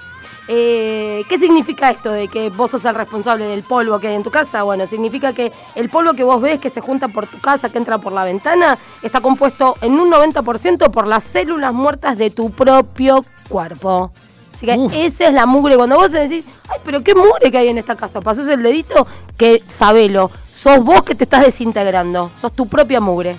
[0.47, 4.23] Eh, ¿Qué significa esto de que vos sos el responsable del polvo que hay en
[4.23, 4.63] tu casa?
[4.63, 7.77] Bueno, significa que el polvo que vos ves que se junta por tu casa, que
[7.77, 12.51] entra por la ventana, está compuesto en un 90% por las células muertas de tu
[12.51, 14.11] propio cuerpo.
[14.53, 14.93] Así que Uf.
[14.93, 15.77] esa es la mugre.
[15.77, 19.07] Cuando vos decís, ay, pero qué mugre que hay en esta casa, pasás el dedito,
[19.37, 23.37] que sabelo, sos vos que te estás desintegrando, sos tu propia mugre.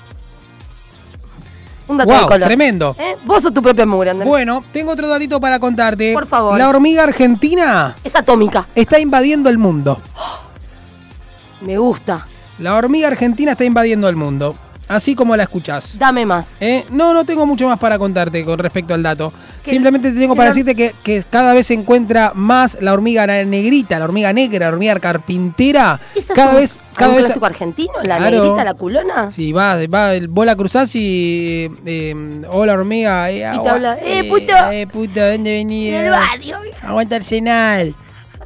[1.89, 2.43] Un dato Wow, de color.
[2.47, 2.97] tremendo.
[2.99, 3.17] ¿Eh?
[3.25, 4.29] Vos sos tu propia mugre, Andrés.
[4.29, 6.13] Bueno, tengo otro datito para contarte.
[6.15, 6.57] Por favor.
[6.59, 8.67] La hormiga argentina Es atómica.
[8.75, 10.01] está invadiendo el mundo.
[11.61, 12.27] Me gusta.
[12.59, 14.55] La hormiga argentina está invadiendo el mundo.
[14.93, 15.99] Así como la escuchás.
[15.99, 16.57] Dame más.
[16.61, 16.85] ¿Eh?
[16.91, 19.33] No, no tengo mucho más para contarte con respecto al dato.
[19.65, 23.27] ¿Qué- Simplemente te tengo para decirte que, que cada vez se encuentra más la hormiga
[23.27, 25.99] negrita, la hormiga negra, la hormiga carpintera.
[26.15, 27.27] ¿Esa Cada vez, cada vez.
[27.27, 27.93] clásico argentino?
[28.05, 28.43] ¿La Claro.
[28.43, 29.31] negrita, la culona?
[29.35, 31.71] Sí, va, va, vos la cruzás y.
[31.87, 33.31] Eh, hola hormiga.
[33.31, 34.53] Eh, agua- habla, "Eh, puto".
[34.73, 35.93] Eh, puto, ¿dónde venís?
[35.93, 36.59] Del barrio.
[36.83, 37.95] Aguanta Arsenal.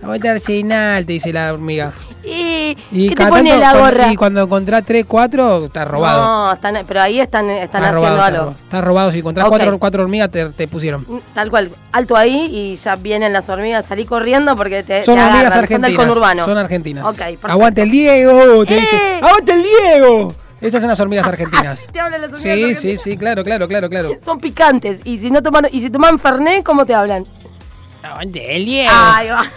[0.03, 1.93] Aguanta Arsenal, te dice la hormiga.
[2.23, 4.13] Eh, Y ¿Qué te pone tanto, la cuando- gorra?
[4.13, 6.23] y cuando encontrás 3, 4, estás robado.
[6.23, 8.51] No, están, pero ahí están, están Estás haciendo robado, algo.
[8.65, 9.13] Estás robado.
[9.13, 11.03] Si encontrás cuatro, cuatro hormigas, te, te pusieron.
[11.09, 15.15] Mm, Tal cual, alto ahí y ya vienen las hormigas, salí corriendo porque te, Son
[15.17, 15.91] te hormigas agarran, argentinas.
[15.93, 16.45] Son del conurbano.
[16.45, 17.05] Son argentinas.
[17.07, 17.47] Ok, perfecto.
[17.49, 18.81] Aguante el Diego, te ¡Eh!
[18.81, 18.97] dice.
[19.23, 20.35] ¡Aguante el Diego!
[20.61, 21.67] Esas son las hormigas argentinas.
[21.81, 23.01] Así te hablan las hormigas Sí, sí, argentinas.
[23.03, 24.11] sí, claro, claro, claro, claro.
[24.25, 27.27] Son picantes y si no toman y si toman fernet, ¿cómo te hablan?
[28.03, 28.91] Aguante el Diego.
[28.95, 29.45] Ahí va.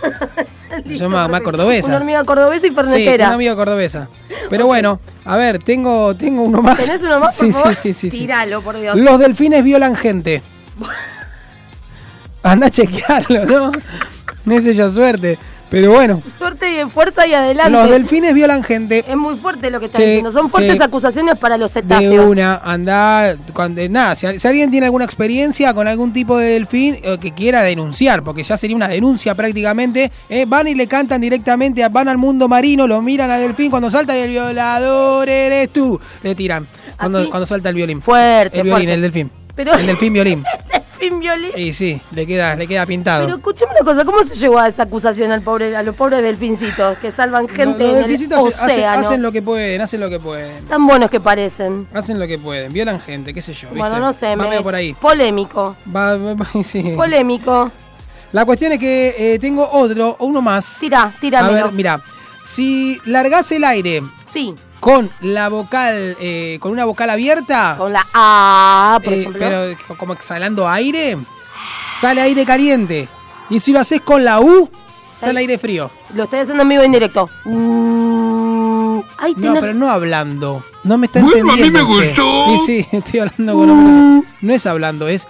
[0.86, 1.88] Listo, más- más cordobesa.
[1.88, 3.26] Una hormiga cordobesa y Sí, fernetera.
[3.28, 4.10] una amiga cordobesa.
[4.50, 6.78] Pero bueno, a ver, tengo, tengo uno más.
[6.78, 7.76] ¿Tenés uno más, por sí, favor?
[7.76, 8.18] Sí, sí, sí, sí.
[8.20, 8.98] Tíralo, por Dios.
[8.98, 10.42] Los delfines violan gente.
[12.44, 13.72] Anda a chequearlo, ¿no?
[14.46, 15.38] No es yo suerte.
[15.70, 17.70] Pero bueno, Suerte y fuerza y adelante.
[17.72, 19.04] los delfines violan gente.
[19.08, 20.32] Es muy fuerte lo que estás Sí, diciendo.
[20.32, 20.84] Son fuertes sí.
[20.84, 22.26] acusaciones para los De cetáceos.
[22.28, 26.98] una, anda, cuando, nada, si, si alguien tiene alguna experiencia con algún tipo de delfín
[27.04, 31.22] eh, que quiera denunciar, porque ya sería una denuncia prácticamente, eh, van y le cantan
[31.22, 35.70] directamente, van al mundo marino, lo miran al delfín cuando salta y el violador eres
[35.70, 36.66] tú, le tiran,
[36.98, 38.02] cuando, cuando salta el violín.
[38.02, 38.94] Fuerte, El violín, fuerte.
[38.96, 39.32] el delfín.
[39.56, 40.44] Pero- El delfín violín.
[41.20, 41.52] Violín.
[41.56, 43.26] Y sí, le queda, le queda pintado.
[43.26, 46.22] Pero escúchame una cosa, ¿cómo se llegó a esa acusación al pobre, a los pobres
[46.22, 49.00] delfincitos que salvan gente los en el delfincitos hacen- hacen, océano?
[49.08, 50.66] hacen lo que pueden, hacen lo que pueden.
[50.68, 51.88] Tan buenos que parecen.
[51.94, 53.70] Hacen lo que pueden, violan gente, qué sé yo.
[53.70, 53.80] ¿viste?
[53.80, 54.62] Bueno, no sé, Va me...
[54.62, 54.94] por ahí.
[54.94, 55.76] Polémico.
[55.96, 56.94] Va- va- va- sí.
[56.96, 57.72] Polémico.
[58.32, 60.78] La cuestión es que eh, tengo otro, uno más.
[60.80, 61.54] Tira, A tíramelo.
[61.66, 62.04] ver, mira.
[62.44, 68.02] Si largás el aire Sí, con la vocal, eh, con una vocal abierta, con la
[68.14, 69.40] A, por eh, ejemplo.
[69.40, 71.18] pero co- como exhalando aire,
[72.00, 73.08] sale aire caliente.
[73.50, 74.70] Y si lo haces con la U,
[75.18, 75.92] sale aire frío.
[76.14, 77.30] Lo estoy haciendo en vivo en directo.
[77.46, 80.64] Uh, ay, No, tenés- pero no hablando.
[80.84, 81.90] No me está Bueno, a mí entendiendo.
[81.90, 82.08] me usted.
[82.16, 82.46] gustó.
[82.66, 84.32] Sí, sí, estoy hablando con hombres.
[84.42, 85.28] No es hablando, es.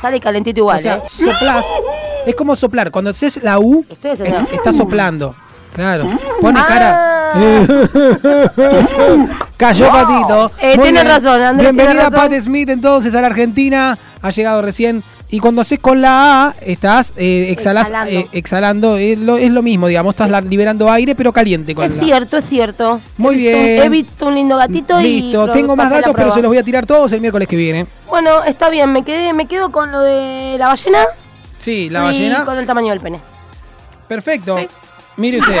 [0.00, 1.02] Sale calentito igual, o sea, ¿eh?
[1.10, 1.64] soplás.
[2.26, 2.90] Es como soplar.
[2.90, 5.34] Cuando haces la U, haciendo- eh, está soplando.
[5.72, 6.08] Claro.
[6.40, 6.66] Pone Ah.
[6.66, 7.06] cara.
[9.56, 10.50] Cayó Patito.
[10.60, 12.18] Eh, tiene razón, Andrés, Bienvenida razón.
[12.30, 13.98] Pat Smith entonces a la Argentina.
[14.22, 15.02] Ha llegado recién.
[15.32, 18.10] Y cuando haces con la A, estás eh, exhalas- Exhalando.
[18.18, 18.96] eh, exhalando.
[18.96, 20.14] Es lo, es lo mismo, digamos.
[20.16, 23.00] Estás liberando aire, pero caliente con Es la cierto, es cierto.
[23.16, 23.82] Muy He visto un- bien.
[23.84, 25.04] he visto un lindo gatito y.
[25.04, 27.86] Listo, tengo más datos, pero se los voy a tirar todos el miércoles que viene.
[28.08, 30.98] Bueno, está bien, me quedé, me quedo con lo de la ballena
[31.60, 32.44] Sí, la y ballena.
[32.44, 33.20] con el tamaño del pene.
[34.08, 34.58] Perfecto.
[35.16, 35.56] Mire usted.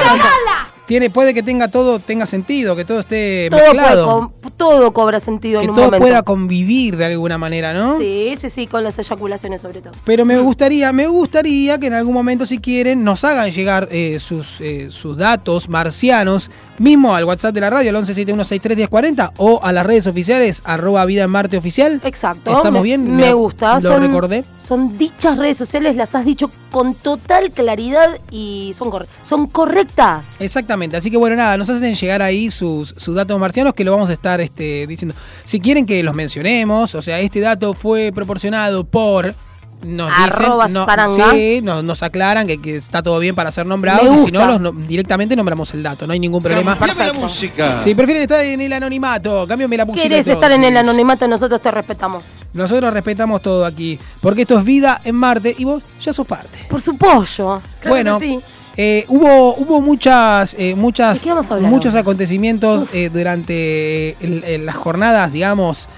[0.90, 4.32] Tiene, puede que tenga todo, tenga sentido, que todo esté Todo, mezclado.
[4.56, 6.04] todo cobra sentido que en un todo momento.
[6.04, 7.96] pueda convivir de alguna manera, ¿no?
[8.00, 9.92] Sí, sí, sí, con las eyaculaciones sobre todo.
[10.04, 14.18] Pero me gustaría, me gustaría que en algún momento, si quieren, nos hagan llegar eh,
[14.18, 19.72] sus, eh, sus datos marcianos, mismo al WhatsApp de la radio, al 1171631040, o a
[19.72, 22.00] las redes oficiales, arroba vida en Marte oficial.
[22.02, 22.50] Exacto.
[22.56, 23.14] ¿Estamos me, bien?
[23.14, 23.78] Me gusta.
[23.78, 24.42] Lo son, recordé.
[24.66, 28.90] Son dichas redes sociales, las has dicho con total claridad y son,
[29.24, 30.26] son correctas.
[30.38, 33.92] Exactamente, así que bueno, nada, nos hacen llegar ahí sus, sus datos marcianos que lo
[33.92, 35.14] vamos a estar este, diciendo.
[35.44, 39.34] Si quieren que los mencionemos, o sea, este dato fue proporcionado por...
[39.82, 43.64] Nos Arroba dicen, no, sí, nos, nos aclaran que, que está todo bien para ser
[43.64, 46.76] nombrados, y si no, los no- directamente nombramos el dato, no hay ningún problema.
[46.76, 47.80] Cambiame la música.
[47.82, 50.02] Si prefieren estar en el anonimato, cámbiame la música.
[50.02, 52.24] Querés estar en el anonimato, nosotros te respetamos.
[52.52, 56.58] Nosotros respetamos todo aquí, porque esto es vida en Marte y vos ya sos parte.
[56.68, 57.62] Por su pollo.
[57.80, 58.40] Claro bueno, que sí.
[58.76, 64.10] Eh, hubo, hubo muchas, eh, muchas, ¿De qué vamos a hablar muchos acontecimientos eh, durante
[64.24, 65.88] el- el- las jornadas, digamos,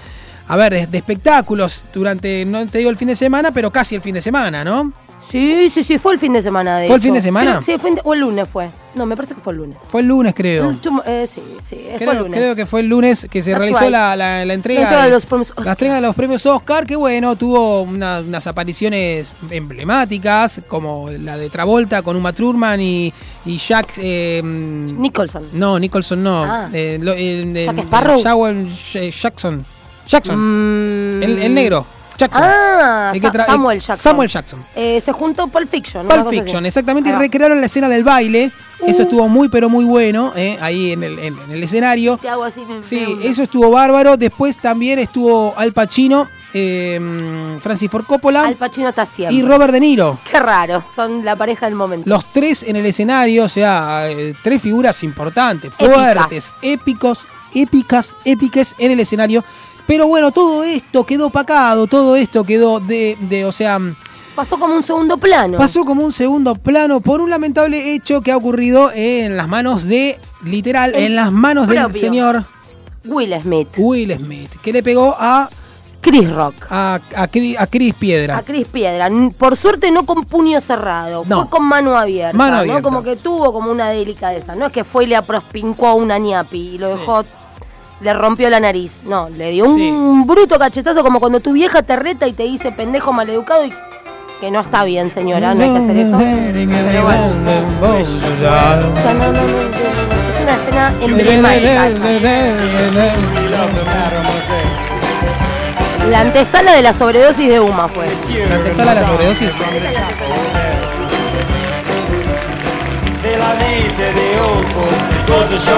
[0.47, 3.95] a ver, de, de espectáculos durante, no te digo el fin de semana, pero casi
[3.95, 4.91] el fin de semana, ¿no?
[5.33, 6.77] Sí, sí, sí, fue el fin de semana.
[6.77, 7.07] De ¿Fue el hecho.
[7.07, 7.51] fin de semana?
[7.53, 8.69] Creo- sí, el fin de- o el lunes fue.
[8.93, 9.77] No, me parece que fue el lunes.
[9.89, 10.69] Fue el lunes, creo.
[10.69, 10.77] El
[11.07, 12.39] eh, sí, sí, fue el Creo, lunes.
[12.39, 13.89] creo que fue el lunes que se That's realizó right.
[13.91, 15.65] la, la- la entrega, La entrega de los premios Oscar.
[15.65, 21.35] la entrega de los premios Oscar, que bueno, tuvo una- unas apariciones emblemáticas, como la
[21.37, 23.11] de Travolta con Uma Thurman y,
[23.45, 23.93] y Jack...
[23.97, 25.49] eh, Nicholson.
[25.53, 26.43] no, Nicholson no.
[26.43, 26.69] Ah.
[26.71, 28.21] Eh, lo- el- el- Jack Sparrow.
[28.21, 29.65] Jackson.
[30.07, 30.37] Jackson.
[31.17, 31.23] Mm.
[31.23, 31.87] El, el negro.
[32.17, 32.43] Jackson.
[32.43, 33.97] Ah, Sa- Samuel el- Jackson.
[34.11, 34.65] Samuel Jackson.
[34.75, 36.05] Eh, se juntó Pulp Fiction.
[36.05, 38.51] una Pulp Fiction, exactamente, y recrearon la escena del baile.
[38.85, 39.03] Eso Uh.
[39.03, 42.17] estuvo muy, pero muy bueno, eh, ahí en el, en- en el escenario.
[42.17, 44.17] Te hago así, me- Sí, me- eso estuvo bárbaro.
[44.17, 49.35] Después también estuvo Al Pacino, eh, Francis Ford Coppola Al Pacino está siempre.
[49.37, 50.19] y Robert De Niro.
[50.29, 52.09] Qué raro, son la pareja del momento.
[52.09, 55.93] Los tres en el escenario, o sea, eh, tres figuras importantes, Épicas.
[55.95, 59.45] fuertes, épicos, épicas, épicas en el escenario.
[59.87, 63.79] Pero bueno, todo esto quedó opacado, todo esto quedó de, de o sea,
[64.35, 65.57] Pasó como un segundo plano.
[65.59, 69.85] pasó como un segundo plano por un lamentable hecho que ha ocurrido en las manos
[69.85, 72.43] de, literal, El en las manos del señor
[73.05, 73.69] Will Smith.
[73.77, 75.49] Will Smith, que le pegó a,
[76.01, 76.55] Chris Rock.
[76.69, 77.27] a, a,
[77.67, 78.37] Chris Piedra.
[78.37, 79.09] A Chris Piedra.
[79.37, 81.23] Por suerte no con puño cerrado.
[81.27, 81.41] No.
[81.41, 82.35] Fue con mano abierta.
[82.37, 82.59] Mano ¿no?
[82.61, 82.81] abierta.
[82.81, 84.55] Como que tuvo como una delicadeza.
[84.55, 86.97] No es que fue y le aprospincó a una ñapi y lo Sí.
[86.99, 87.23] dejó.
[88.03, 89.01] Le rompió la nariz.
[89.05, 89.91] No, le dio un Sí.
[90.27, 93.73] bruto cachetazo como cuando tu vieja te reta y te dice pendejo maleducado y.
[94.41, 96.17] Que no está bien, señora, no hay que hacer eso.
[96.17, 98.03] Pero bueno.
[100.29, 101.89] Es una escena emblemática.
[106.09, 108.05] La antesala de la sobredosis de Uma fue.
[108.49, 109.49] La antesala de la sobredosis.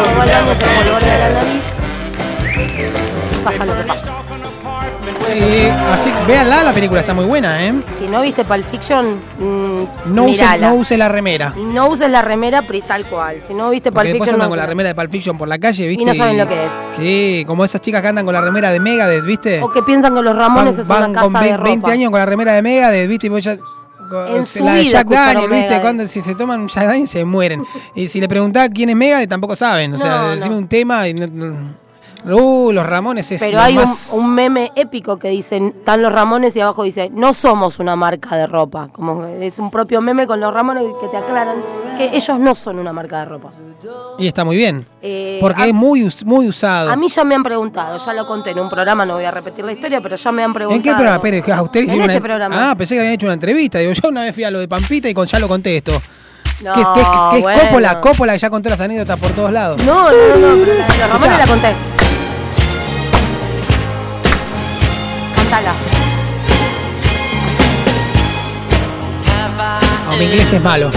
[0.05, 1.74] Como al año se polvorea la nariz.
[3.43, 4.11] Pasa lo que pasa.
[5.29, 7.73] Eh, así, véanla, la película está muy buena, ¿eh?
[7.99, 9.83] Si no viste Pulp Fiction, mm,
[10.13, 11.53] No use, no use la remera.
[11.57, 13.41] No uses la remera pri- tal cual.
[13.45, 15.37] Si no viste Pulp Porque después Fiction, andan no con la remera de Pulp Fiction
[15.37, 16.05] por la calle, ¿viste?
[16.05, 16.71] no saben lo que es.
[16.97, 19.61] Sí, como esas chicas que andan con la remera de Megadeth, ¿viste?
[19.61, 21.69] O que piensan que los Ramones van es una van casa con de 20, ropa.
[21.69, 23.27] 20 años con la remera de Megadeth, ¿viste?
[23.27, 23.57] Y vos ya-
[24.09, 25.55] con- En su la de Jack Daniel, ¿viste?
[25.63, 25.81] Megadeth.
[25.81, 27.63] Cuando si se toman un Jack Daniel se mueren.
[27.95, 29.93] Y si le preguntás quién es Megadeth, tampoco saben.
[29.93, 30.57] O sea, No, decime no.
[30.57, 31.84] un tema y no- no-
[32.25, 36.11] Uh, los Ramones es Pero hay un, más- un meme épico que dicen, están los
[36.11, 38.89] Ramones y abajo dice, no somos una marca de ropa.
[38.91, 41.57] Como es un propio meme con los Ramones que te aclaran
[41.97, 43.49] que ellos no son una marca de ropa.
[44.17, 44.85] Y está muy bien.
[45.01, 46.89] Eh, Porque a- es muy, muy usado.
[46.89, 49.31] A mí ya me han preguntado, ya lo conté en un programa, no voy a
[49.31, 50.75] repetir la historia, pero ya me han preguntado.
[50.77, 51.43] ¿En qué programa?
[51.45, 52.19] Que a usted En este una...
[52.19, 52.71] programa.
[52.71, 53.79] Ah, pensé que habían hecho una entrevista.
[53.79, 56.01] Digo, yo una vez fui a lo de Pampita y con ya lo conté esto.
[56.63, 57.59] No, que es, que es- que es bueno.
[57.61, 59.77] Coppola, Coppola que ya contó las anécdotas por todos lados.
[59.85, 61.75] No, no, no, no, pero la de los Ramones la conté.
[70.09, 70.91] No, mi inglés es malo.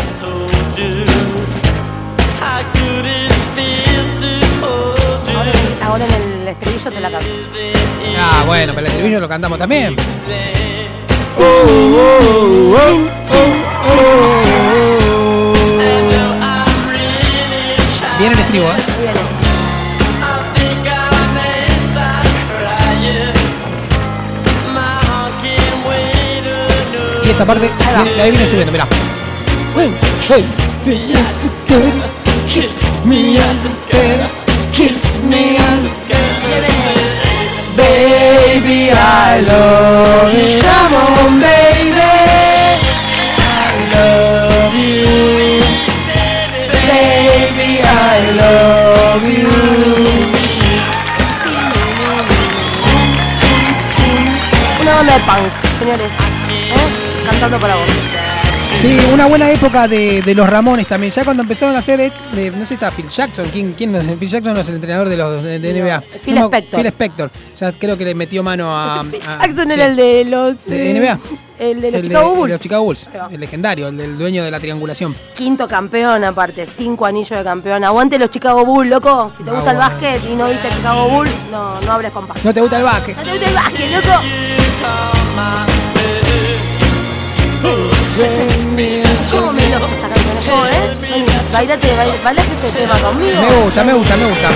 [5.84, 7.26] Ahora en el estribillo te la canto.
[8.18, 9.94] Ah, bueno, pero el estribillo lo cantamos también.
[18.18, 18.97] Viene el estribo, ¿eh?
[27.38, 27.70] Esta parte,
[28.02, 28.86] viene, ahí viene subiendo, mirá.
[37.76, 40.60] Baby, I love you.
[40.60, 42.02] Come on, baby.
[43.38, 45.62] I love you.
[46.88, 49.48] Baby, I love you.
[54.80, 56.37] Una banda de punk, señores.
[57.40, 57.88] Cantando para vos.
[58.80, 61.12] Sí, una buena época de, de los Ramones también.
[61.12, 63.46] Ya cuando empezaron a hacer, eh, de- no sé, está Phil Jackson.
[63.52, 64.04] ¿Quién, quién no es?
[64.18, 66.00] Phil Jackson no es el entrenador de los de, NBA.
[66.24, 66.78] Phil No, Spector.
[66.80, 67.30] Phil Spector.
[67.58, 69.04] Ya creo que le metió mano a.
[69.10, 69.72] Phil a- Jackson sí.
[69.72, 70.64] era el de los.
[70.66, 71.18] ¿De eh, NBA?
[71.58, 72.52] El de los El Chicago el de Bulls.
[72.52, 73.08] los Chicago Bulls.
[73.32, 75.16] El legendario, el del dueño de la triangulación.
[75.36, 76.66] Quinto campeón, aparte.
[76.66, 77.82] Cinco anillos de campeón.
[77.84, 79.32] Aguante los Chicago Bulls, loco.
[79.36, 82.28] Si te gusta el básquet y no viste Chicago Bulls, no, no hables con.
[82.44, 83.16] ¿No te gusta el básquet?
[83.16, 84.20] No te gusta el básquet, loco.
[89.30, 89.52] ¿Cómo
[90.66, 91.24] eh?
[91.52, 91.88] Bailate,
[92.22, 93.40] bailate, este tema conmigo.
[93.40, 94.48] Me gusta, me gusta, me gusta.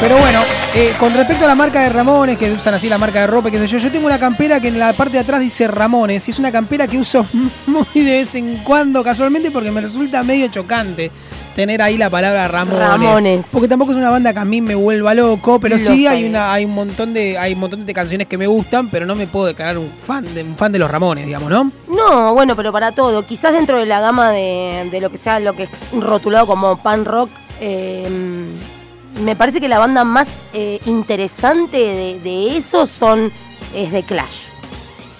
[0.00, 0.42] Pero bueno,
[0.74, 3.50] eh, con respecto a la marca de Ramones, que usan así la marca de ropa,
[3.50, 6.28] qué sé yo, yo tengo una campera que en la parte de atrás dice Ramones,
[6.28, 7.26] y es una campera que uso
[7.66, 11.10] muy de vez en cuando, casualmente, porque me resulta medio chocante
[11.54, 12.80] tener ahí la palabra Ramones.
[12.80, 13.48] Ramones.
[13.52, 16.24] Porque tampoco es una banda que a mí me vuelva loco, pero Lo sí hay
[16.24, 19.14] una, hay un montón de, hay un montón de canciones que me gustan, pero no
[19.14, 21.70] me puedo declarar un fan de, un fan de los Ramones, digamos, ¿no?
[21.88, 23.26] No, bueno, pero para todo.
[23.26, 26.76] Quizás dentro de la gama de, de lo que sea lo que es rotulado como
[26.76, 27.30] pan rock,
[27.60, 28.08] eh,
[29.22, 33.32] me parece que la banda más eh, interesante de, de eso son
[33.74, 34.53] es The Clash.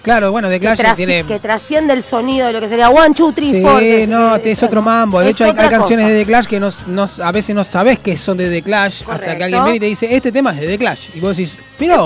[0.04, 1.24] Claro, bueno, The Clash que, trasci- tiene.
[1.24, 3.80] que trasciende el sonido de lo que sería One, Two, Three, Sí, Four.
[3.80, 5.18] que- no, es otro mambo.
[5.20, 6.56] De es hecho, hay, hay canciones de The Clash que
[7.22, 9.36] a veces no sabes que son de The Clash hasta Correcto.
[9.38, 11.08] que alguien viene y te dice, este tema es de The Clash.
[11.14, 11.96] Y vos decís, mira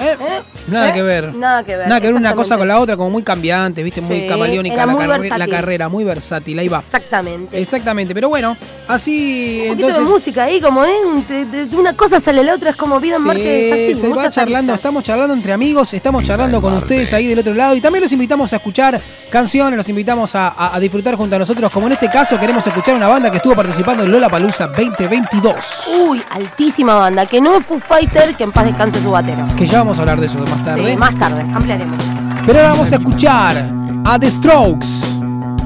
[0.00, 0.42] eh, ¿eh?
[0.68, 0.92] nada ¿Eh?
[0.92, 1.34] que ver.
[1.34, 1.88] Nada que ver.
[1.88, 5.38] Nada que ver una cosa con la otra, como muy cambiante, viste, muy camaleónica era
[5.38, 6.78] la, carrera, muy versátil, ahí va.
[6.78, 7.60] Exactamente.
[7.60, 8.56] Exactamente, pero bueno,
[8.88, 10.04] así Un poquito entonces...
[10.08, 10.90] de música ahí, como ¿eh?
[11.28, 13.94] de, de- de una cosa sale la otra, es como vida en Sí, Marte, es
[13.94, 14.00] así.
[14.00, 14.78] se va charlando, aristas.
[14.78, 18.12] estamos charlando entre amigos, estamos charlando con ustedes ahí del otro lado y también los
[18.12, 21.92] invitamos a escuchar canciones, los invitamos a, a- a disfrutar junto a nosotros, como en
[21.94, 25.84] este caso queremos escuchar una banda que estuvo participando en Lola Palusa 2022.
[26.08, 29.46] Uy, altísima banda, que no es Foo Fighter, que en paz descanse su batero.
[29.56, 30.92] Que ya vamos a hablar de eso más tarde.
[30.92, 31.98] Sí, más tarde, ampliaremos.
[32.46, 33.70] Pero ahora vamos a escuchar
[34.04, 34.86] a The Strokes.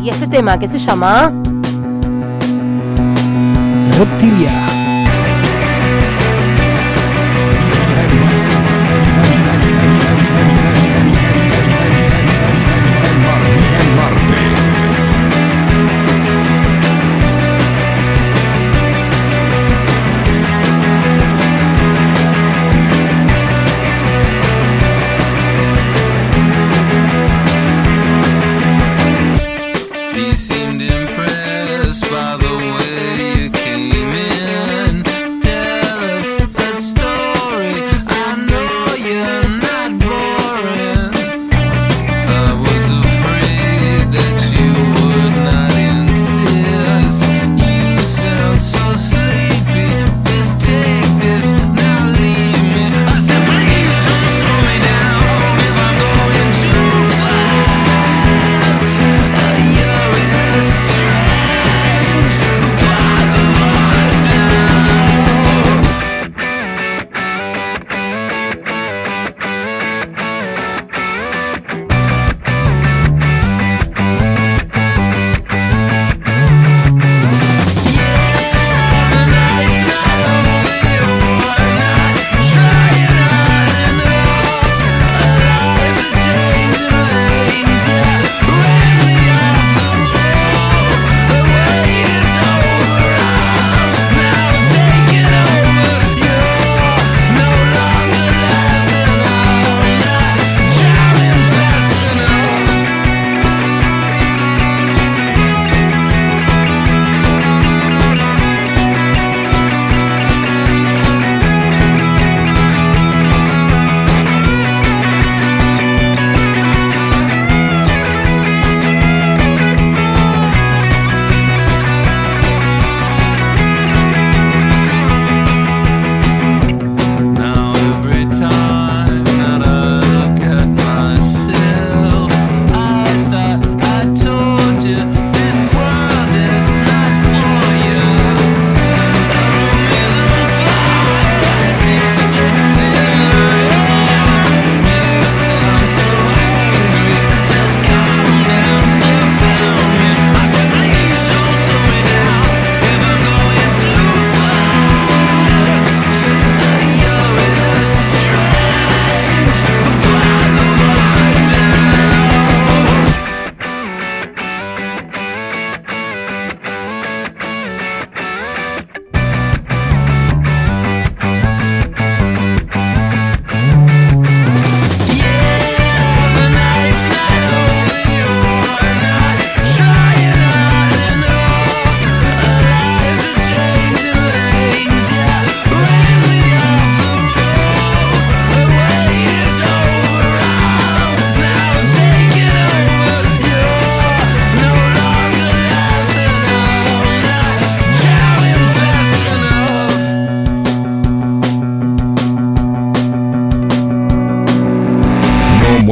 [0.02, 1.32] Y este tema que se llama
[3.96, 4.78] Reptilia.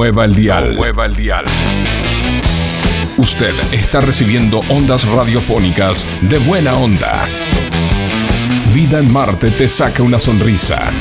[0.06, 0.74] Mueva el dial.
[0.76, 1.44] mueva el dial.
[3.18, 7.24] Usted está recibiendo ondas radiofónicas de buena onda.
[8.72, 10.92] Vida en Marte te saca una sonrisa.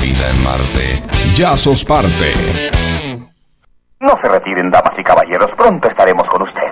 [0.00, 1.02] Vida en Marte.
[1.34, 2.32] Ya sos parte.
[3.98, 5.50] No se retiren, damas y caballeros.
[5.56, 6.71] Pronto estaremos con ustedes.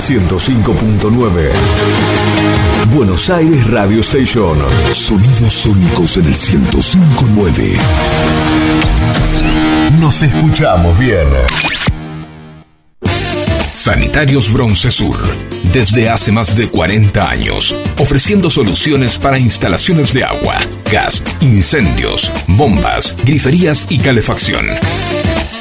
[0.00, 1.50] 105.9.
[2.94, 4.56] Buenos Aires Radio Station.
[4.92, 7.78] Sonidos sónicos en el 105.9.
[9.98, 11.26] Nos escuchamos bien.
[13.72, 15.16] Sanitarios Bronce Sur,
[15.72, 20.58] desde hace más de 40 años, ofreciendo soluciones para instalaciones de agua,
[20.92, 24.66] gas, incendios, bombas, griferías y calefacción.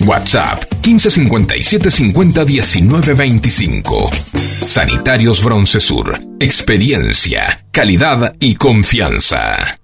[0.00, 4.10] WhatsApp 1557 50 19 25.
[4.34, 6.20] Sanitarios Broncesur.
[6.38, 9.78] Experiencia, calidad y confianza.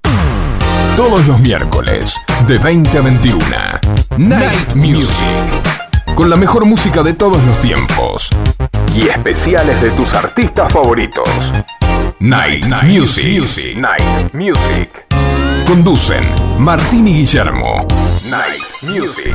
[0.97, 2.15] Todos los miércoles,
[2.47, 3.41] de 20 a 21.
[4.19, 5.15] Night Music.
[6.15, 8.31] Con la mejor música de todos los tiempos.
[8.95, 11.29] Y especiales de tus artistas favoritos.
[12.21, 13.77] Night, Music.
[13.77, 15.07] Night Music.
[15.67, 16.23] Conducen
[16.59, 17.87] Martín y Guillermo.
[18.31, 19.35] Night Music.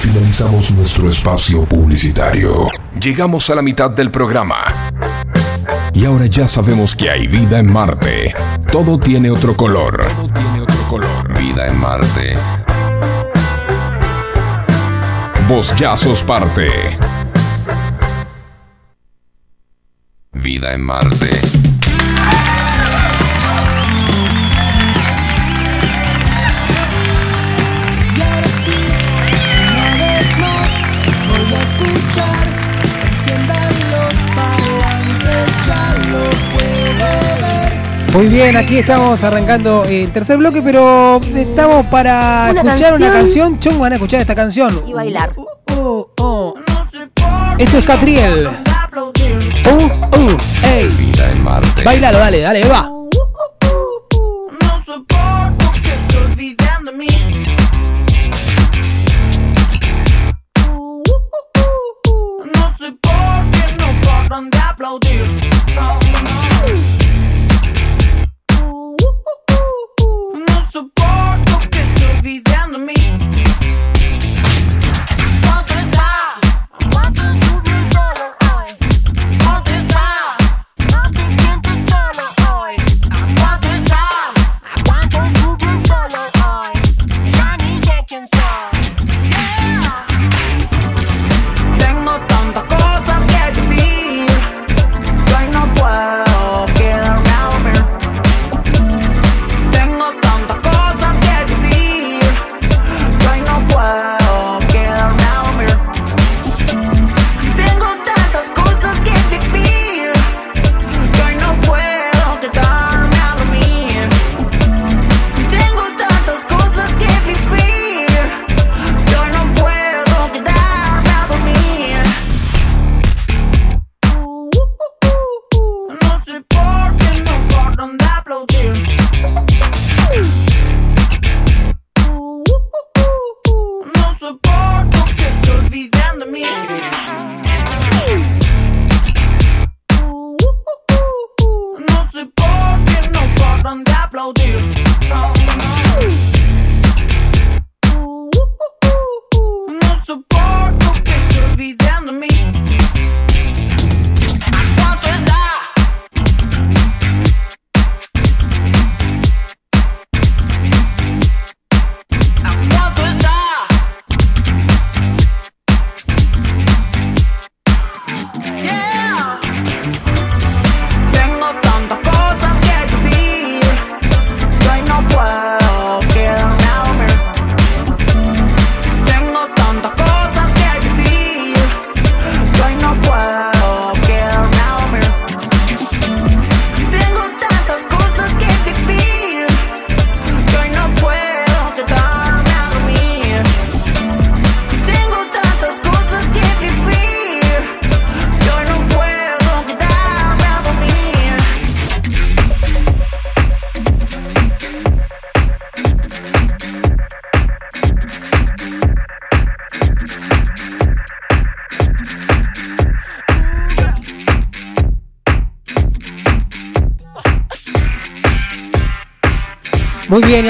[0.00, 2.68] Finalizamos nuestro espacio publicitario.
[2.98, 4.64] Llegamos a la mitad del programa.
[5.92, 8.32] Y ahora ya sabemos que hay vida en Marte.
[8.72, 10.02] Todo tiene otro color.
[10.16, 11.38] Todo tiene otro color.
[11.38, 12.34] Vida en Marte.
[15.46, 16.66] Vos ya sos parte.
[20.32, 21.69] Vida en Marte.
[38.12, 43.52] Muy bien, aquí estamos arrancando el tercer bloque, pero estamos para Una escuchar una canción.
[43.52, 43.58] canción.
[43.60, 44.82] Chon, van a escuchar esta canción.
[44.86, 45.32] Y bailar.
[45.76, 46.54] Oh, oh.
[47.58, 48.48] Esto es Catriel.
[48.48, 48.50] Uh,
[50.16, 50.88] uh, ey.
[51.84, 52.82] Bailalo, dale, dale, va.
[52.82, 53.08] No
[54.84, 57.06] soporto que se olviden de mí.
[62.54, 65.24] No sé por qué no paran de aplaudir.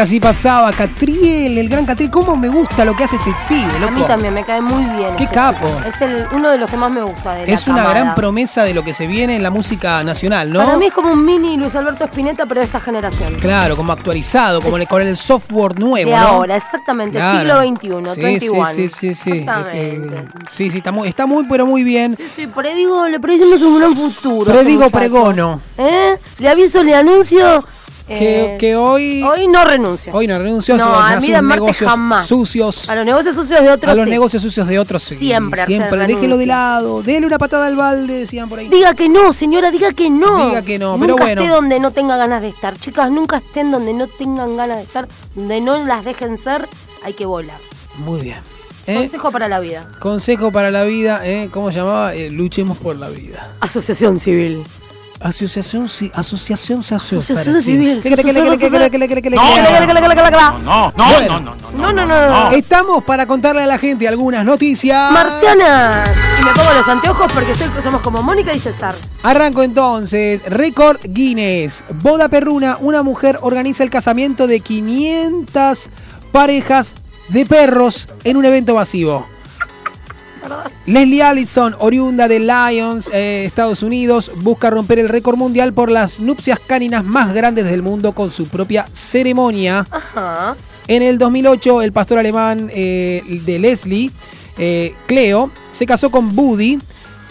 [0.01, 2.11] Así pasaba Catriel, el gran Catriel.
[2.11, 3.93] ¿Cómo me gusta lo que hace este pibe, loco?
[3.93, 5.15] A mí también me cae muy bien.
[5.17, 5.67] Qué este capo.
[5.69, 5.81] chico.
[5.87, 8.65] Es el, uno de los que más me gusta de la Es una gran promesa
[8.65, 10.61] de lo que se viene en la música nacional, ¿no?
[10.65, 13.35] Para mí es como un mini Luis Alberto Spinetta, pero de esta generación.
[13.41, 16.23] Claro, como actualizado, como Es- con el software nuevo, de ¿no?
[16.23, 17.39] ahora, exactamente, Claro.
[17.39, 18.67] siglo XXI, Sí, 21.
[18.67, 19.47] Sí, sí, sí, sí.
[19.73, 22.17] Eh, sí, sí, está muy, está muy, pero muy bien.
[22.35, 24.51] Sí, predigo, le predicimos un gran futuro.
[24.51, 24.99] este Predigo muchacho.
[24.99, 25.61] pregono.
[25.79, 26.17] ¿Eh?
[26.39, 27.65] Le aviso, le anuncio.
[28.19, 29.23] Que, eh, que hoy.
[29.23, 30.13] Hoy no renuncio.
[30.13, 32.27] Hoy no renunció No, a, a mí negocios jamás.
[32.27, 32.91] sucios.
[32.91, 33.93] A los negocios sucios de otros.
[33.93, 34.11] A los sí.
[34.11, 35.03] negocios sucios de otros.
[35.03, 35.15] sí.
[35.15, 36.07] Siempre, Siempre.
[36.07, 37.03] Déjelo de lado.
[37.03, 38.69] Dele una patada al balde, decían por ahí.
[38.69, 40.49] Diga que no, señora, diga que no.
[40.49, 41.43] Diga que no, nunca pero bueno.
[41.43, 42.77] esté donde no tenga ganas de estar.
[42.79, 45.09] Chicas, nunca estén donde no tengan ganas de estar.
[45.35, 46.69] Donde no las dejen ser,
[47.03, 47.59] hay que volar.
[47.97, 48.39] Muy bien.
[48.87, 48.95] ¿Eh?
[48.97, 49.87] Consejo para la vida.
[50.01, 51.49] Consejo para la vida, ¿eh?
[51.53, 52.15] ¿cómo se llamaba?
[52.15, 53.53] Eh, luchemos por la vida.
[53.61, 54.65] Asociación civil.
[55.21, 58.01] Asociación, ci- asociación, asociación, Asociación civil.
[59.37, 59.87] No, no, no,
[60.63, 61.57] No, no, no, no, no.
[61.77, 62.51] No, no, no, no.
[62.53, 65.13] Estamos para contarle a la gente algunas noticias.
[65.13, 66.09] Marcianas.
[66.41, 68.95] Y me pongo los anteojos porque soy- somos como Mónica y César.
[69.23, 70.43] Arranco entonces.
[70.47, 71.85] Récord Guinness.
[72.03, 72.79] Boda Perruna.
[72.81, 75.91] Una mujer organiza el casamiento de 500
[76.33, 76.95] parejas
[77.29, 79.27] de perros en un evento masivo.
[80.87, 86.21] Leslie Allison, oriunda de Lyons, eh, Estados Unidos, busca romper el récord mundial por las
[86.21, 89.87] nupcias caninas más grandes del mundo con su propia ceremonia.
[89.91, 90.57] Ajá.
[90.89, 94.11] En el 2008, el pastor alemán eh, de Leslie,
[94.59, 96.81] eh, Cleo, se casó con Buddy,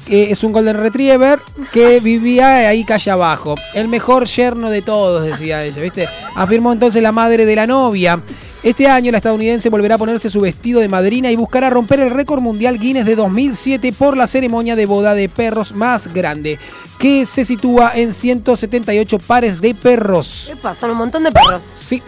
[0.05, 1.39] que es un Golden Retriever
[1.74, 3.55] que vivía ahí calle abajo.
[3.76, 6.07] El mejor yerno de todos, decía ella, ¿viste?
[6.38, 8.24] Afirmó entonces la madre de la novia.
[8.62, 12.10] Este año la estadounidense volverá a ponerse su vestido de madrina y buscará romper el
[12.10, 16.60] récord mundial Guinness de 2007 por la ceremonia de boda de perros más grande,
[16.97, 20.47] que se sitúa en 178 pares de perros.
[20.49, 20.82] ¿Qué pasa?
[20.82, 21.64] Son un montón de perros.
[21.74, 22.03] Sí.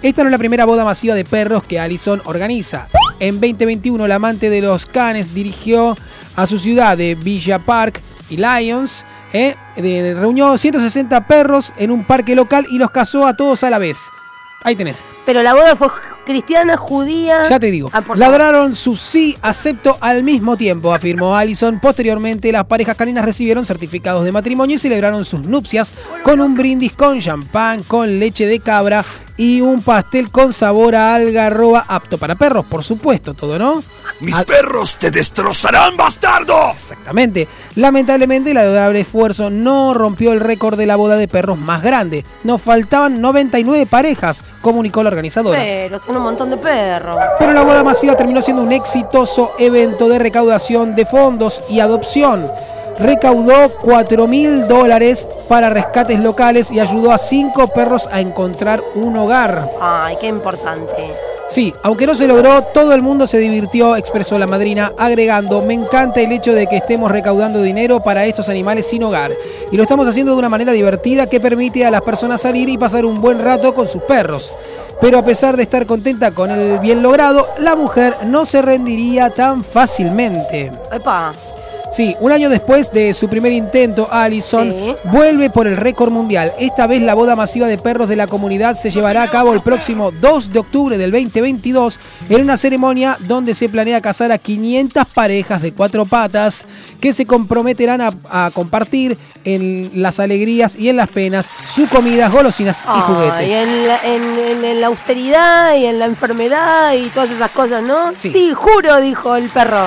[0.00, 2.86] Esta no es la primera boda masiva de perros que Allison organiza.
[3.18, 5.96] En 2021, la amante de los canes dirigió
[6.36, 8.00] a su ciudad de Villa Park
[8.30, 9.04] y Lions.
[9.32, 9.56] ¿eh?
[9.76, 13.96] Reunió 160 perros en un parque local y los casó a todos a la vez.
[14.62, 15.04] Ahí tenés.
[15.24, 15.88] Pero la boda fue
[16.24, 17.48] cristiana, judía.
[17.48, 17.88] Ya te digo.
[17.92, 18.02] Ah.
[18.16, 21.78] Ladraron su sí acepto al mismo tiempo, afirmó Allison.
[21.80, 25.92] Posteriormente, las parejas caninas recibieron certificados de matrimonio y celebraron sus nupcias
[26.24, 29.04] con un brindis con champán, con leche de cabra
[29.36, 33.82] y un pastel con sabor a algarroba apto para perros, por supuesto, todo, ¿no?
[34.20, 36.70] Mis A- perros te destrozarán, bastardo.
[36.72, 37.46] Exactamente.
[37.74, 42.24] Lamentablemente, el adorable esfuerzo no rompió el récord de la boda de perros más grande.
[42.42, 45.60] Nos faltaban 99 parejas, comunicó la organizadora.
[45.60, 47.16] Pero son un montón de perros.
[47.38, 52.50] Pero la boda masiva terminó siendo un exitoso evento de recaudación de fondos y adopción.
[52.98, 59.14] Recaudó 4 mil dólares para rescates locales y ayudó a cinco perros a encontrar un
[59.18, 59.70] hogar.
[59.78, 61.12] Ay, qué importante.
[61.48, 65.74] Sí, aunque no se logró, todo el mundo se divirtió, expresó la madrina, agregando, me
[65.74, 69.32] encanta el hecho de que estemos recaudando dinero para estos animales sin hogar.
[69.70, 72.76] Y lo estamos haciendo de una manera divertida que permite a las personas salir y
[72.76, 74.52] pasar un buen rato con sus perros.
[75.00, 79.30] Pero a pesar de estar contenta con el bien logrado, la mujer no se rendiría
[79.30, 80.72] tan fácilmente.
[80.90, 81.32] Epa.
[81.92, 86.52] Sí, un año después de su primer intento, Allison vuelve por el récord mundial.
[86.58, 89.62] Esta vez la boda masiva de perros de la comunidad se llevará a cabo el
[89.62, 91.98] próximo 2 de octubre del 2022
[92.28, 96.64] en una ceremonia donde se planea casar a 500 parejas de cuatro patas
[97.00, 102.32] que se comprometerán a, a compartir en las alegrías y en las penas su comidas,
[102.32, 103.50] golosinas y juguetes.
[103.50, 107.82] en la, en- en- en la austeridad y en la enfermedad y todas esas cosas,
[107.82, 108.12] ¿no?
[108.18, 108.52] Sí.
[108.54, 109.86] juro, dijo el perro.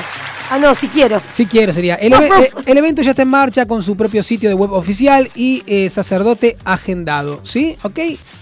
[0.51, 1.21] Ah, no, si quiero.
[1.31, 1.95] Si quiero sería.
[1.95, 5.29] El, eh, el evento ya está en marcha con su propio sitio de web oficial
[5.35, 7.41] y eh, sacerdote agendado.
[7.43, 7.77] ¿Sí?
[7.83, 7.99] ¿Ok?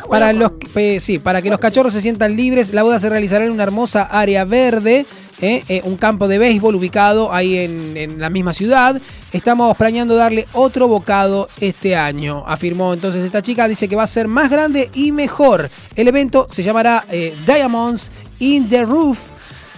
[0.10, 3.44] Para, los, pe- sí, para que los cachorros se sientan libres, la boda se realizará
[3.46, 5.06] en una hermosa área verde.
[5.42, 9.00] eh, eh, un campo de béisbol ubicado ahí en, en la misma ciudad.
[9.34, 13.68] Estamos planeando darle otro bocado este año, afirmó entonces esta chica.
[13.68, 15.70] Dice que va a ser más grande y mejor.
[15.96, 18.10] El evento se llamará eh, Diamonds
[18.40, 19.20] in the Roof.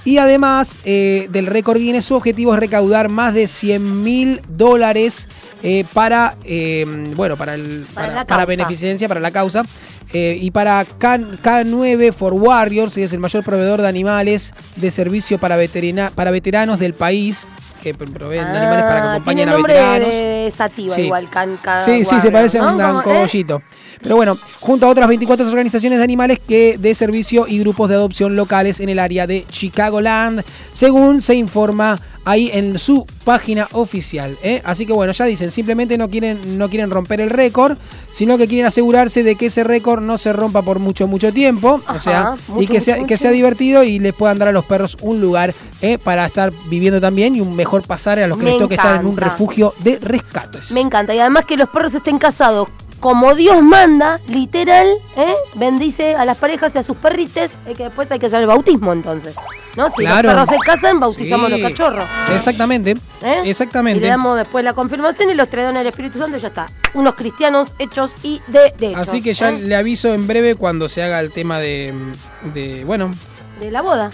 [0.05, 5.27] Y además eh, del récord Guinness, su objetivo es recaudar más de 100 mil dólares
[5.61, 6.85] eh, para, eh,
[7.15, 7.85] bueno, para, el,
[8.27, 9.63] Para beneficencia, para la causa.
[10.11, 11.19] Y para K,
[11.65, 16.31] 9 for Warriors, que es el mayor proveedor de animales de servicio para, veterina- para
[16.31, 17.45] veteranos del país,
[17.83, 20.09] que pro- proveen animales para que Ah, acompañen tiene a veteranos.
[20.09, 21.01] de sativa, Sí.
[21.01, 21.29] igual.
[21.29, 22.73] Can, can- Sí, sí, se parece a ¿no?
[22.73, 23.61] un ¿eh?
[24.01, 27.95] Pero bueno, junto a otras 24 organizaciones de animales que de servicio y grupos de
[27.95, 30.43] adopción locales en el área de Chicagoland,
[30.73, 34.37] según se informa ahí en su página oficial.
[34.43, 34.61] ¿eh?
[34.63, 37.77] Así que bueno, ya dicen, simplemente no quieren, no quieren romper el récord,
[38.11, 41.81] sino que quieren asegurarse de que ese récord no se rompa por mucho, mucho tiempo.
[41.87, 44.65] o sea, y que sea, mucho, que sea divertido y les puedan dar a los
[44.65, 45.97] perros un lugar ¿eh?
[45.97, 48.99] para estar viviendo también y un mejor pasar a los que Me les toque estar
[48.99, 50.71] en un refugio de rescates.
[50.71, 51.13] Me encanta.
[51.13, 52.69] Y además que los perros estén casados
[52.99, 55.33] como Dios manda, literal, ¿eh?
[55.55, 58.47] bendice a las parejas y a sus perrites, eh, que después hay que hacer el
[58.47, 59.35] bautismo entonces.
[59.75, 59.89] ¿No?
[59.89, 60.33] Si Claro.
[60.33, 61.57] los perros se casan, bautizamos Sí.
[61.59, 62.05] los cachorros.
[62.33, 62.91] Exactamente.
[63.21, 63.41] ¿Eh?
[63.45, 63.99] Exactamente.
[63.99, 66.47] Y le damos después la confirmación y los tres dones del Espíritu Santo y ya
[66.49, 66.67] está.
[66.93, 69.07] Unos cristianos hechos y de derechos.
[69.07, 69.59] Así que ya ¿eh?
[69.59, 71.93] le aviso en breve cuando se haga el tema de,
[72.53, 73.11] de, bueno,
[73.59, 74.11] De la boda.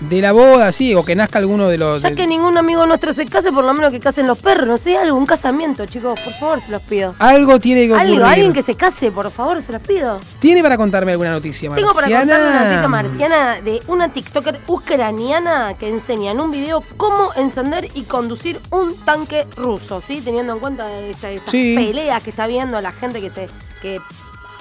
[0.00, 2.02] De la boda, sí, o que nazca alguno de los...
[2.02, 4.66] Ya de- que ningún amigo nuestro se case, por lo menos que casen los perros.
[4.68, 6.20] No sé, algún casamiento, chicos.
[6.22, 7.14] Por favor, se los pido.
[7.18, 8.12] algo tiene que ocurrir.
[8.14, 10.20] Algo, alguien que se case, por favor, se los pido.
[10.38, 12.34] ¿Tiene para contarme alguna noticia, Tengo para Marciana?
[12.34, 17.88] contar una noticia marciana de una TikToker ucraniana que enseña en un video cómo encender
[17.94, 20.20] y conducir un tanque ruso, ¿sí?
[20.20, 21.74] Teniendo en cuenta esta, estas Sí.
[21.76, 23.48] peleas que está viendo la gente que se
[23.82, 24.00] que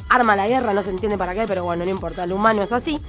[0.09, 2.71] arma la guerra, no se entiende para qué, pero bueno, no importa, el humano es
[2.71, 2.99] así.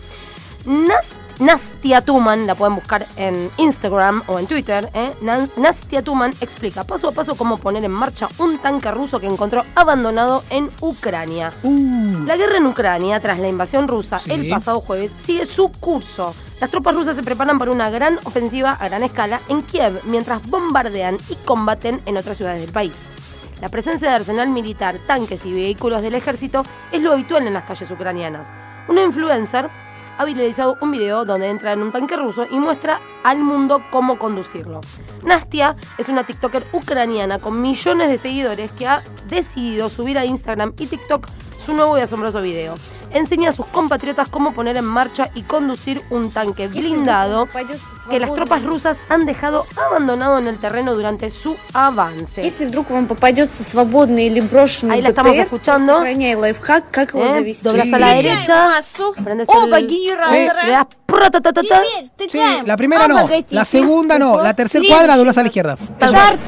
[0.64, 5.14] Nas- Nastia Tuman, la pueden buscar en Instagram o en Twitter, ¿eh?
[5.22, 9.26] Nas- Nastia Tuman explica paso a paso cómo poner en marcha un tanque ruso que
[9.28, 11.52] encontró abandonado en Ucrania.
[11.62, 14.32] La guerra en Ucrania, tras la invasión rusa Sí.
[14.32, 16.34] el pasado jueves, sigue su curso.
[16.60, 20.42] Las tropas rusas se preparan para una gran ofensiva a gran escala en Kiev, mientras
[20.44, 22.96] bombardean y combaten en otras ciudades del país.
[23.60, 27.62] La presencia de arsenal militar, tanques y vehículos del ejército es lo habitual en las
[27.64, 28.52] calles ucranianas.
[28.88, 29.68] Una influencer
[30.18, 34.18] ha viralizado un video donde entra en un tanque ruso y muestra al mundo cómo
[34.18, 34.80] conducirlo.
[35.24, 40.74] Nastia es una TikToker ucraniana con millones de seguidores que ha decidido subir a Instagram
[40.78, 41.28] y TikTok
[41.58, 42.74] su nuevo y asombroso video
[43.12, 47.48] enseña a sus compatriotas cómo poner en marcha y conducir un tanque blindado
[48.10, 52.42] que las tropas rusas han dejado abandonado en el terreno durante su avance.
[54.90, 55.98] Ahí la estamos escuchando.
[57.18, 57.38] ¿Eh?
[57.62, 58.68] Doblas a la derecha,
[62.64, 63.14] la primera no,
[63.50, 65.76] la segunda no, la tercera cuadra doblas a la izquierda.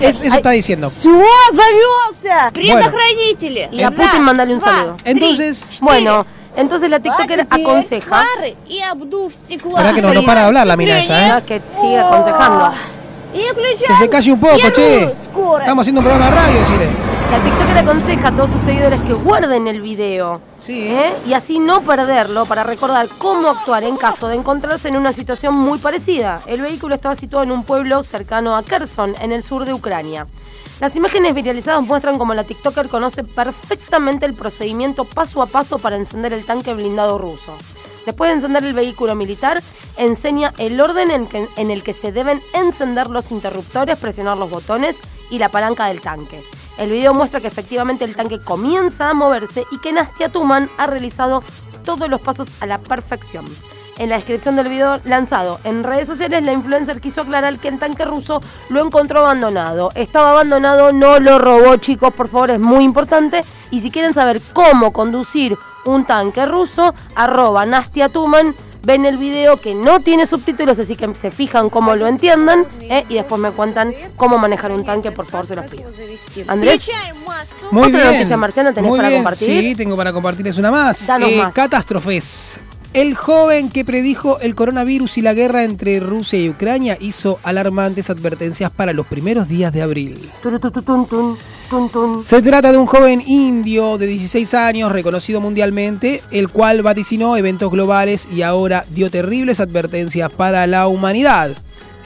[0.00, 0.90] Eso, eso está diciendo.
[3.72, 4.96] Y a Putin mandale un saludo.
[5.04, 6.26] Entonces, bueno.
[6.56, 8.24] Entonces la TikToker aconseja.
[9.74, 11.38] Para que no, no para de hablar la mina esa, ¿eh?
[11.38, 11.42] ¿eh?
[11.46, 12.70] Que sigue aconsejando.
[13.32, 15.04] Que se calle un poco, che.
[15.04, 16.88] Estamos haciendo un programa de radio, decirle.
[17.30, 20.40] La TikToker aconseja a todos sus seguidores que guarden el video.
[20.58, 20.88] Sí.
[20.88, 21.14] ¿eh?
[21.28, 25.54] Y así no perderlo para recordar cómo actuar en caso de encontrarse en una situación
[25.54, 26.42] muy parecida.
[26.46, 30.26] El vehículo estaba situado en un pueblo cercano a Kherson, en el sur de Ucrania.
[30.80, 35.96] Las imágenes viralizadas muestran cómo la TikToker conoce perfectamente el procedimiento paso a paso para
[35.96, 37.54] encender el tanque blindado ruso.
[38.06, 39.62] Después de encender el vehículo militar,
[39.98, 44.98] enseña el orden en, en el que se deben encender los interruptores, presionar los botones
[45.28, 46.42] y la palanca del tanque.
[46.78, 50.86] El video muestra que efectivamente el tanque comienza a moverse y que Nastia Tuman ha
[50.86, 51.44] realizado
[51.84, 53.44] todos los pasos a la perfección.
[54.00, 57.78] En la descripción del video lanzado en redes sociales, la influencer quiso aclarar que el
[57.78, 58.40] tanque ruso
[58.70, 59.90] lo encontró abandonado.
[59.94, 63.44] Estaba abandonado, no lo robó, chicos, por favor, es muy importante.
[63.70, 65.54] Y si quieren saber cómo conducir
[65.84, 68.54] un tanque ruso, arroba Nastia Tuman.
[68.82, 73.04] Ven el video que no tiene subtítulos, así que se fijan cómo lo entiendan ¿eh?
[73.10, 75.90] y después me cuentan cómo manejar un tanque, por favor, se los pido.
[76.46, 76.90] Andrés,
[77.70, 78.12] Muy ¿otra bien.
[78.14, 79.60] noticia marciana tenés Muy para bien, compartir?
[79.60, 81.06] Sí, tengo para compartirles una más.
[81.06, 81.54] Eh, más.
[81.54, 82.58] Catástrofes.
[82.92, 88.10] El joven que predijo el coronavirus y la guerra entre Rusia y Ucrania hizo alarmantes
[88.10, 90.28] advertencias para los primeros días de abril.
[92.24, 97.70] Se trata de un joven indio de 16 años, reconocido mundialmente, el cual vaticinó eventos
[97.70, 101.52] globales y ahora dio terribles advertencias para la humanidad.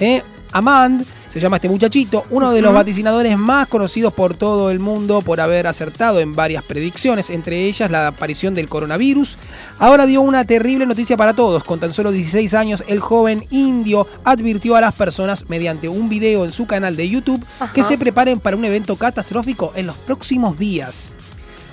[0.00, 0.22] ¿Eh?
[0.52, 5.20] Amand, se llama este muchachito, uno de los vaticinadores más conocidos por todo el mundo
[5.20, 9.36] por haber acertado en varias predicciones, entre ellas la aparición del coronavirus.
[9.80, 11.64] Ahora dio una terrible noticia para todos.
[11.64, 16.44] Con tan solo 16 años, el joven indio advirtió a las personas mediante un video
[16.44, 20.56] en su canal de YouTube que se preparen para un evento catastrófico en los próximos
[20.56, 21.10] días.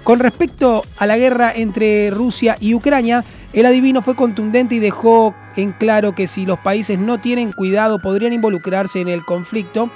[0.03, 3.23] Con respecto a la guerra entre Rusia y Ucrania,
[3.53, 7.99] el adivino fue contundente y dejó en claro que si los países no tienen cuidado
[7.99, 9.91] podrían involucrarse en el conflicto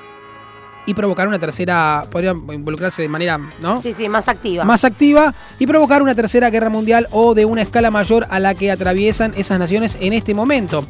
[0.85, 3.81] y provocar una tercera, podrían involucrarse de manera, ¿no?
[3.81, 4.63] Sí, sí, más activa.
[4.63, 8.53] más activa y provocar una tercera guerra mundial o de una escala mayor a la
[8.53, 10.85] que atraviesan esas naciones en este momento.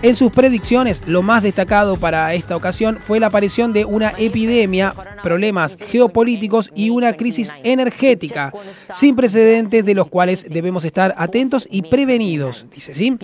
[0.00, 4.94] En sus predicciones, lo más destacado para esta ocasión fue la aparición de una epidemia,
[5.24, 8.52] problemas geopolíticos y una crisis energética,
[8.92, 13.18] sin precedentes de los cuales debemos estar atentos y prevenidos, dice sí.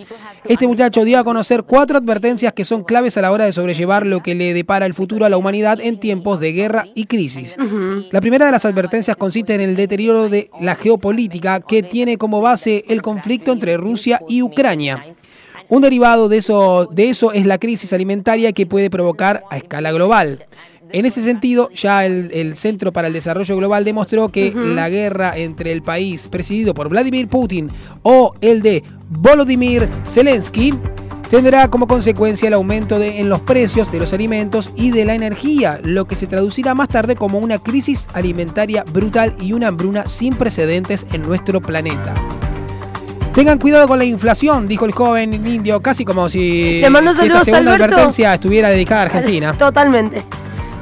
[0.48, 4.04] Este muchacho dio a conocer cuatro advertencias que son claves a la hora de sobrellevar
[4.04, 7.54] lo que le depara el futuro a la humanidad en tiempos de guerra y crisis.
[8.10, 12.40] La primera de las advertencias consiste en el deterioro de la geopolítica que tiene como
[12.40, 15.14] base el conflicto entre Rusia y Ucrania.
[15.68, 19.92] Un derivado de eso, de eso es la crisis alimentaria que puede provocar a escala
[19.92, 20.44] global.
[20.92, 25.36] En ese sentido, ya el, el Centro para el Desarrollo Global demostró que la guerra
[25.36, 27.70] entre el país presidido por Vladimir Putin
[28.02, 30.72] o el de Volodymyr Zelensky
[31.30, 35.14] tendrá como consecuencia el aumento de- en los precios de los alimentos y de la
[35.14, 40.06] energía, lo que se traducirá más tarde como una crisis alimentaria brutal y una hambruna
[40.06, 42.14] sin precedentes en nuestro planeta.
[43.34, 47.26] Tengan cuidado con la inflación, dijo el joven indio, casi como si, Le mando si
[47.26, 47.94] esta segunda Alberto.
[47.96, 49.52] advertencia estuviera dedicada a Argentina.
[49.58, 50.24] Totalmente.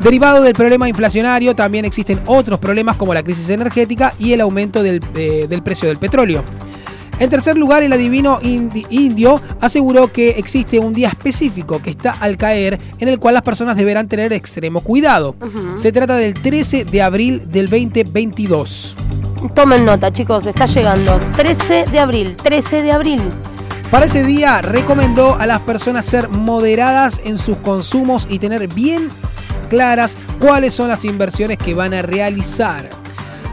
[0.02, 4.82] Derivado del problema inflacionario, también existen otros problemas como la crisis energética y el aumento
[4.82, 6.44] del, eh, del precio del petróleo.
[7.18, 12.12] En tercer lugar, el adivino indi- indio aseguró que existe un día específico que está
[12.20, 15.36] al caer en el cual las personas deberán tener extremo cuidado.
[15.76, 18.96] Se trata del 13 de abril del 2022.
[19.54, 21.18] Tomen nota, chicos, está llegando.
[21.36, 23.20] 13 de abril, 13 de abril.
[23.90, 29.10] Para ese día recomendó a las personas ser moderadas en sus consumos y tener bien
[29.68, 32.88] claras cuáles son las inversiones que van a realizar.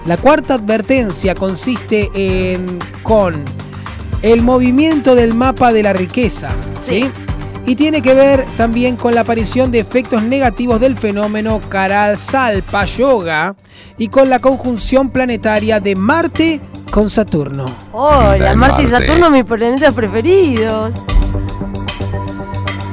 [0.09, 3.45] La cuarta advertencia consiste en con
[4.23, 6.49] el movimiento del mapa de la riqueza,
[6.81, 7.11] ¿sí?
[7.67, 12.85] Y tiene que ver también con la aparición de efectos negativos del fenómeno Karal Salpa
[12.85, 13.55] Yoga
[13.99, 16.59] y con la conjunción planetaria de Marte
[16.89, 17.67] con Saturno.
[17.93, 18.87] Hola, Marte y.
[18.87, 20.95] Saturno, mis planetas preferidos.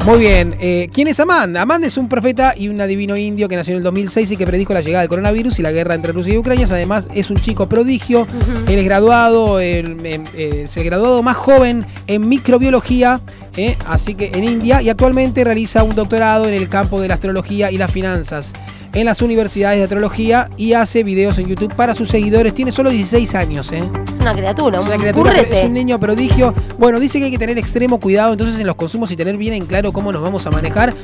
[0.06, 0.54] Muy bien.
[0.60, 1.56] eh, ¿Quién es Amand?
[1.56, 4.46] Amand es un profeta y un adivino indio que nació en el 2006 y que
[4.46, 6.64] predijo la llegada del coronavirus y la guerra entre Rusia y Ucrania.
[6.70, 8.24] Además, es un chico prodigio.
[8.68, 13.20] Él es graduado, el- em, eh, es el graduado más joven en microbiología,
[13.56, 17.14] eh, así que en India, y actualmente realiza un doctorado en el campo de la
[17.14, 18.52] astrología y las finanzas
[18.92, 22.54] en las universidades de astrología y hace videos en YouTube para sus seguidores.
[22.54, 23.82] Tiene solo 16 años, ¿eh?
[24.08, 25.58] Es una criatura, Es un una criatura, currete.
[25.58, 26.54] es un niño prodigio.
[26.78, 29.52] Bueno, dice que hay que tener extremo cuidado entonces en los consumos y tener bien
[29.52, 30.94] en claro cómo nos vamos a manejar.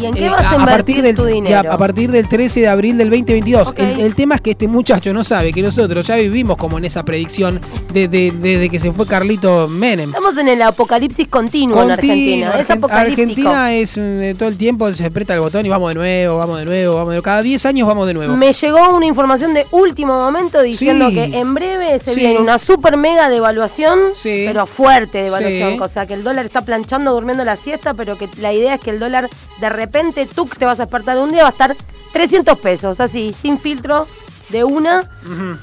[0.00, 1.70] ¿Y en qué Eh, vas a, a, partir del, tu ya, dinero?
[1.72, 3.68] a partir del 13 de abril del 2022.
[3.68, 3.78] Ok.
[3.80, 6.86] El, el tema es que este muchacho no sabe que nosotros ya vivimos como en
[6.86, 7.60] esa predicción
[7.92, 10.08] de- de- desde que se fue Carlito Menem.
[10.08, 12.60] Estamos en el apocalipsis continuo, en Continuo, Argentina.
[12.60, 13.22] Es Argen- apocalíptico.
[13.50, 16.58] Argentina es eh, todo el tiempo se aprieta el botón y vamos de nuevo, vamos
[16.58, 17.22] de nuevo, vamos de nuevo.
[17.22, 18.36] Cada 10 años vamos de nuevo.
[18.36, 21.14] Me llegó una información de último momento diciendo Sí.
[21.14, 22.20] que en breve se Sí.
[22.20, 25.78] viene una super mega devaluación, pero fuerte devaluación, Sí.
[25.80, 28.80] o sea que el dólar está planchando durmiendo la siesta, pero que la idea es
[28.80, 29.28] que el dólar
[29.60, 31.76] de repente tú te vas a despertar un día va a estar
[32.12, 34.06] 300 pesos, así, sin filtro
[34.52, 35.04] de una.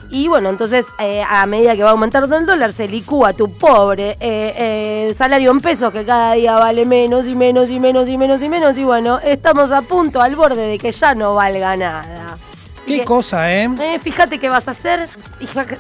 [0.10, 4.18] Y bueno, entonces eh, a medida que va aumentando el dólar, se licúa tu pobre
[4.20, 8.18] eh, eh, salario en pesos que cada día vale menos y menos y menos y
[8.18, 8.78] menos y menos.
[8.78, 12.38] Y bueno, estamos a punto, al borde de que ya no valga nada.
[12.78, 13.70] Así Qué que, cosa, ¿eh?
[13.80, 15.08] eh, fíjate qué vas a hacer,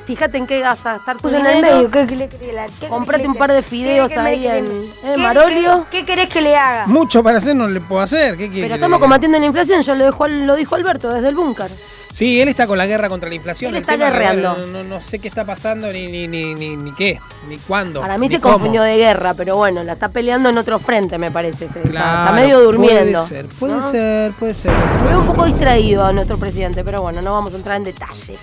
[0.05, 3.33] fíjate en qué vas a gastar tu Pues en el medio, ¿qué ¿Qué Comprate un
[3.35, 5.87] par de qué fideos quiere ahí en, ¿Qué- Marolio.
[5.89, 6.85] ¿Qué, qué querés que le haga?
[6.85, 8.37] Mucho para hacer no le puedo hacer.
[8.37, 11.35] ¿Qué quiere Pero estamos combatiendo la inflación, ya lo, dejó, lo dijo Alberto desde el
[11.35, 11.71] búnker.
[12.11, 13.69] Sí, él está con la guerra contra la inflación.
[13.69, 14.65] Él El está tema guerreando.
[14.67, 18.01] no, no sé qué está pasando ni, ni, ni, ni, ni qué, ni cuándo.
[18.01, 18.55] Para mí se cómo.
[18.55, 21.65] confundió de guerra, pero bueno, la está peleando en otro frente, me parece.
[21.65, 23.19] está- medio durmiendo.
[23.19, 23.91] Puede ser, puede ¿no?
[23.91, 24.71] ser, puede ser.
[25.07, 28.41] Veo un poco distraído a nuestro presidente, pero bueno, no vamos a entrar en detalles.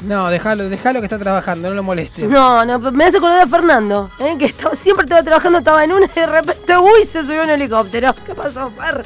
[0.00, 2.26] No, déjalo, déjalo que está trabajando, no lo moleste.
[2.26, 4.34] No, no, me hace acordar a Fernando, ¿eh?
[4.36, 7.50] que estaba, siempre estaba trabajando, estaba en una y de repente, uy, se subió un
[7.50, 8.12] helicóptero.
[8.26, 9.04] ¿Qué pasó, Fer?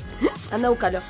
[0.52, 1.00] Anda, búscalo.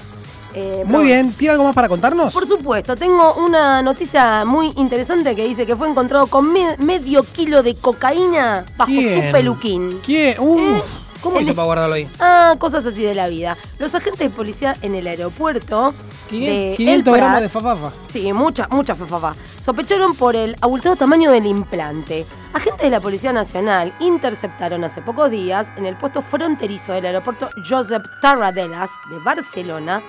[0.59, 2.33] Eh, Muy bien, ¿tiene algo más para contarnos?
[2.33, 7.23] Por supuesto, tengo una noticia muy interesante que dice que fue encontrado con me- medio
[7.25, 9.27] kilo de cocaína bajo ¿Quién?
[9.27, 10.01] su peluquín.
[10.03, 10.41] ¿Quién?
[10.41, 10.83] Uf, Eh,
[11.21, 12.09] ¿Cómo hizo para guardarlo ahí?
[12.21, 13.57] Ah, cosas así de la vida.
[13.79, 15.93] Los agentes de policía en el aeropuerto
[16.31, 17.91] de 500, El gramos de fafafa.
[18.09, 19.35] Sí, mucha, mucha fafafa.
[19.63, 22.25] Sospecharon por el abultado tamaño del implante.
[22.55, 27.51] Agentes de la Policía Nacional interceptaron hace pocos días en el puesto fronterizo del aeropuerto
[27.69, 30.03] Josep Tarradellas de Barcelona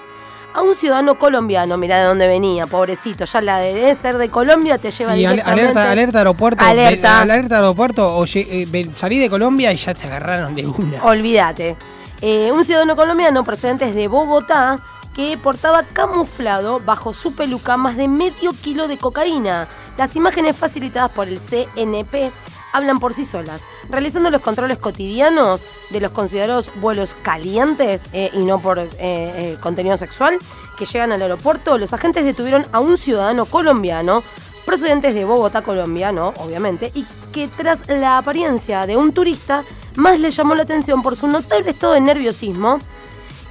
[0.53, 1.77] a un ciudadano colombiano.
[1.77, 3.25] Mirá de dónde venía, pobrecito.
[3.25, 5.61] Ya la de ser de Colombia te lleva Y directamente...
[5.61, 6.65] alerta, alerta aeropuerto.
[6.65, 7.21] Alerta.
[7.21, 8.15] alerta aeropuerto.
[8.15, 11.03] Oye, eh, salí de Colombia y ya te agarraron de una.
[11.03, 11.77] Olvídate.
[12.21, 14.79] Eh, un ciudadano colombiano procedente de Bogotá
[15.15, 19.67] que portaba camuflado bajo su peluca más de medio kilo de cocaína.
[19.97, 22.31] Las imágenes facilitadas por el CNP
[22.73, 23.63] hablan por sí solas.
[23.89, 29.57] Realizando los controles cotidianos de los considerados vuelos calientes eh, y no por eh, eh,
[29.61, 30.39] contenido sexual
[30.77, 34.23] que llegan al aeropuerto, los agentes detuvieron a un ciudadano colombiano
[34.65, 36.33] procedentes de Bogotá, Colombia, ¿no?
[36.37, 39.63] Obviamente, y que tras la apariencia de un turista,
[39.95, 42.79] más le llamó la atención por su notable estado de nerviosismo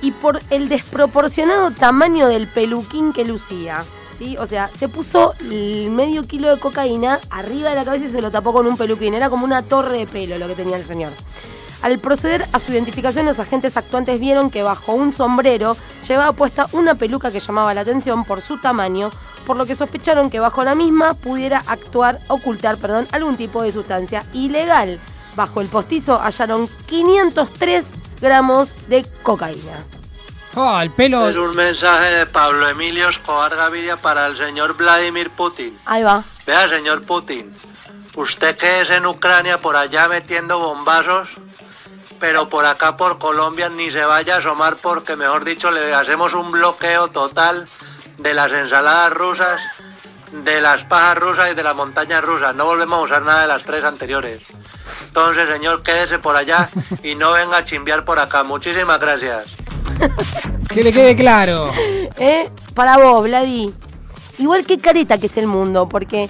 [0.02, 3.84] y por el desproporcionado tamaño del peluquín que lucía.
[4.18, 4.36] ¿Sí?
[4.38, 8.22] O sea, se puso el medio kilo de cocaína arriba de la cabeza y se
[8.22, 9.14] lo tapó con un peluquín.
[9.14, 11.12] Era como una torre de pelo lo que tenía el señor.
[11.82, 15.76] Al proceder a su identificación, los agentes actuantes vieron que bajo un sombrero
[16.09, 19.10] llevaba puesta una peluca que llamaba la atención por su tamaño,
[19.47, 23.72] por lo que sospecharon que bajo la misma pudiera actuar, ocultar, perdón, algún tipo de
[23.72, 24.98] sustancia ilegal.
[25.36, 29.84] Bajo el postizo hallaron 503 gramos de cocaína.
[30.58, 31.28] Oh, el pelo.
[31.28, 35.78] Es un mensaje de Pablo Emilio Escobar Gaviria para el señor Vladimir Putin.
[35.84, 36.24] Ahí va.
[36.46, 37.52] Vea, señor Putin,
[38.14, 41.28] usted que es en Ucrania por allá metiendo bombazos,
[42.18, 46.32] pero por acá por Colombia ni se vaya a asomar porque, mejor dicho, le hacemos
[46.32, 47.68] un bloqueo total
[48.16, 49.60] de las ensaladas rusas,
[50.32, 52.54] de las pajas rusas y de las montañas rusas.
[52.54, 54.40] No volvemos a usar nada de las tres anteriores.
[55.06, 56.70] Entonces, señor, quédese por allá
[57.02, 58.42] y no venga a chimbear por acá.
[58.42, 59.65] Muchísimas gracias.
[60.68, 61.70] Que le quede claro.
[62.18, 62.48] ¿Eh?
[62.74, 63.72] Para vos, Vladi.
[64.38, 66.28] Igual que careta que es el mundo, porque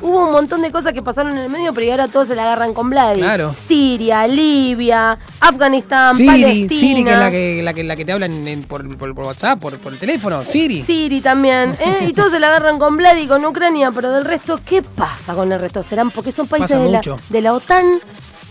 [0.00, 2.42] hubo un montón de cosas que pasaron en el medio, pero ahora todos se la
[2.42, 3.20] agarran con Vladi.
[3.20, 3.54] Claro.
[3.54, 6.68] Siria, Libia, Afganistán, Siri, Palestina.
[6.80, 9.24] Siri, que es la que, la que, la que te hablan en- por, por- por
[9.26, 10.44] WhatsApp, por, por el teléfono.
[10.44, 10.82] Siri.
[10.82, 12.06] Siri también, ¿eh?
[12.08, 15.52] Y todos se la agarran con Vladi, con Ucrania, pero del resto, ¿qué pasa con
[15.52, 15.84] el resto?
[15.84, 17.84] ¿Serán porque son países de la, de la OTAN?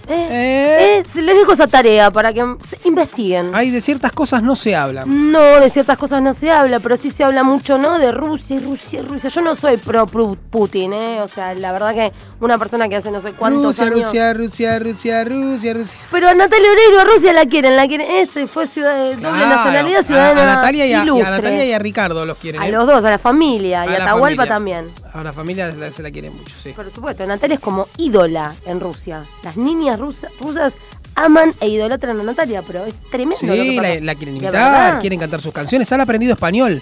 [0.08, 3.56] Eh, eh, les dejo esa tarea para que se investiguen.
[3.56, 5.06] Hay de ciertas cosas no se habla.
[5.06, 7.98] No, de ciertas cosas no se habla, pero sí se habla mucho, ¿no?
[8.00, 9.30] De Rusia, Rusia, Rusia.
[9.30, 11.22] Yo no soy pro Putin, ¿eh?
[11.22, 14.00] O sea, la verdad que una persona que hace no sé cuántos Rusia, años...
[14.06, 16.00] Rusia, Rusia, Rusia, Rusia, Rusia.
[16.12, 18.08] Pero a Natalia Oreiro a Rusia la quieren, la quieren.
[18.10, 21.32] Ese fue ciudad de doble Claro, nacionalidad, ciudadana a, Natalia y a, y a ilustre.
[21.32, 22.62] Natalia y a Ricardo los quieren.
[22.62, 22.72] A ¿eh?
[22.72, 24.92] los dos, a la familia, y A Atahualpa también.
[25.14, 26.72] A la familia se la quiere mucho, sí.
[26.72, 29.26] Por supuesto, Natalia es como ídola en Rusia.
[29.44, 30.76] Las niñas rusas, rusas
[31.16, 33.94] aman e idolatran a Natalia, pero es tremendo lo que Sí, pasa.
[33.96, 36.82] la, la quieren imitar, quieren cantar sus canciones, han aprendido español.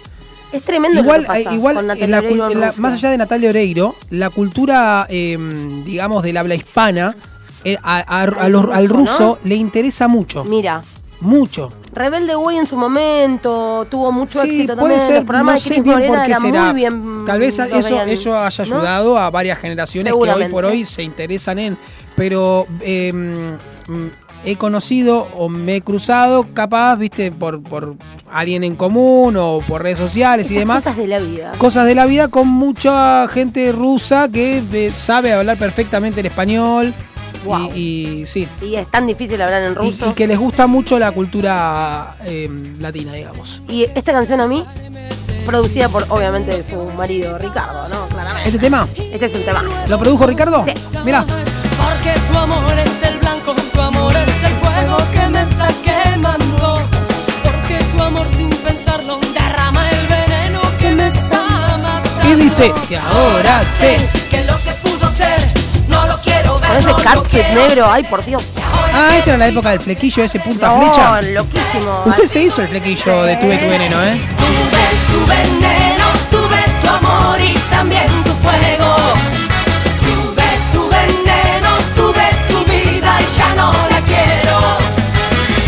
[0.54, 3.10] Es tremendo Igual, lo que pasa eh, igual con en la en la- más allá
[3.10, 5.38] de Natalia Oreiro, la cultura, eh,
[5.86, 7.16] digamos, del habla hispana,
[7.66, 10.44] eh, a- a- a los- al ruso, ruso le interesa mucho.
[10.46, 10.82] Mira.
[11.20, 11.74] Mucho.
[11.94, 15.08] Rebelde Way en su momento tuvo mucho Sí, éxito puede también.
[15.08, 16.64] ser, Los programas no de sé bien por qué será.
[16.66, 17.26] muy bien.
[17.26, 18.76] Tal vez eso, haya ¿no?
[18.78, 21.78] ayudado a varias generaciones que hoy por hoy se interesan en.
[22.16, 24.08] Pero eh, mm,
[24.46, 27.96] he conocido o me he cruzado, capaz, viste, por, por
[28.32, 30.84] alguien en común o por redes sociales y demás.
[30.84, 31.52] Cosas de la vida.
[31.58, 36.94] Cosas de la vida con mucha gente rusa que eh, sabe hablar perfectamente el español.
[37.46, 37.72] Wow.
[37.76, 37.80] Y,
[38.22, 38.48] y sí.
[38.62, 40.10] Y es tan difícil hablar en Y, ruso.
[40.10, 42.50] y que les gusta mucho la cultura eh,
[42.80, 43.62] latina, digamos.
[43.68, 44.64] Y esta canción a mí,
[45.46, 48.08] producida por obviamente su marido Ricardo, ¿no?
[48.08, 48.50] Claramente.
[48.50, 48.88] ¿Este tema?
[48.96, 49.64] Este es un tema.
[49.88, 50.64] ¿Lo produjo Ricardo?
[50.66, 50.74] Sí.
[51.04, 51.24] Mira.
[51.24, 56.80] Porque tu amor es el blanco, tu amor es el fuego que me está quemando.
[57.44, 62.22] Porque tu amor sin pensarlo derrama el veneno que me está matando.
[62.22, 62.72] ¿Qué dice?
[62.88, 63.98] Que ahora sé.
[64.30, 65.52] Que lo que pudo ser,
[66.60, 68.44] Con ese catsuit negro, ay por Dios.
[68.94, 71.22] Ah, esta era la época del flequillo, ese punta No, flecha.
[71.22, 72.04] loquísimo.
[72.06, 74.20] Usted se hizo el flequillo de Tuve tu veneno, ¿eh?
[74.38, 78.96] Tuve tu veneno, tuve tu amor y también tu fuego.
[80.02, 84.60] Tuve tu veneno, tuve tu vida y ya no la quiero.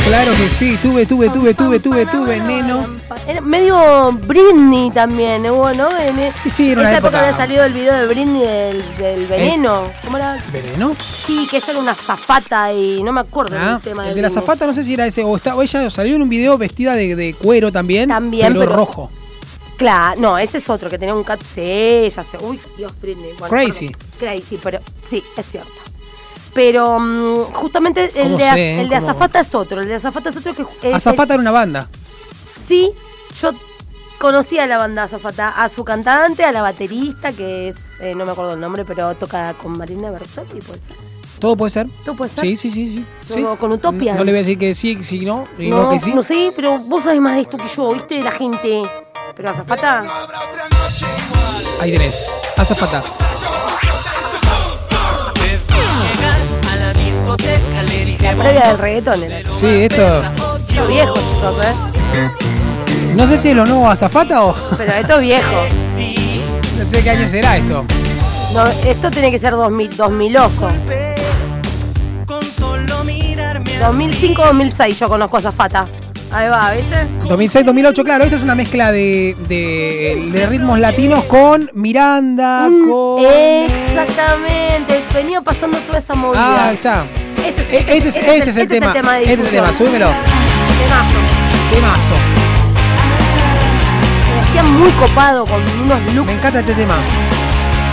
[0.06, 2.93] Claro que sí, tuve, tuve, tuve, tuve, tuve, tuve, veneno.
[3.28, 5.74] Era medio Britney también, ¿no?
[5.74, 5.90] ¿no?
[5.98, 9.84] En Sí, era esa época época- había salido el video de Britney del, del veneno.
[10.04, 10.38] ¿Cómo era?
[10.52, 10.96] ¿Veneno?
[11.00, 14.22] Sí, que ella era una zafata y no me acuerdo Ah, el tema el de
[14.22, 16.58] la zafata no sé si era ese, o, está, o ella salió en un video
[16.58, 19.12] vestida de, de cuero también, También, pero, pero- rojo.
[19.78, 21.42] Claro, no, ese es otro que tenía un cat.
[21.44, 22.38] Sí, ya sé.
[22.40, 23.32] Uy, Dios, Britney.
[23.40, 23.88] Bueno, Crazy.
[23.90, 24.10] perdón.
[24.20, 24.80] Crazy, pero
[25.10, 25.72] sí, es cierto.
[26.54, 28.82] Pero mm, justamente el ¿Cómo de, sé, eh?
[28.82, 28.96] el de.
[28.96, 29.82] Azafata es otro.
[29.82, 30.94] El de Azafata es otro que.
[30.94, 31.90] Azafata era una banda.
[32.56, 32.92] Sí,
[33.40, 33.52] yo
[34.20, 38.26] conocí a la banda Azafata, a su cantante, a la baterista, que es, eh, no
[38.26, 40.96] me acuerdo el nombre, pero toca con Marina Bertotti, puede ser.
[41.40, 41.88] ¿Todo puede ser?
[42.06, 42.42] ¿Todo puede ser?
[42.46, 43.34] Sí, sí, sí, sí.
[43.34, 43.44] Sí.
[43.60, 44.14] con Utopia.
[44.14, 46.14] No, no le voy a decir que sí, si no, y no, No, que sí.
[46.14, 48.16] no sé, pero vos sabés más de esto que yo, ¿viste?
[48.16, 48.84] De la gente.
[49.36, 50.04] Pero Azafata.
[51.82, 52.30] Ahí tenés.
[52.56, 53.04] Azafata.
[58.22, 59.54] La previa del reggaetón era.
[59.54, 60.24] Sí, esto.
[60.70, 62.53] Esto viejo, chicos, ¿eh?
[63.16, 64.56] No sé si es lo nuevo Azafata o.
[64.78, 65.52] Pero esto es viejo.
[66.80, 67.86] No sé qué año será esto.
[68.54, 70.68] No, esto tiene que ser 2000, 2000 oso.
[73.82, 75.86] 2005-2006 yo conozco a Zafata.
[76.32, 77.08] Ahí va, ¿viste?
[77.28, 83.24] 2006-2008, claro, esto es una mezcla de, de, de ritmos latinos con Miranda, Mm, con.
[83.26, 86.40] Exactamente, venía pasando toda esa movida.
[86.44, 87.06] Ah, ahí está.
[87.46, 88.94] Este es, E- Este es, este es el tema.
[88.94, 90.08] de Este es el tema, súbemelo.
[90.80, 91.20] Temazo.
[91.72, 92.16] Temazo.
[94.54, 96.28] Me hacía muy copado con unos looks.
[96.28, 96.94] Me encanta este tema.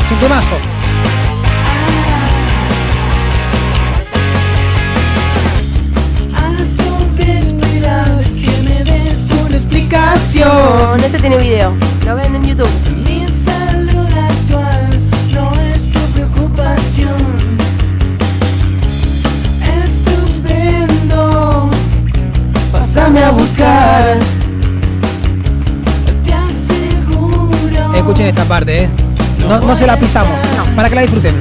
[0.04, 0.56] Es un temazo.
[8.40, 11.00] que me des una explicación.
[11.02, 11.72] Este tiene video.
[12.04, 12.68] Lo ven en YouTube.
[13.06, 14.90] Mi salud actual
[15.32, 17.56] no es tu preocupación.
[19.82, 21.70] Estupendo.
[22.70, 24.29] Pásame a buscar.
[28.00, 28.88] Escuchen esta parte, eh.
[29.46, 30.40] No, no se la pisamos.
[30.74, 31.34] Para que la disfruten.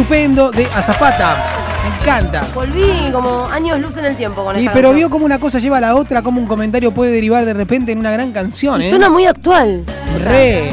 [0.00, 1.36] Estupendo de Azafata.
[1.82, 2.42] Me encanta.
[2.54, 4.96] Volví como años luz en el tiempo con Y, esta pero canción.
[4.96, 7.92] vio cómo una cosa lleva a la otra, cómo un comentario puede derivar de repente
[7.92, 8.90] en una gran canción, Y ¿eh?
[8.90, 9.82] suena muy actual.
[10.14, 10.70] O sea, Re.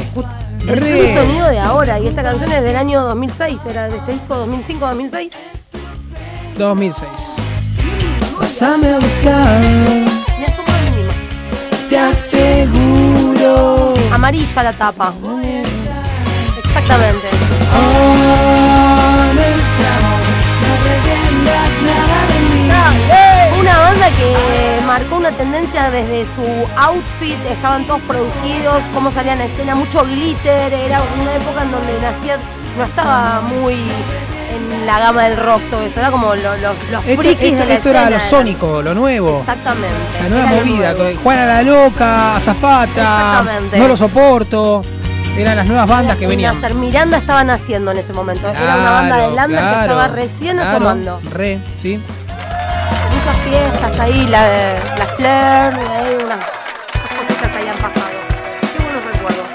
[0.66, 1.14] El Re.
[1.14, 1.98] sonido de ahora.
[2.00, 3.60] Y esta canción es del año 2006.
[3.68, 5.30] Era de este disco 2005-2006.
[6.56, 7.08] 2006.
[8.38, 11.12] Pásame a buscar, Me asombro a mí misma.
[11.90, 13.94] te aseguro.
[14.12, 15.12] Amarilla la tapa.
[16.64, 17.26] Exactamente.
[24.16, 26.42] Que marcó una tendencia desde su
[26.76, 31.92] outfit, estaban todos producidos, cómo salían a escena, mucho glitter, era una época en donde
[32.00, 32.36] nacía,
[32.76, 37.06] no estaba muy en la gama del rock todo eso, era como lo- lo- los
[37.06, 39.40] Esto, frikis esto- de la esto era lo sónico, lo nuevo.
[39.40, 39.88] Exactamente.
[40.22, 43.44] La nueva movida, con Juana la Loca, Azafata.
[43.76, 44.82] No lo soporto.
[45.36, 46.54] Eran las nuevas bandas que venían.
[46.56, 48.48] Nacer Miranda estaba naciendo en ese momento.
[48.48, 51.20] Era una banda de Claro, Lander que estaba recién claro, asomando.
[51.30, 52.00] Re, sí.
[53.28, 58.16] Muchas fiestas ahí, la, la Flair, ahí unas, cositas ahí han pasado.
[58.74, 59.46] Qué buenos recuerdos.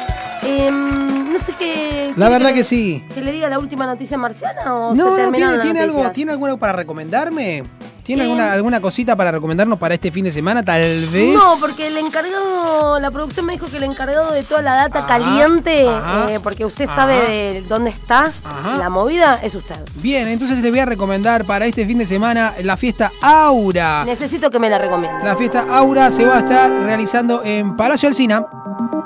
[0.43, 2.13] Em, no sé qué.
[2.15, 3.03] La ¿quiere verdad que, que sí.
[3.15, 5.79] ¿Que le diga la última noticia marciana o No, se no, terminaron ¿tiene, las tiene
[5.79, 6.11] algo?
[6.11, 7.63] ¿tiene algo para recomendarme?
[8.03, 11.33] ¿Tiene alguna, alguna cosita para recomendarnos para este fin de semana, tal vez?
[11.33, 15.05] No, porque el encargado, la producción me dijo que el encargado de toda la data
[15.05, 16.95] caliente, ajá, eh, porque usted ajá.
[16.95, 18.31] sabe de dónde está
[18.77, 19.77] la movida, es usted.
[19.95, 24.03] Bien, entonces les voy a recomendar para este fin de semana la fiesta Aura.
[24.05, 25.23] Necesito que me la recomiende.
[25.23, 28.45] La fiesta Aura se va a estar realizando en Palacio Alsina.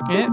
[0.09, 0.27] ¿Eh?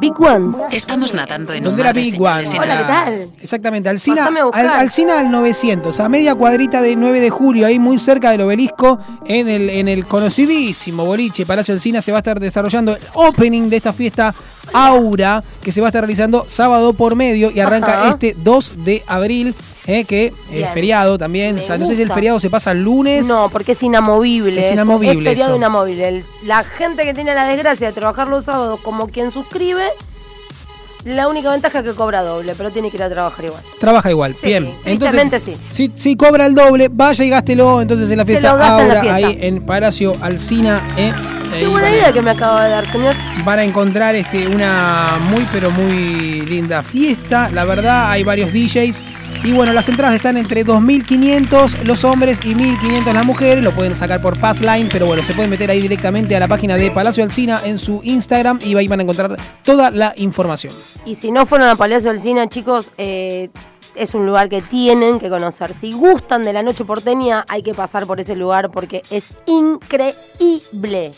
[0.00, 0.56] Big Ones.
[0.70, 2.46] Estamos nadando en un Donde mar era de Big One.
[2.46, 3.30] señales sin Hola, ¿qué tal?
[3.42, 4.66] Exactamente, Alcina, Pasame a buscar.
[4.66, 8.40] al, Alsina al 900, a media cuadrita de 9 de julio, ahí muy cerca del
[8.42, 13.02] obelisco, en el, en el conocidísimo boliche Palacio Alsina, se va a estar desarrollando el
[13.14, 14.34] opening de esta fiesta
[14.72, 18.10] Aura, que se va a estar realizando sábado por medio y arranca Ajá.
[18.10, 19.54] este 2 de abril,
[19.86, 22.72] eh, que es feriado también, Me o sea, no sé si el feriado se pasa
[22.72, 23.26] el lunes.
[23.26, 24.60] No, porque es inamovible.
[24.66, 25.56] Es inamovible Es feriado eso.
[25.58, 26.08] inamovible.
[26.08, 29.84] El- la gente que tiene la desgracia de trabajar los sábados como quien suscribe,
[31.04, 33.62] la única ventaja es que cobra doble, pero tiene que ir a trabajar igual.
[33.78, 34.64] Trabaja igual, Sí, bien.
[34.84, 35.56] sí, Entonces, sí.
[35.70, 38.82] Si, si cobra el doble, vaya y gástelo entonces en la Se fiesta lo gasta
[38.82, 39.28] en la Aura, fiesta.
[39.28, 40.82] ahí en Palacio Alsina.
[40.96, 41.12] eh,
[41.60, 43.14] Qué buena a- idea que me acaba de dar, señor.
[43.44, 47.50] Van a encontrar este, una muy pero muy linda fiesta.
[47.52, 49.04] La verdad, hay varios DJs.
[49.46, 53.62] Y bueno, las entradas están entre 2.500 los hombres y 1.500 las mujeres.
[53.62, 56.76] Lo pueden sacar por Passline, pero bueno, se pueden meter ahí directamente a la página
[56.76, 60.74] de Palacio Alsina en su Instagram y ahí van a encontrar toda la información.
[61.04, 63.48] Y si no fueron a Palacio del Cine, chicos, eh,
[63.94, 65.72] es un lugar que tienen que conocer.
[65.74, 71.12] Si gustan de la noche porteña, hay que pasar por ese lugar porque es increíble.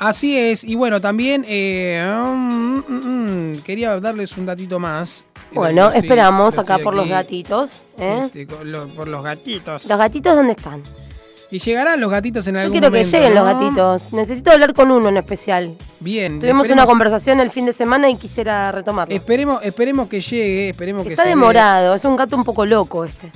[0.00, 5.24] Así es, y bueno, también eh, mm, mm, mm, quería darles un datito más.
[5.52, 7.82] Bueno, Estoy- esperamos acá por los gatitos.
[7.98, 8.22] ¿eh?
[8.26, 9.84] este, lo- por los gatitos.
[9.86, 10.82] ¿Los gatitos dónde están?
[11.52, 14.12] Y llegarán los gatitos en Yo algún quiero que momento, lleguen los gatitos.
[14.12, 15.76] Necesito hablar con uno en especial.
[15.98, 16.38] Bien.
[16.38, 19.12] Tuvimos esperemos- una conversación el fin de semana y quisiera retomarlo.
[19.12, 23.32] Esperemos, esperemos que llegue, esperemos que Está demorado, es un gato un poco loco este.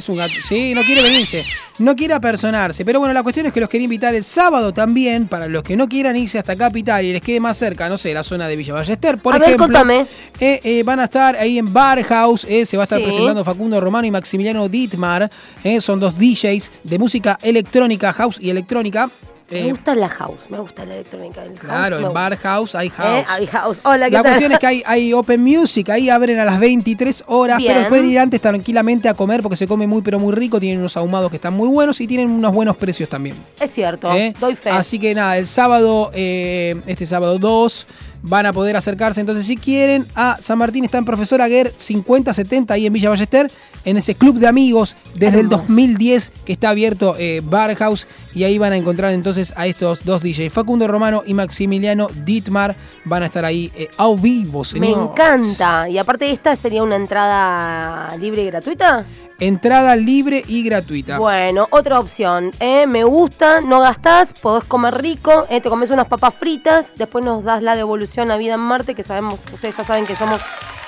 [0.00, 0.32] Es un gato.
[0.42, 1.44] Sí, no quiere venirse.
[1.78, 2.84] No quiere apersonarse.
[2.86, 5.76] Pero bueno, la cuestión es que los quería invitar el sábado también, para los que
[5.76, 8.56] no quieran irse hasta Capital y les quede más cerca, no sé, la zona de
[8.56, 9.66] Villa Ballester, por A ver, ejemplo.
[9.66, 10.06] contame.
[10.40, 13.04] eh, eh, van a estar ahí en Bar House, eh, se va a estar Sí.
[13.04, 15.30] presentando Facundo Romano y Maximiliano Dittmar.
[15.64, 19.10] eh, son dos DJs de música electrónica, house y electrónica.
[19.50, 21.60] Me Eh, gusta la house, me gusta la electrónica del house.
[21.68, 22.12] claro, en.
[22.12, 23.22] Bar House hay house.
[23.22, 23.78] Eh, hay house.
[23.82, 24.32] Hola, ¿qué La tal?
[24.32, 27.74] cuestión es que hay, hay Open Music, ahí abren a las 23 horas, Bien.
[27.74, 30.78] pero pueden ir antes tranquilamente a comer porque se come muy pero muy rico, tienen
[30.78, 33.44] unos ahumados que están muy buenos y tienen unos buenos precios también.
[33.60, 34.32] Es cierto, ¿eh?
[34.38, 34.70] doy fe.
[34.70, 37.86] Así que nada, el sábado, este sábado 2,
[38.22, 42.74] van a poder acercarse entonces si quieren a San Martín, está en Profesor Aguer 5070
[42.74, 43.50] ahí en Villa Ballester,
[43.84, 48.44] en ese club de amigos desde el 2010 que está abierto eh, Bar House y
[48.44, 53.22] ahí van a encontrar entonces a estos dos DJs, Facundo Romano y Maximiliano Dittmar, van
[53.22, 55.10] a estar ahí eh, a vivo, Me señor.
[55.12, 55.88] encanta.
[55.88, 59.04] Y aparte de esta, ¿sería una entrada libre y gratuita?
[59.40, 61.18] Entrada libre y gratuita.
[61.18, 62.52] Bueno, otra opción.
[62.60, 62.86] ¿eh?
[62.86, 65.62] Me gusta, no gastás, podés comer rico, ¿eh?
[65.62, 69.02] te comes unas papas fritas, después nos das la devolución a Vida en Marte, que
[69.02, 70.42] sabemos, ustedes ya saben que somos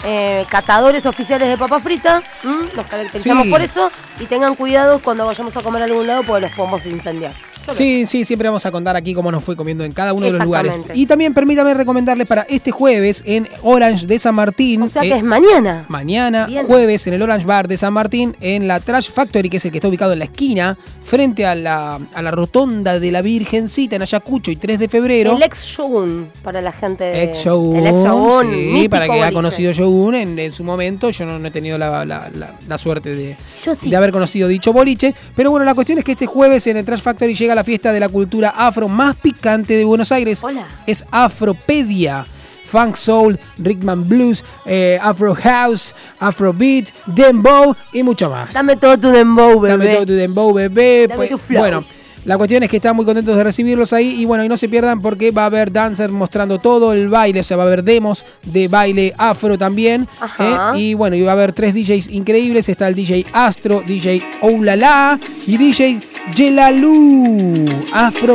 [0.05, 2.69] eh, catadores oficiales de papa frita, ¿m?
[2.75, 3.51] nos caracterizamos Sí.
[3.51, 6.85] por eso, y tengan cuidado cuando vayamos a comer a algún lado, porque los podemos
[6.87, 7.33] incendiar.
[7.71, 10.33] Sí, sí, siempre vamos a contar aquí cómo nos fue comiendo en cada uno de
[10.33, 10.77] los lugares.
[10.95, 14.83] Y también permítame recomendarles para este jueves en Orange de San Martín.
[14.83, 15.85] O sea eh, que es mañana.
[15.87, 16.67] Mañana, Bien.
[16.67, 19.71] jueves, en el Orange Bar de San Martín, en la Trash Factory, que es el
[19.71, 23.95] que está ubicado en la esquina, frente a la, a la rotonda de la Virgencita
[23.95, 25.37] en Ayacucho y 3 de febrero.
[25.37, 27.23] El ex Shogun para la gente de.
[27.23, 28.51] Ex Shogun, El ex Shogun.
[28.51, 31.11] sí, para que haya conocido Shogun en, en su momento.
[31.11, 33.91] Yo no, no he tenido la, la- la- la suerte de, Yo sí.
[33.91, 35.15] de haber conocido dicho boliche.
[35.37, 37.93] Pero bueno, la cuestión es que este jueves en el Trash Factory llega la fiesta
[37.93, 40.43] de la cultura afro más picante de Buenos Aires.
[40.43, 40.67] Hola.
[40.87, 42.27] Es Afropedia.
[42.65, 48.55] Funk Soul, Rickman Blues, eh, Afro House, Afro Beat, Dembow y mucho más.
[48.55, 49.77] Dame todo tu dembow, bebé.
[49.77, 51.07] Dame todo tu dembow, bebé.
[51.07, 51.61] Dame Pues, tu flow.
[51.61, 51.85] Bueno,
[52.25, 54.69] la cuestión es que están muy contentos de recibirlos ahí y bueno, y no se
[54.69, 57.83] pierdan porque va a haber dancers mostrando todo el baile, o sea, va a haber
[57.83, 60.09] demos de baile afro también.
[60.21, 60.73] Ajá.
[60.75, 60.79] ¿eh?
[60.79, 65.19] Y bueno, y va a haber tres DJs increíbles, está el DJ Astro, DJ Oulala
[65.47, 66.01] y DJ
[66.35, 67.67] Yelalú.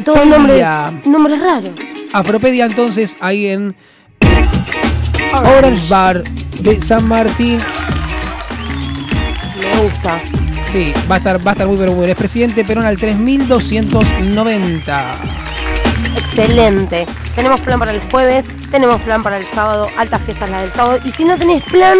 [0.03, 1.01] Todos nombres, Afropedia.
[1.05, 1.69] nombres raros.
[2.13, 3.75] Afropedia entonces ahí en
[5.33, 6.23] Orange Bar
[6.59, 7.59] de San Martín.
[9.59, 10.19] Me gusta.
[10.69, 12.11] Sí, va a estar, va a estar muy pero muy bien.
[12.11, 15.15] Es presidente Perón al 3290.
[16.17, 17.05] Excelente.
[17.35, 20.99] Tenemos plan para el jueves, tenemos plan para el sábado, altas fiestas las del sábado.
[21.05, 21.97] Y si no tenés plan,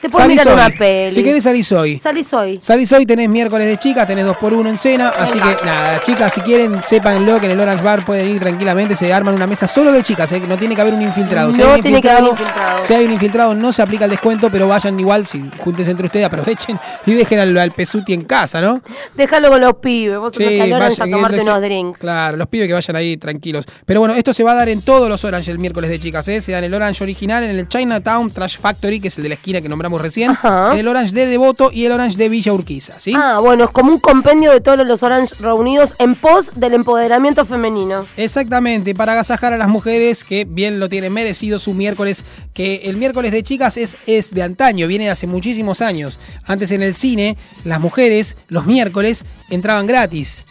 [0.00, 0.72] te puedes Salís mirar una hoy.
[0.78, 1.14] peli.
[1.14, 1.98] Si querés salís hoy.
[1.98, 2.60] Salís hoy.
[2.62, 6.40] Salís hoy, tenés miércoles de chicas, tenés 2x1 en cena, así que nada, chicas, si
[6.40, 9.92] quieren, sépanlo que en el Orange Bar pueden ir tranquilamente, se arman una mesa solo
[9.92, 10.40] de chicas, ¿eh?
[10.48, 11.52] no tiene que haber un infiltrado.
[11.52, 12.86] Si No hay un tiene que haber infiltrado, infiltrado.
[12.86, 16.06] Si hay un infiltrado, no se aplica el descuento, pero vayan igual, si juntes entre
[16.06, 18.80] ustedes, aprovechen y dejen al, al Pesuti en casa, ¿no?
[19.16, 20.18] Déjalo con los pibes.
[20.18, 22.00] Vos Sí, sí, a vayan, tomarte unos drinks.
[22.00, 23.64] Claro, los pibes que vayan ahí tranquilos.
[23.84, 26.28] Pero bueno, esto se va a dar en todos los Orange el miércoles de chicas,
[26.28, 26.40] ¿eh?
[26.40, 29.30] Se da en el Orange original, en el Chinatown Trash Factory, que es el de
[29.30, 30.72] la esquina que nombramos recién, Ajá.
[30.72, 33.14] en el Orange de Devoto y el Orange de Villa Urquiza, ¿sí?
[33.16, 37.46] Ah, bueno, es como un compendio de todos los Orange reunidos en pos del empoderamiento
[37.46, 38.04] femenino.
[38.18, 42.96] Exactamente, para agasajar a las mujeres que bien lo tienen merecido su miércoles, que el
[42.96, 46.18] miércoles de chicas es, es de antaño, viene de hace muchísimos años.
[46.44, 50.44] Antes en el cine, las mujeres los miércoles entraban gratis.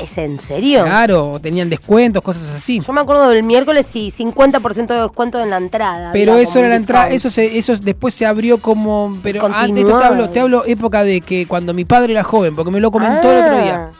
[0.00, 0.84] ¿Es en serio?
[0.84, 2.80] Claro, tenían descuentos, cosas así.
[2.80, 6.12] Yo me acuerdo del miércoles y 50% de descuento en la entrada.
[6.12, 9.98] Pero eso era la entrada, eso se, eso después se abrió como, pero antes esto
[9.98, 12.90] te hablo, te hablo época de que cuando mi padre era joven, porque me lo
[12.90, 13.90] comentó el otro día.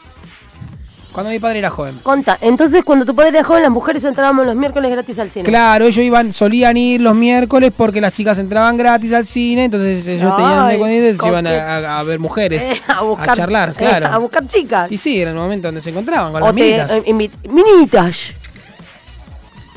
[1.13, 1.99] Cuando mi padre era joven.
[2.03, 5.45] Conta, entonces cuando tu padre era joven, las mujeres entrábamos los miércoles gratis al cine.
[5.45, 10.07] Claro, ellos iban, solían ir los miércoles porque las chicas entraban gratis al cine, entonces
[10.07, 13.75] ellos tenían Ay, se con iban a, ver mujeres, Eh, a, buscar, a charlar, eh,
[13.77, 14.07] claro.
[14.07, 14.91] a buscar chicas.
[14.91, 16.91] Y sí, era el momento donde se encontraban con O las te- minitas.
[16.91, 18.19] eh, minitas.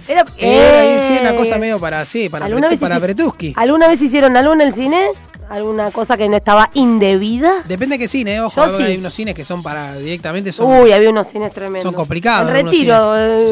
[0.07, 3.62] Era, sí, eh, una cosa medio para, sí, para, ¿alguna Pretu- vez para.
[3.62, 5.07] ¿Alguna vez hicieron algo en el cine?
[5.49, 7.61] ¿Alguna cosa que no estaba indebida?
[7.65, 8.97] Depende de qué cine, ojo, Yo hay sí.
[8.99, 11.84] unos cines que son para directamente son Uy, había unos cines tremendos.
[11.84, 13.47] Son complicados En retiro, eh,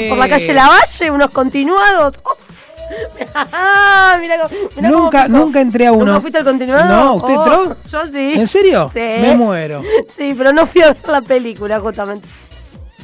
[0.00, 0.08] Sí.
[0.08, 2.14] por la calle Lavalle, unos continuados.
[3.34, 4.16] Ah,
[4.74, 6.04] cómo- Nunca, nunca entré a uno.
[6.04, 6.88] ¿Nunca fuiste al continuado?
[6.88, 7.76] No, ¿usted Oh, entró?
[7.84, 8.32] Yo sí.
[8.36, 8.88] ¿En serio?
[8.92, 9.00] Sí.
[9.00, 9.82] Me muero.
[10.08, 12.28] Sí, pero no fui a ver la película, justamente.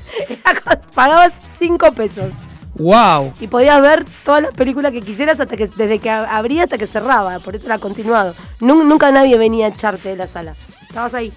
[0.95, 2.31] Pagabas 5 pesos.
[2.75, 3.35] Wow.
[3.41, 6.79] Y podías ver todas las películas que quisieras hasta que desde que ab- abría hasta
[6.79, 7.39] que cerraba.
[7.41, 8.35] Por eso era continuado.
[8.61, 10.55] Nun- nunca nadie venía a echarte de la sala.
[10.89, 11.33] Estabas ahí.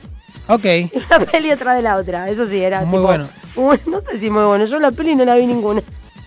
[0.47, 0.65] Ok.
[0.93, 2.29] Una peli atrás de la otra.
[2.29, 3.27] Eso sí, era Muy tipo, bueno.
[3.57, 4.65] un- no sé si muy bueno.
[4.65, 5.81] Yo la peli no la vi ninguna.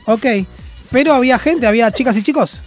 [0.06, 0.26] Ok.
[0.90, 2.60] Pero había gente, había chicas y chicos.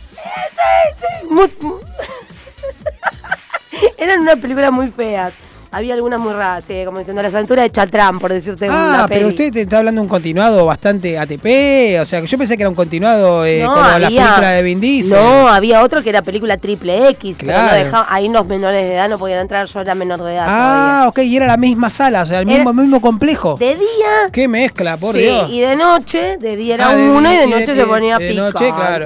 [1.30, 1.82] Muy- muy-
[3.98, 5.34] Eran unas películas muy feas.
[5.74, 9.08] Había algunas muy raras, sí, como diciendo las aventuras de Chatrán, por decirte una Ah,
[9.08, 9.20] peli.
[9.20, 11.98] pero usted te está hablando de un continuado bastante ATP.
[12.02, 14.56] O sea, que yo pensé que era un continuado eh, No, como las había- películas
[14.56, 15.18] de Vin Diesel.
[15.18, 18.96] No, había otro que era película triple X, pero no dejaba- ahí los menores de
[18.96, 21.90] edad no podían entrar, yo era menor de edad Ah, ok, y era la misma
[21.90, 23.56] sala, o sea, el Era- mismo, mismo complejo.
[23.56, 23.72] todavía.
[23.78, 25.50] De día, Qué mezcla, por sí, Dios.
[25.52, 28.18] y de noche, de día era Ah, de una y de noche se de- ponía
[28.18, 28.60] de picante.
[28.60, 29.06] noche, claro.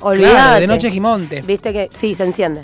[0.00, 0.32] Olvídate.
[0.34, 1.42] Claro, de noche Gimonte.
[1.42, 2.62] Viste que sí, se enciende.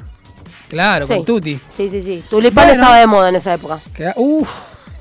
[0.75, 1.15] Claro, Sí.
[1.15, 1.61] con Tuti.
[1.77, 2.23] Sí, sí, sí.
[2.29, 2.83] Tulipán Bueno.
[2.83, 3.79] estaba de moda en esa época.
[4.17, 4.49] Uf,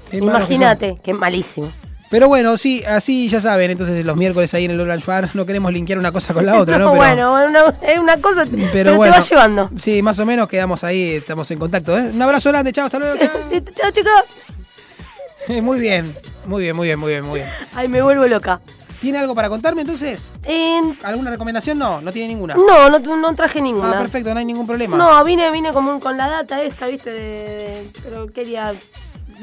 [0.09, 0.17] qué.
[0.17, 1.71] Imagínate, que malísimo.
[2.11, 5.47] Pero bueno, sí, así ya saben, entonces los miércoles ahí en el Orange Bar no
[5.47, 6.91] queremos linkear una cosa con la otra, ¿no?
[6.91, 7.39] Pero, bueno,
[7.81, 9.71] es una, cosa, pero, pero bueno, te va llevando.
[9.75, 11.97] Sí, más o menos quedamos ahí, estamos en contacto.
[11.97, 12.11] ¿eh?
[12.13, 13.15] Un abrazo grande, chao, hasta luego.
[13.17, 13.91] chao.
[13.91, 15.61] Chicos.
[15.63, 16.13] Muy bien,
[16.45, 17.49] muy bien, muy bien, muy bien, muy bien.
[17.73, 18.61] Ay, me vuelvo loca.
[19.03, 20.31] ¿Tiene algo para contarme entonces?
[20.45, 21.77] En- ¿Alguna recomendación?
[21.77, 22.55] No, no tiene ninguna.
[22.55, 23.97] No, no, no traje ninguna.
[23.97, 24.95] Ah, perfecto, no hay ningún problema.
[24.95, 28.73] No, vine, vine como con la data esta, viste, de- pero quería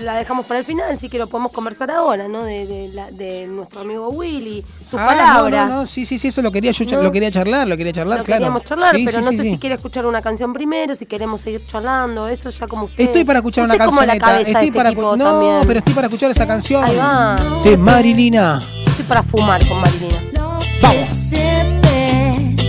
[0.01, 2.45] la dejamos para el final, sí que lo podemos conversar ahora, ¿no?
[2.45, 5.69] De, de la- de nuestro amigo Willy, sus Ah, palabras.
[5.69, 7.03] No, no, no, sí, sí, sí, eso lo quería yo, ¿No?
[7.03, 8.41] lo quería charlar, lo quería charlar, Lo claro.
[8.41, 9.51] queríamos charlar, Sí, pero sí, no sí, sé sí.
[9.53, 13.05] si quiere escuchar una canción primero, si queremos seguir charlando, eso ya como usted.
[13.05, 13.85] Estoy para escuchar una usted
[14.35, 15.61] de Estoy este para no, también.
[15.67, 16.85] pero estoy para escuchar esa canción.
[16.85, 17.37] Ahí va.
[17.65, 18.63] De Marilina.
[18.87, 20.23] Estoy para fumar con Marilina.
[20.81, 22.60] que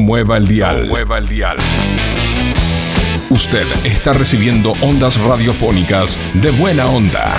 [0.00, 0.88] mueva el dial.
[0.88, 1.58] mueva el dial.
[3.28, 7.36] Usted está recibiendo ondas radiofónicas de buena onda.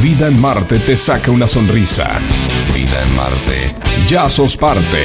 [0.00, 2.20] Vida en Marte te saca una sonrisa.
[2.72, 3.74] Vida en Marte.
[4.08, 5.04] Ya sos parte.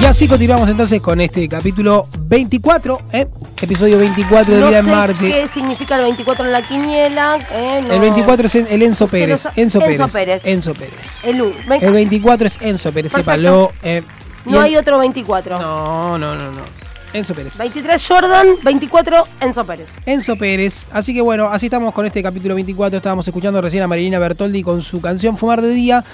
[0.00, 3.26] Y así continuamos entonces con este capítulo 24, ¿eh?
[3.64, 5.30] Episodio 24 de no Vida sé en Marte.
[5.30, 7.38] qué significa el 24 en la quiniela.
[7.50, 9.40] eh, no- El 24 es el Enzo Pérez.
[9.40, 10.12] sa- Enzo, Enzo Pérez.
[10.12, 10.46] Pérez.
[10.46, 11.24] Enzo Pérez.
[11.24, 11.90] El, u- me El encanta.
[11.90, 13.72] 24 es Enzo Pérez, sépalo.
[13.82, 14.02] eh,
[14.44, 15.58] No el- hay otro 24.
[15.58, 16.86] No, no, no, no.
[17.12, 17.56] Enzo Pérez.
[17.56, 19.88] 23 Jordan, 24 Enzo Pérez.
[20.04, 20.84] Enzo Pérez.
[20.92, 22.98] Así que bueno, así estamos con este capítulo 24.
[22.98, 26.04] Estábamos escuchando recién a Marilina Bertoldi con su canción Fumar de Día.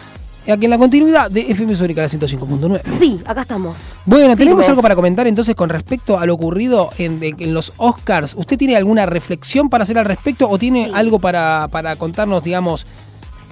[0.51, 2.81] Aquí en la continuidad de FM Sónica la 105.9.
[2.98, 3.78] Sí, acá estamos.
[4.05, 4.69] Bueno, tenemos Firmes.
[4.70, 8.35] algo para comentar entonces con respecto a lo ocurrido en, en los Oscars.
[8.36, 12.86] ¿Usted tiene alguna reflexión para hacer al respecto o tiene algo para, para contarnos, digamos?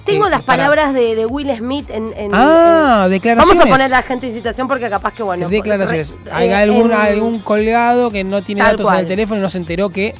[0.04, 2.12] Tengo eh, las para- palabras de, de Will Smith en.
[2.16, 3.58] en- Ah, en- declaraciones.
[3.58, 5.48] Vamos a poner a la gente en situación porque capaz que, bueno.
[5.48, 6.14] Declaraciones.
[6.24, 9.00] re- Hay eh, algún, en- algún colgado que no tiene Tal datos en cual.
[9.00, 10.14] el teléfono y no se enteró que.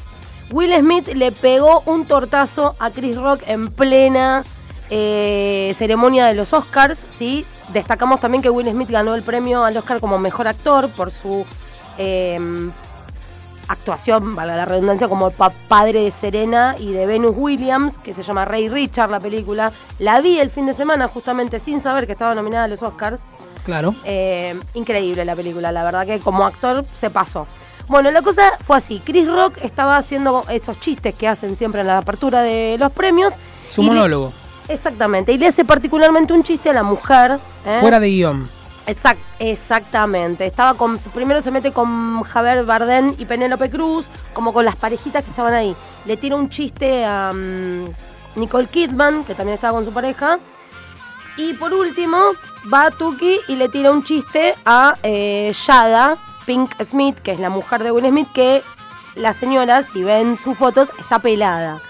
[0.52, 4.44] Will Smith le pegó un tortazo a Chris Rock en plena
[4.90, 7.44] eh, ceremonia de los Oscars, ¿sí?
[7.72, 11.46] Destacamos también que Will Smith ganó el premio al Oscar como mejor actor por su
[11.98, 12.38] eh,
[13.70, 18.44] actuación, valga la redundancia, como padre de Serena y de Venus Williams, que se llama
[18.44, 19.72] Ray Richard, la película.
[19.98, 23.20] La vi el fin de semana justamente sin saber que estaba nominada a los Oscars.
[23.64, 23.94] Claro.
[24.04, 27.46] Eh, increíble la película, la verdad que como actor se pasó.
[27.86, 29.00] Bueno, la cosa fue así.
[29.04, 33.34] Chris Rock estaba haciendo esos chistes que hacen siempre en la apertura de los premios.
[33.68, 34.32] Su monólogo.
[34.70, 35.32] Exactamente.
[35.32, 37.38] Y le hace particularmente un chiste a la mujer.
[37.66, 37.78] ¿eh?
[37.80, 38.48] Fuera de guion.
[38.86, 40.46] Exact- exactamente.
[40.46, 40.98] Estaba con.
[40.98, 45.54] Primero se mete con Javier Bardem y Penélope Cruz, como con las parejitas que estaban
[45.54, 45.76] ahí.
[46.06, 47.84] Le tira un chiste a mm,
[48.36, 50.38] Nicole Kidman, que también estaba con su pareja.
[51.36, 52.18] Y por último,
[52.72, 57.50] va Tuki y le tira un chiste a eh, Yada Pink Smith, que es la
[57.50, 58.62] mujer de Will Smith, que
[59.14, 61.80] la señora, si ven sus fotos, está pelada.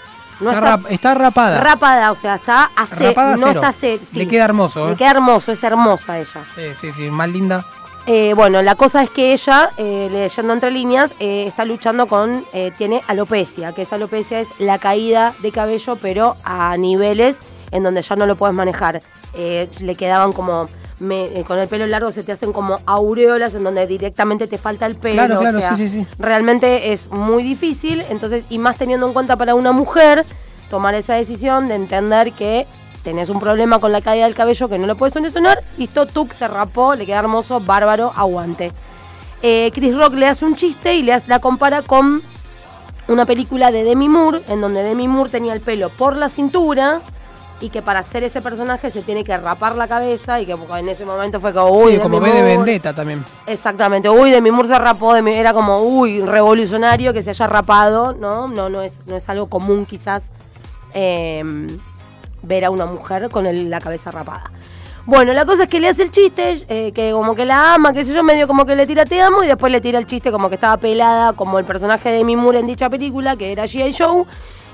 [0.40, 1.60] No está, rap- está rapada.
[1.60, 3.60] rapada, o sea, está a Rapada no cero.
[3.60, 4.18] está ce- sí.
[4.18, 4.96] Le queda hermoso, Le ¿eh?
[4.96, 6.40] queda hermoso, es hermosa ella.
[6.56, 7.64] Sí, sí, sí, más linda.
[8.06, 12.44] Eh, bueno, la cosa es que ella, eh, leyendo entre líneas, eh, está luchando con,
[12.54, 17.36] eh, tiene alopecia, que esa alopecia es la caída de cabello, pero a niveles
[17.70, 19.00] en donde ya no lo puedes manejar.
[19.34, 20.68] Eh, le quedaban como,
[21.00, 24.56] me- eh, con el pelo largo se te hacen como aureolas en donde directamente te
[24.58, 25.14] falta el pelo.
[25.14, 26.06] Claro, o claro, sea, sí, sí, sí.
[26.18, 30.24] Realmente es muy difícil, entonces, y más teniendo en cuenta para una mujer,
[30.70, 32.66] tomar esa decisión de entender que
[33.02, 36.32] tenés un problema con la caída del cabello que no lo puedes solucionar, listo, Tuk
[36.32, 38.72] se rapó, le queda hermoso, bárbaro, aguante.
[39.42, 42.22] Eh, Chris Rock le hace un chiste y le hace- la compara con
[43.08, 47.00] una película de Demi Moore, en donde Demi Moore tenía el pelo por la cintura
[47.60, 50.88] y que para hacer ese personaje se tiene que rapar la cabeza y que en
[50.88, 53.24] ese momento fue como, uy, sí, como ve de vendetta también.
[53.46, 58.12] Exactamente, uy, Demi Moore se rapó, Demi- era como, uy, revolucionario que se haya rapado,
[58.14, 58.48] ¿no?
[58.48, 60.30] No, no es, no es algo común quizás
[60.94, 61.42] eh,
[62.42, 64.50] ver a una mujer con el- la cabeza rapada.
[65.06, 67.92] Bueno, la cosa es que le hace el chiste, eh, que como que la ama,
[67.92, 70.06] qué sé yo, medio como que le tira te amo y después le tira el
[70.06, 73.50] chiste como que estaba pelada, como el personaje de Demi Moore en dicha película, que
[73.52, 73.94] era G.I.
[73.98, 74.24] Joe.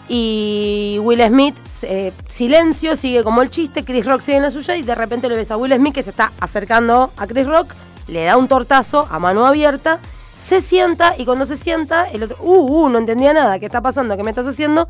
[0.09, 4.77] Y Will Smith, eh, silencio, sigue como el chiste, Chris Rock sigue en la suya
[4.77, 7.73] y de repente le ves a Will Smith que se está acercando a Chris Rock,
[8.07, 9.99] le da un tortazo a mano abierta,
[10.39, 13.81] se sienta y cuando se sienta, el otro, uh, uh, no entendía nada, ¿qué está
[13.81, 14.17] pasando?
[14.17, 14.87] ¿Qué me estás haciendo?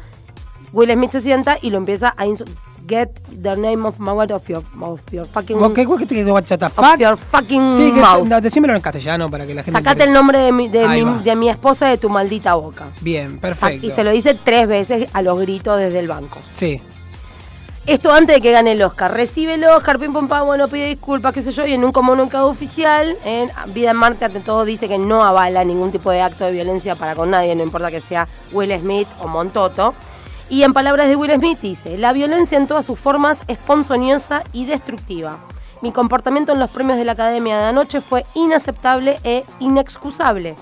[0.73, 2.45] Will Smith se sienta y lo empieza a insu-
[2.87, 3.09] Get
[3.43, 6.39] the name of my what of your, of your fucking ¿Vos qué, qué te quedó
[6.41, 6.67] chata?
[6.67, 6.99] of Fuck.
[7.01, 8.25] your fucking Sí, que mouth.
[8.27, 9.79] no, decímelo en castellano para que la gente.
[9.79, 12.87] Sacate el nombre de mi, de, mi, de mi esposa de tu maldita boca.
[13.01, 13.85] Bien, perfecto.
[13.87, 16.39] Y se lo dice tres veces a los gritos desde el banco.
[16.55, 16.81] Sí.
[17.87, 19.13] Esto antes de que gane el Oscar.
[19.15, 21.93] Recibe el Oscar, pim pum pam, bueno, pide disculpas, qué sé yo, y en un
[21.93, 26.21] comunicado oficial, en Vida en Marte, ante todo, dice que no avala ningún tipo de
[26.21, 29.95] acto de violencia para con nadie, no importa que sea Will Smith o Montoto.
[30.49, 34.43] Y en palabras de Will Smith dice, la violencia en todas sus formas es ponzoñosa
[34.53, 35.39] y destructiva.
[35.83, 40.57] Mi comportamiento en los premios de la Academia de anoche fue inaceptable e inexcusable.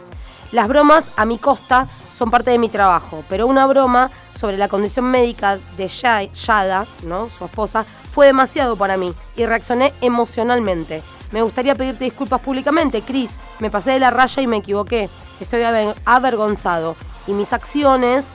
[0.52, 1.86] Las bromas a mi costa
[2.16, 7.28] son parte de mi trabajo, pero una broma sobre la condición médica de Yada, ¿no?
[7.30, 11.02] su esposa, fue demasiado para mí y reaccioné emocionalmente.
[11.30, 13.38] Me gustaría pedirte disculpas públicamente, Chris.
[13.58, 15.10] Me pasé de la raya y me equivoqué.
[15.40, 16.96] Estoy aver- avergonzado
[17.26, 18.26] y mis acciones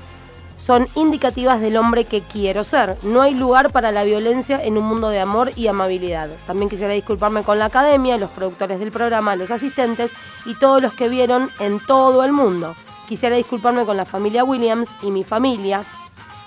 [0.60, 2.98] son indicativas del hombre que quiero ser.
[3.02, 6.30] No hay lugar para la violencia en un mundo de amor y amabilidad.
[6.46, 10.12] También quisiera disculparme con la academia, los productores del programa, los asistentes
[10.46, 12.76] y todos los que vieron en todo el mundo.
[13.08, 15.86] Quisiera disculparme con la familia Williams y mi familia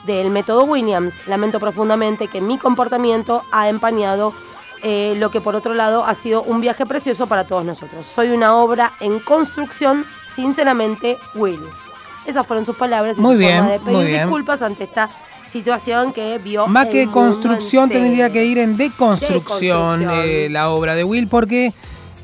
[0.06, 1.26] del método Williams.
[1.26, 4.34] Lamento profundamente que mi comportamiento ha empañado
[4.82, 8.06] eh, lo que por otro lado ha sido un viaje precioso para todos nosotros.
[8.06, 11.60] Soy una obra en construcción, sinceramente, Will.
[12.26, 14.20] Esas fueron sus palabras Muy bien, forma de pedir muy bien.
[14.22, 15.08] disculpas ante esta
[15.50, 16.66] situación que vio.
[16.68, 18.04] Más que construcción entero.
[18.04, 20.10] tendría que ir en deconstrucción, Deconstrucción.
[20.28, 21.72] eh, la obra de Will, porque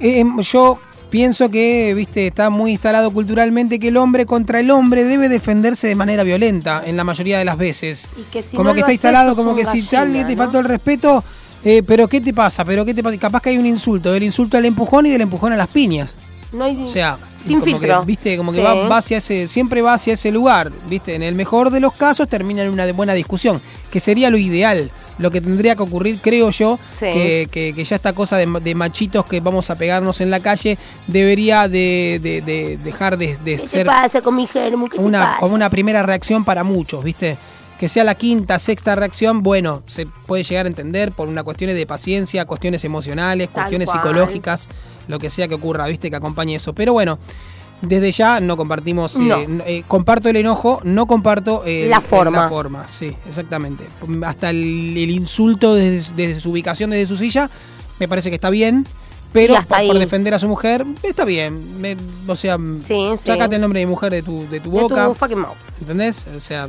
[0.01, 0.79] eh, yo
[1.11, 5.89] pienso que, viste, está muy instalado culturalmente que el hombre contra el hombre debe defenderse
[5.89, 8.09] de manera violenta en la mayoría de las veces.
[8.17, 10.43] Y que si como no que está instalado, como que si tal te ¿no?
[10.43, 11.25] faltó el respeto,
[11.65, 12.65] eh, pero ¿qué te pasa?
[12.65, 13.17] Pero ¿qué te pasa?
[13.19, 16.15] Capaz que hay un insulto, del insulto al empujón y del empujón a las piñas.
[16.53, 18.01] No hay- O sea, sin como filtro.
[18.01, 18.65] que, viste, como que Sí.
[18.65, 21.15] va, va hacia ese, siempre va hacia ese lugar, viste.
[21.15, 23.61] En el mejor de los casos termina en una buena discusión,
[23.91, 27.07] que sería lo ideal, lo que tendría que ocurrir, creo yo, Sí.
[27.13, 30.41] que, que- que ya esta cosa de, de machitos que vamos a pegarnos en la
[30.41, 34.89] calle debería de, de- de dejar de, ¿Qué te ser pasa con mi germo?
[34.89, 35.41] ¿Qué te una, pasa?
[35.41, 37.37] como una primera reacción para muchos, ¿viste?
[37.79, 41.77] Que sea la quinta, sexta reacción, bueno, se puede llegar a entender por una cuestiones
[41.77, 43.99] de paciencia, cuestiones emocionales, Tal cuestiones cual.
[44.03, 44.69] psicológicas,
[45.09, 46.11] lo que sea que ocurra, ¿viste?
[46.11, 46.73] Que acompañe eso.
[46.75, 47.19] Pero bueno,
[47.83, 49.37] desde ya no compartimos, eh, No.
[49.67, 52.43] eh, comparto el enojo, no comparto eh, La forma.
[52.43, 53.85] La forma, sí, exactamente.
[54.25, 57.49] Hasta el, el insulto desde, desde su ubicación, desde su silla,
[57.99, 58.87] me parece que está bien.
[59.33, 61.81] Pero por, defender a su mujer, está bien.
[61.83, 62.57] Me- o sea,
[62.87, 63.11] sí.
[63.25, 65.07] sácate el nombre de mujer de tu, de tu De boca.
[65.07, 65.57] tu fucking mouth.
[65.83, 66.27] ¿Entendés?
[66.35, 66.67] O sea,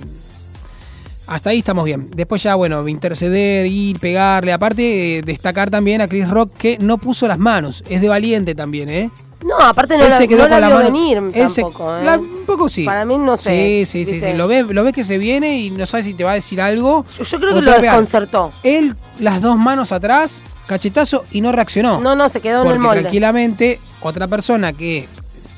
[1.30, 2.10] hasta ahí estamos bien.
[2.16, 4.52] Después ya, bueno, interceder, ir, pegarle.
[4.54, 7.84] Aparte, eh, destacar también a Chris Rock que no puso las manos.
[7.90, 9.10] Es de valiente también, ¿eh?
[9.46, 11.50] No, aparte no Él la, se quedó no la con la vio mano- venir él
[11.50, 11.98] se- tampoco.
[11.98, 12.04] ¿eh?
[12.04, 12.84] la- un poco sí.
[12.84, 13.86] Para mí no sé.
[13.86, 14.34] Sí, sí, sí, sí.
[14.34, 16.60] Lo ves, lo ves que se viene y no sabes si te va a decir
[16.60, 17.06] algo.
[17.18, 18.52] Yo creo que te lo desconcertó.
[18.64, 22.02] Él, las dos manos atrás, cachetazo y no reaccionó.
[22.02, 23.00] No, no, se quedó en el molde.
[23.02, 25.08] tranquilamente, otra persona que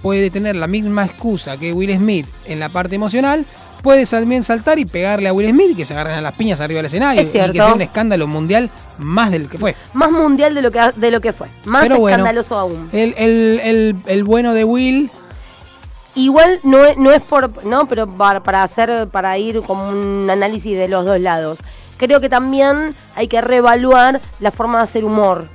[0.04, 3.46] puede tener la misma excusa que Will Smith en la parte emocional,
[3.82, 6.60] puede también saltar y pegarle a Will Smith y que se agarren a las piñas
[6.62, 7.22] arriba del escenario.
[7.22, 9.76] Es Y que sea un escándalo mundial más del que fue.
[9.94, 11.48] Más mundial de lo que, de lo que fue.
[11.66, 12.90] Más Pero bueno, escandaloso aún.
[12.94, 15.12] El, el- el- el bueno de Will
[16.14, 20.30] Igual no es, no es por, no, pero para, para hacer, para ir como un
[20.30, 21.60] análisis de los dos lados.
[21.98, 25.48] Creo que también hay que reevaluar la forma de hacer humor.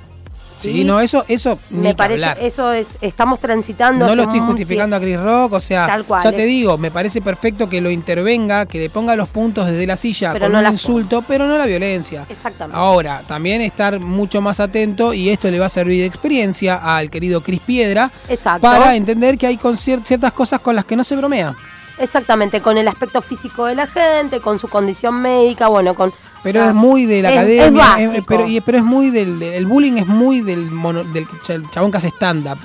[0.59, 2.39] Sí, no, eso, eso Me parece, hablar.
[2.41, 4.07] eso es, estamos transitando.
[4.07, 6.91] No lo estoy justificando a Chris Rock, o sea, Tal cual, ya te digo, me
[6.91, 10.53] parece perfecto que lo intervenga, que le ponga los puntos desde la silla Pero con
[10.53, 12.25] no un insulto, pero no la violencia.
[12.29, 12.77] Exactamente.
[12.77, 17.11] Ahora, también estar mucho más atento y esto le va a servir de experiencia al
[17.11, 18.63] querido Chris Piedra Exacto.
[18.63, 21.55] para entender que hay con ciertas cosas con las que no se bromea.
[21.99, 26.13] Exactamente, con el aspecto físico de la gente, con su condición médica, bueno, con...
[26.53, 29.39] Pero sea, es muy de la es- academia, es- pero, y- pero es muy del,
[29.39, 32.59] del- el bullying es muy del, mono- del ch- chabón que hace stand up.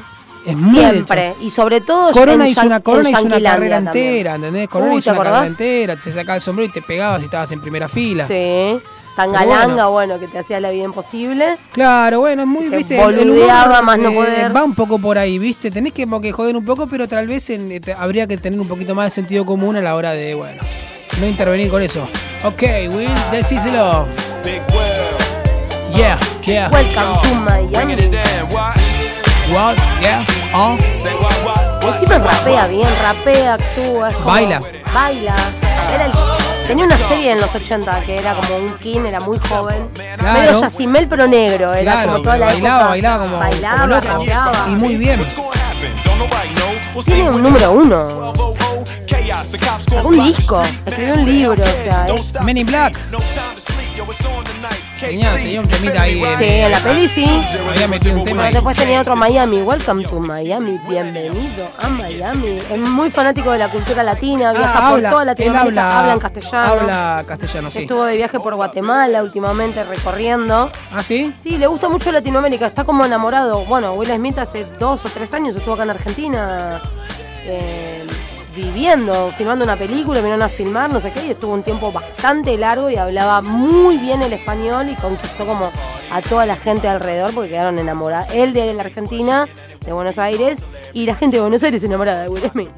[0.45, 2.11] Es muy Siempre, y sobre todo...
[2.11, 4.07] Corona hizo una, Corona hizo una carrera también.
[4.07, 4.67] entera, ¿entendés?
[4.69, 7.25] Corona Uy, hizo ¿te una carrera entera, se sacaba el sombrero y te pegabas si
[7.25, 8.25] estabas en primera fila.
[8.25, 8.79] Sí,
[9.15, 10.19] tan Pero galanga, bueno.
[10.19, 11.57] que te hacía la vida imposible.
[11.73, 14.55] Claro, bueno, es muy, Que viste, el- humor, más no eh, poder.
[14.55, 17.47] va un poco por ahí, viste, tenés que, que joder un poco, pero tal vez
[17.51, 20.33] en- te- habría que tener un poquito más de sentido común a la hora de,
[20.33, 20.59] bueno,
[21.19, 22.07] no intervenir con eso.
[22.43, 24.07] Ok, Will, decíselo.
[25.93, 26.69] Yeah, yeah.
[26.71, 27.95] Welcome to Miami.
[29.51, 29.75] What?
[30.01, 30.77] Yeah, oh.
[31.83, 34.09] Encima rapea bien, rapea, actúa.
[34.09, 34.61] es como- Baila.
[34.93, 35.35] Baila.
[35.93, 36.11] Era el-
[36.67, 39.89] tenía una serie en los 80 que era como un king, era muy joven.
[40.17, 40.39] Claro.
[40.39, 41.73] Medio Yacimel, pero negro.
[41.73, 42.89] Era Claro, como toda la bailaba, época.
[42.89, 44.07] bailaba como, Bailaba, como loco.
[44.07, 44.65] rapeaba.
[44.67, 45.21] Y muy bien.
[47.05, 48.33] Tiene un número uno.
[49.25, 52.97] Sacó un disco, escribió un libro, o sea, es- Men in Black.
[54.99, 56.23] Tenía, tenía un temita ahí.
[56.37, 57.25] Sí, en la peli sí.
[57.73, 62.57] Había metido un tema Pero después tenía otro Miami, Welcome to Miami, bienvenido a Miami.
[62.69, 66.13] Es muy fanático de la cultura latina, viaja Ah, por habla, toda Latinoamérica, habla- habla
[66.13, 66.71] en castellano.
[66.81, 67.79] Habla castellano, sí.
[67.79, 70.71] Estuvo de viaje por Guatemala últimamente recorriendo.
[70.91, 71.33] ¿Ah, sí?
[71.39, 73.65] Sí, le gusta mucho Latinoamérica, está como enamorado.
[73.65, 76.81] Bueno, Will Smith hace dos o tres años estuvo acá en Argentina
[77.45, 78.03] eh,
[78.55, 82.57] viviendo, filmando una película, vinieron a filmar, no sé qué, y estuvo un tiempo bastante
[82.57, 85.69] largo y hablaba muy bien el español y conquistó como
[86.11, 88.27] a toda la gente alrededor porque quedaron enamorados.
[88.33, 89.47] Él de la Argentina,
[89.85, 90.59] de Buenos Aires,
[90.93, 92.69] y la gente de Buenos Aires enamorada de Will Smith.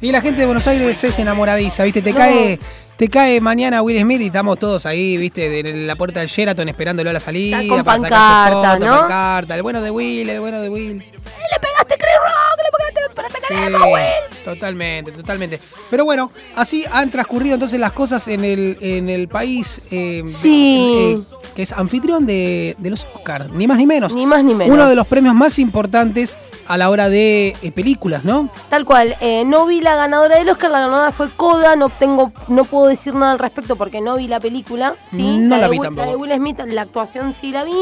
[0.00, 2.00] Y la gente de Buenos Aires es enamoradiza, ¿viste?
[2.00, 2.16] Te No.
[2.18, 2.58] cae
[3.00, 5.60] te cae mañana Will Smith y estamos todos ahí, ¿viste?
[5.60, 7.62] En la puerta del Sheraton esperándolo a la salida.
[7.62, 9.00] Está con para pancarta, fotos, ¿no?
[9.00, 9.54] pancarta.
[9.56, 10.98] El bueno de Will, el bueno de Will.
[10.98, 12.58] ¡Le pegaste Chris Rock!
[12.62, 15.60] ¡Le pegaste para atacar Sí, totalmente, totalmente.
[15.88, 21.16] Pero bueno, así han transcurrido entonces las cosas en el, en el país eh, Sí.
[21.16, 24.12] eh, que es anfitrión de, de los Oscars, ni más ni menos.
[24.14, 24.74] Ni más ni menos.
[24.74, 26.36] Uno de los premios más importantes
[26.70, 28.48] a la hora de eh, películas, ¿no?
[28.68, 32.32] Tal cual, eh, no vi la ganadora del Oscar, la ganadora fue Coda, no tengo,
[32.46, 35.38] no puedo decir nada al respecto porque no vi la película, ¿sí?
[35.38, 36.08] No la vi Will- tampoco.
[36.10, 37.76] de Will Smith, la actuación sí la vi,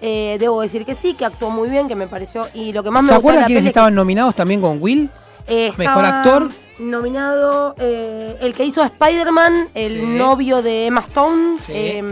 [0.00, 2.90] eh, debo decir que sí, que actuó muy bien, que me pareció, y lo que
[2.90, 5.08] más me ¿Se gustó de acuerdan la quiénes que, estaban nominados también con Will?
[5.46, 6.48] eh, Mejor actor.
[6.78, 10.02] Nominado eh, el que hizo Spider-Man, el Sí.
[10.02, 11.72] novio de Emma Stone, Sí.
[11.74, 12.02] eh,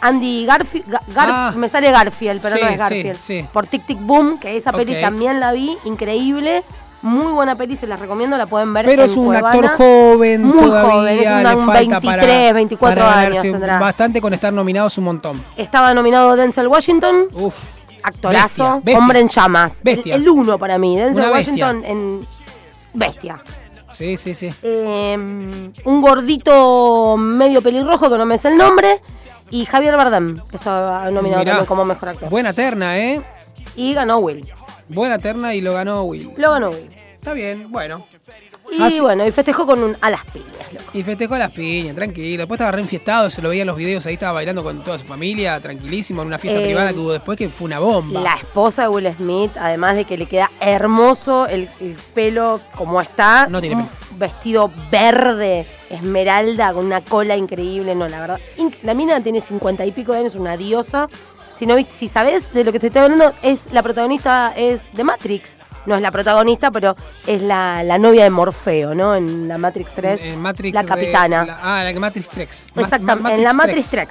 [0.00, 1.54] Andy Garfield, Ga- Garf- Ah.
[1.56, 3.48] me sale Garfield, pero Sí, no es Garfield.
[3.52, 6.62] Por Tic Tic Boom, que esa peli también la vi, increíble.
[7.04, 8.86] Muy buena peli, se las recomiendo, la pueden ver.
[8.86, 9.48] Pero en es un Cuevana.
[9.50, 13.78] actor joven Muy todavía, joven, es le falta 23, para, 24 para años tendrá.
[13.78, 15.44] bastante con estar nominados un montón.
[15.56, 17.26] Estaba nominado Denzel Washington.
[17.34, 17.62] Uf.
[18.02, 18.98] Actorazo, Bestia, bestia.
[18.98, 19.80] hombre en llamas.
[19.82, 20.14] Bestia.
[20.16, 21.52] El, el uno para mí, Denzel Una bestia.
[21.66, 22.26] Washington en
[22.94, 23.38] bestia.
[23.92, 24.52] Sí, sí, sí.
[24.62, 25.14] Eh,
[25.84, 29.00] un gordito medio pelirrojo que no me sé el nombre.
[29.50, 31.52] Y Javier Bardem, que estaba nominado Mirá.
[31.52, 32.30] también como mejor actor.
[32.30, 33.20] Buena terna, ¿eh?
[33.76, 34.50] Y ganó Will.
[34.88, 36.30] Buena terna y lo ganó Will.
[36.36, 36.90] Lo ganó Will.
[37.16, 38.06] Está bien, bueno.
[38.70, 40.84] Y Así- bueno, y festejó con un a las piñas, loco.
[40.94, 42.38] Y festejó a las piñas, tranquilo.
[42.42, 44.98] Después estaba re enfiestado, se lo veía en los videos, ahí estaba bailando con toda
[44.98, 48.20] su familia, tranquilísimo, en una fiesta Eh, privada que hubo después que fue una bomba.
[48.22, 53.00] La esposa de Will Smith, además de que le queda hermoso el, el pelo como
[53.00, 53.46] está.
[53.48, 57.96] No tiene un Vestido verde, esmeralda, con una cola increíble.
[57.96, 58.40] No, la verdad.
[58.58, 61.08] inc- La mina tiene cincuenta y pico de años, una diosa.
[61.54, 65.04] Si no si sabes de lo que te estoy hablando, es la protagonista es de
[65.04, 65.58] Matrix.
[65.86, 69.14] No es la protagonista, pero es la, la novia de Morfeo, ¿no?
[69.14, 70.22] En la Matrix 3.
[70.22, 71.44] En Matrix la Re- capitana.
[71.44, 72.66] la- ah, la Matrix 3.
[72.74, 74.08] Ma- Exactamente, en la Matrix 3.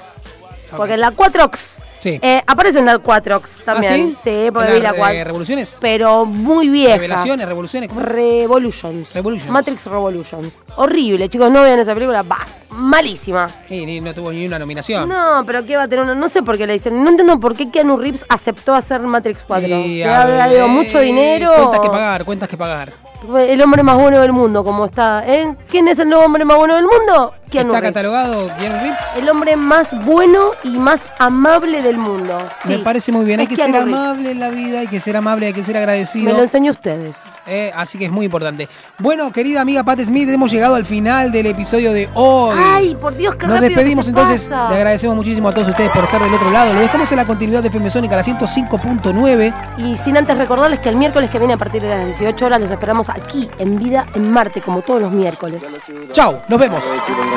[0.77, 2.19] Porque en la 4X Sí.
[2.21, 4.13] Eh, aparece en la 4X también.
[4.17, 4.49] ¿Ah, sí?
[4.53, 5.15] porque ¿En vi la las, 4.
[5.15, 5.77] eh, revoluciones?
[5.79, 6.95] Pero muy vieja.
[6.95, 7.47] ¿Revelaciones?
[7.47, 7.87] ¿Revoluciones?
[7.87, 8.07] ¿Cómo es?
[8.09, 9.13] Revolutions.
[9.13, 9.49] Revolutions.
[9.51, 10.59] Matrix Revolutions.
[10.75, 12.21] Horrible, chicos, no vean esa película.
[12.23, 13.49] Bah, malísima.
[13.69, 15.07] Sí, ni- no tuvo ni una nominación.
[15.07, 16.13] No, pero ¿qué va a tener uno?
[16.15, 17.01] No sé por qué le dicen.
[17.01, 19.67] No entiendo por qué Keanu Reeves aceptó hacer Matrix 4.
[19.67, 21.53] Y, ¿Que a ver, mucho dinero?
[21.55, 22.93] Cuentas que pagar, cuentas que pagar.
[23.37, 25.23] El hombre más bueno del mundo, como está.
[25.25, 25.55] ¿eh?
[25.69, 27.33] ¿Quién es el nuevo hombre más bueno del mundo?
[27.53, 27.93] Keanu ¿Está Reeves.
[27.93, 28.97] catalogado Keanu Reeves?
[29.15, 32.37] El hombre más bueno y más amable del mundo.
[32.65, 33.39] Me parece muy bien.
[33.39, 33.83] Hay que ser Reeves.
[33.93, 36.31] amable en la vida, hay que ser amable, hay que ser agradecido.
[36.31, 37.23] Me lo enseñó ustedes.
[37.45, 38.67] Eh, así que es muy importante.
[38.99, 42.57] Bueno, querida amiga Pat Smith, hemos llegado al final del episodio de hoy.
[42.59, 44.43] Ay, por Dios, qué Nos rápido que despedimos se entonces.
[44.43, 44.69] pasa.
[44.69, 46.73] Le agradecemos muchísimo a todos ustedes por estar del otro lado.
[46.73, 49.53] Le dejamos en la continuidad de FM Sónica, la 105.9.
[49.77, 52.59] Y sin antes recordarles que el miércoles que viene a partir de las 18 horas
[52.61, 55.63] los esperamos aquí en Vida en Marte, como todos los miércoles.
[56.11, 56.83] Chao, nos vemos.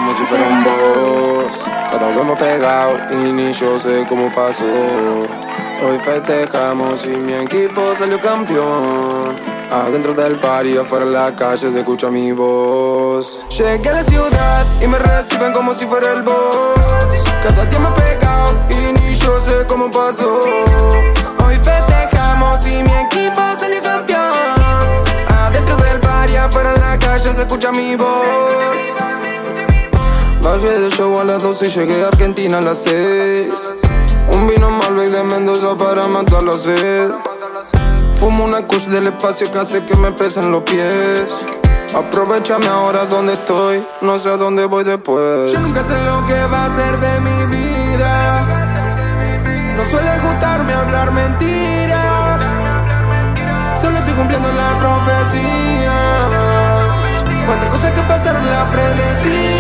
[0.07, 1.59] Como si fuera un boss.
[1.91, 4.65] Cada uno pegado y ni yo sé cómo pasó.
[5.85, 9.35] Hoy festejamos y mi equipo salió campeón.
[9.69, 13.45] Adentro del party, afuera en la calle se escucha mi voz.
[13.49, 17.25] Llegué a la ciudad y me reciben como si fuera el boss.
[17.43, 20.45] Cada día me he pegado y ni yo sé cómo pasó.
[21.45, 25.03] Hoy festejamos y mi equipo salió campeón.
[25.27, 29.26] Adentro del party, afuera en la calle se escucha mi voz.
[30.47, 33.51] Bajé del show a las 12 y llegué a Argentina a las 6.
[34.31, 37.11] Un vino Malbec de Mendoza para matar la sed.
[38.15, 41.27] Fumo una kush del espacio que hace que me pesen los pies.
[41.97, 45.51] Aprovechame ahora donde estoy, no sé a dónde voy después.
[45.51, 48.47] Yo nunca sé lo que va a ser de mi vida.
[49.77, 52.41] No suele gustarme hablar mentiras.
[53.83, 55.93] Solo estoy cumpliendo la profecía.
[57.47, 59.56] Cuántas cosas que pasaron la predecía.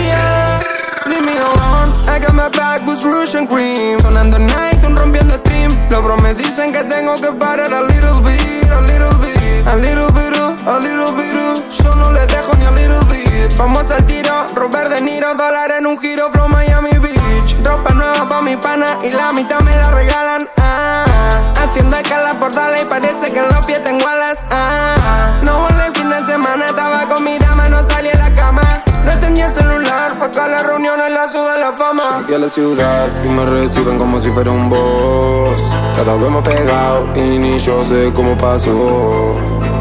[1.27, 3.98] Me alone, I got my back with Rouge and Cream.
[3.98, 5.74] Sonando night, un rompiendo stream.
[5.90, 9.66] Los bros me dicen que tengo que parar a little bit, a little bit.
[9.66, 10.36] A little bit,
[10.66, 11.35] a little bit.
[11.82, 13.51] Yo no le dejo ni a little bit.
[13.57, 17.57] Famoso al tiro, Robert De Niro Dólar en un giro from Miami Beach.
[17.65, 20.48] Ropa nueva pa' mi pana y la mitad me la regalan.
[20.59, 21.55] Ah.
[21.59, 24.44] Haciendo escala por y parece que en los pies tengo alas.
[24.53, 25.40] Ah.
[25.43, 28.85] No volé el fin de semana, estaba con mi dama, no salí a la cama
[29.06, 32.20] no tenía celular, fue acá a la reunión en la ciudad de la fama.
[32.20, 35.62] Llegué a la ciudad y me reciben como si fuera un boss.
[35.96, 38.72] Cada vez hemos pegado y ni yo sé cómo pasó.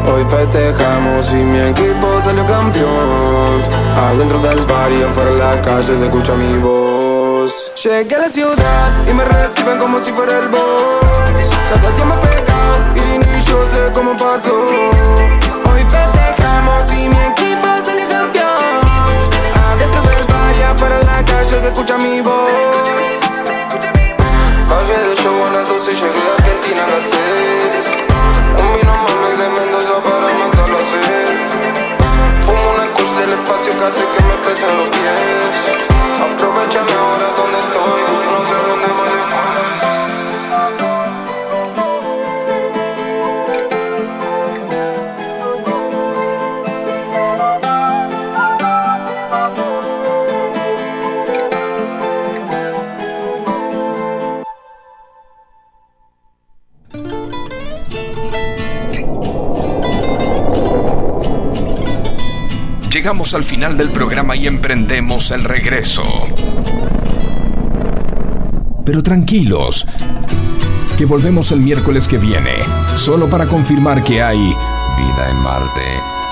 [0.08, 3.64] Hoy festejamos y mi equipo salió campeón.
[4.08, 7.72] Adentro del bar y afuera en la calle se escucha mi voz.
[7.82, 11.50] Llegué a la ciudad y me reciben como si fuera el boss.
[11.70, 14.54] Cada día me he pegado y ni yo sé cómo pasó.
[15.70, 17.45] Hoy festejamos y mi equipo
[21.26, 23.06] calle se escucha mi voz.
[24.68, 27.86] Bajé del show a las 12 y llegué a Argentina a las 6.
[28.60, 31.28] Un vino Malbec de Mendoza para matar la sed.
[32.44, 35.54] Fumo una kush del espacio hace que me pesen los pies.
[36.26, 37.65] Aprovechame ahora donde
[63.06, 66.02] Llegamos al final del programa y emprendemos el regreso.
[68.84, 69.86] Pero tranquilos,
[70.98, 72.50] que volvemos el miércoles que viene,
[72.96, 76.25] solo para confirmar que hay vida en Marte.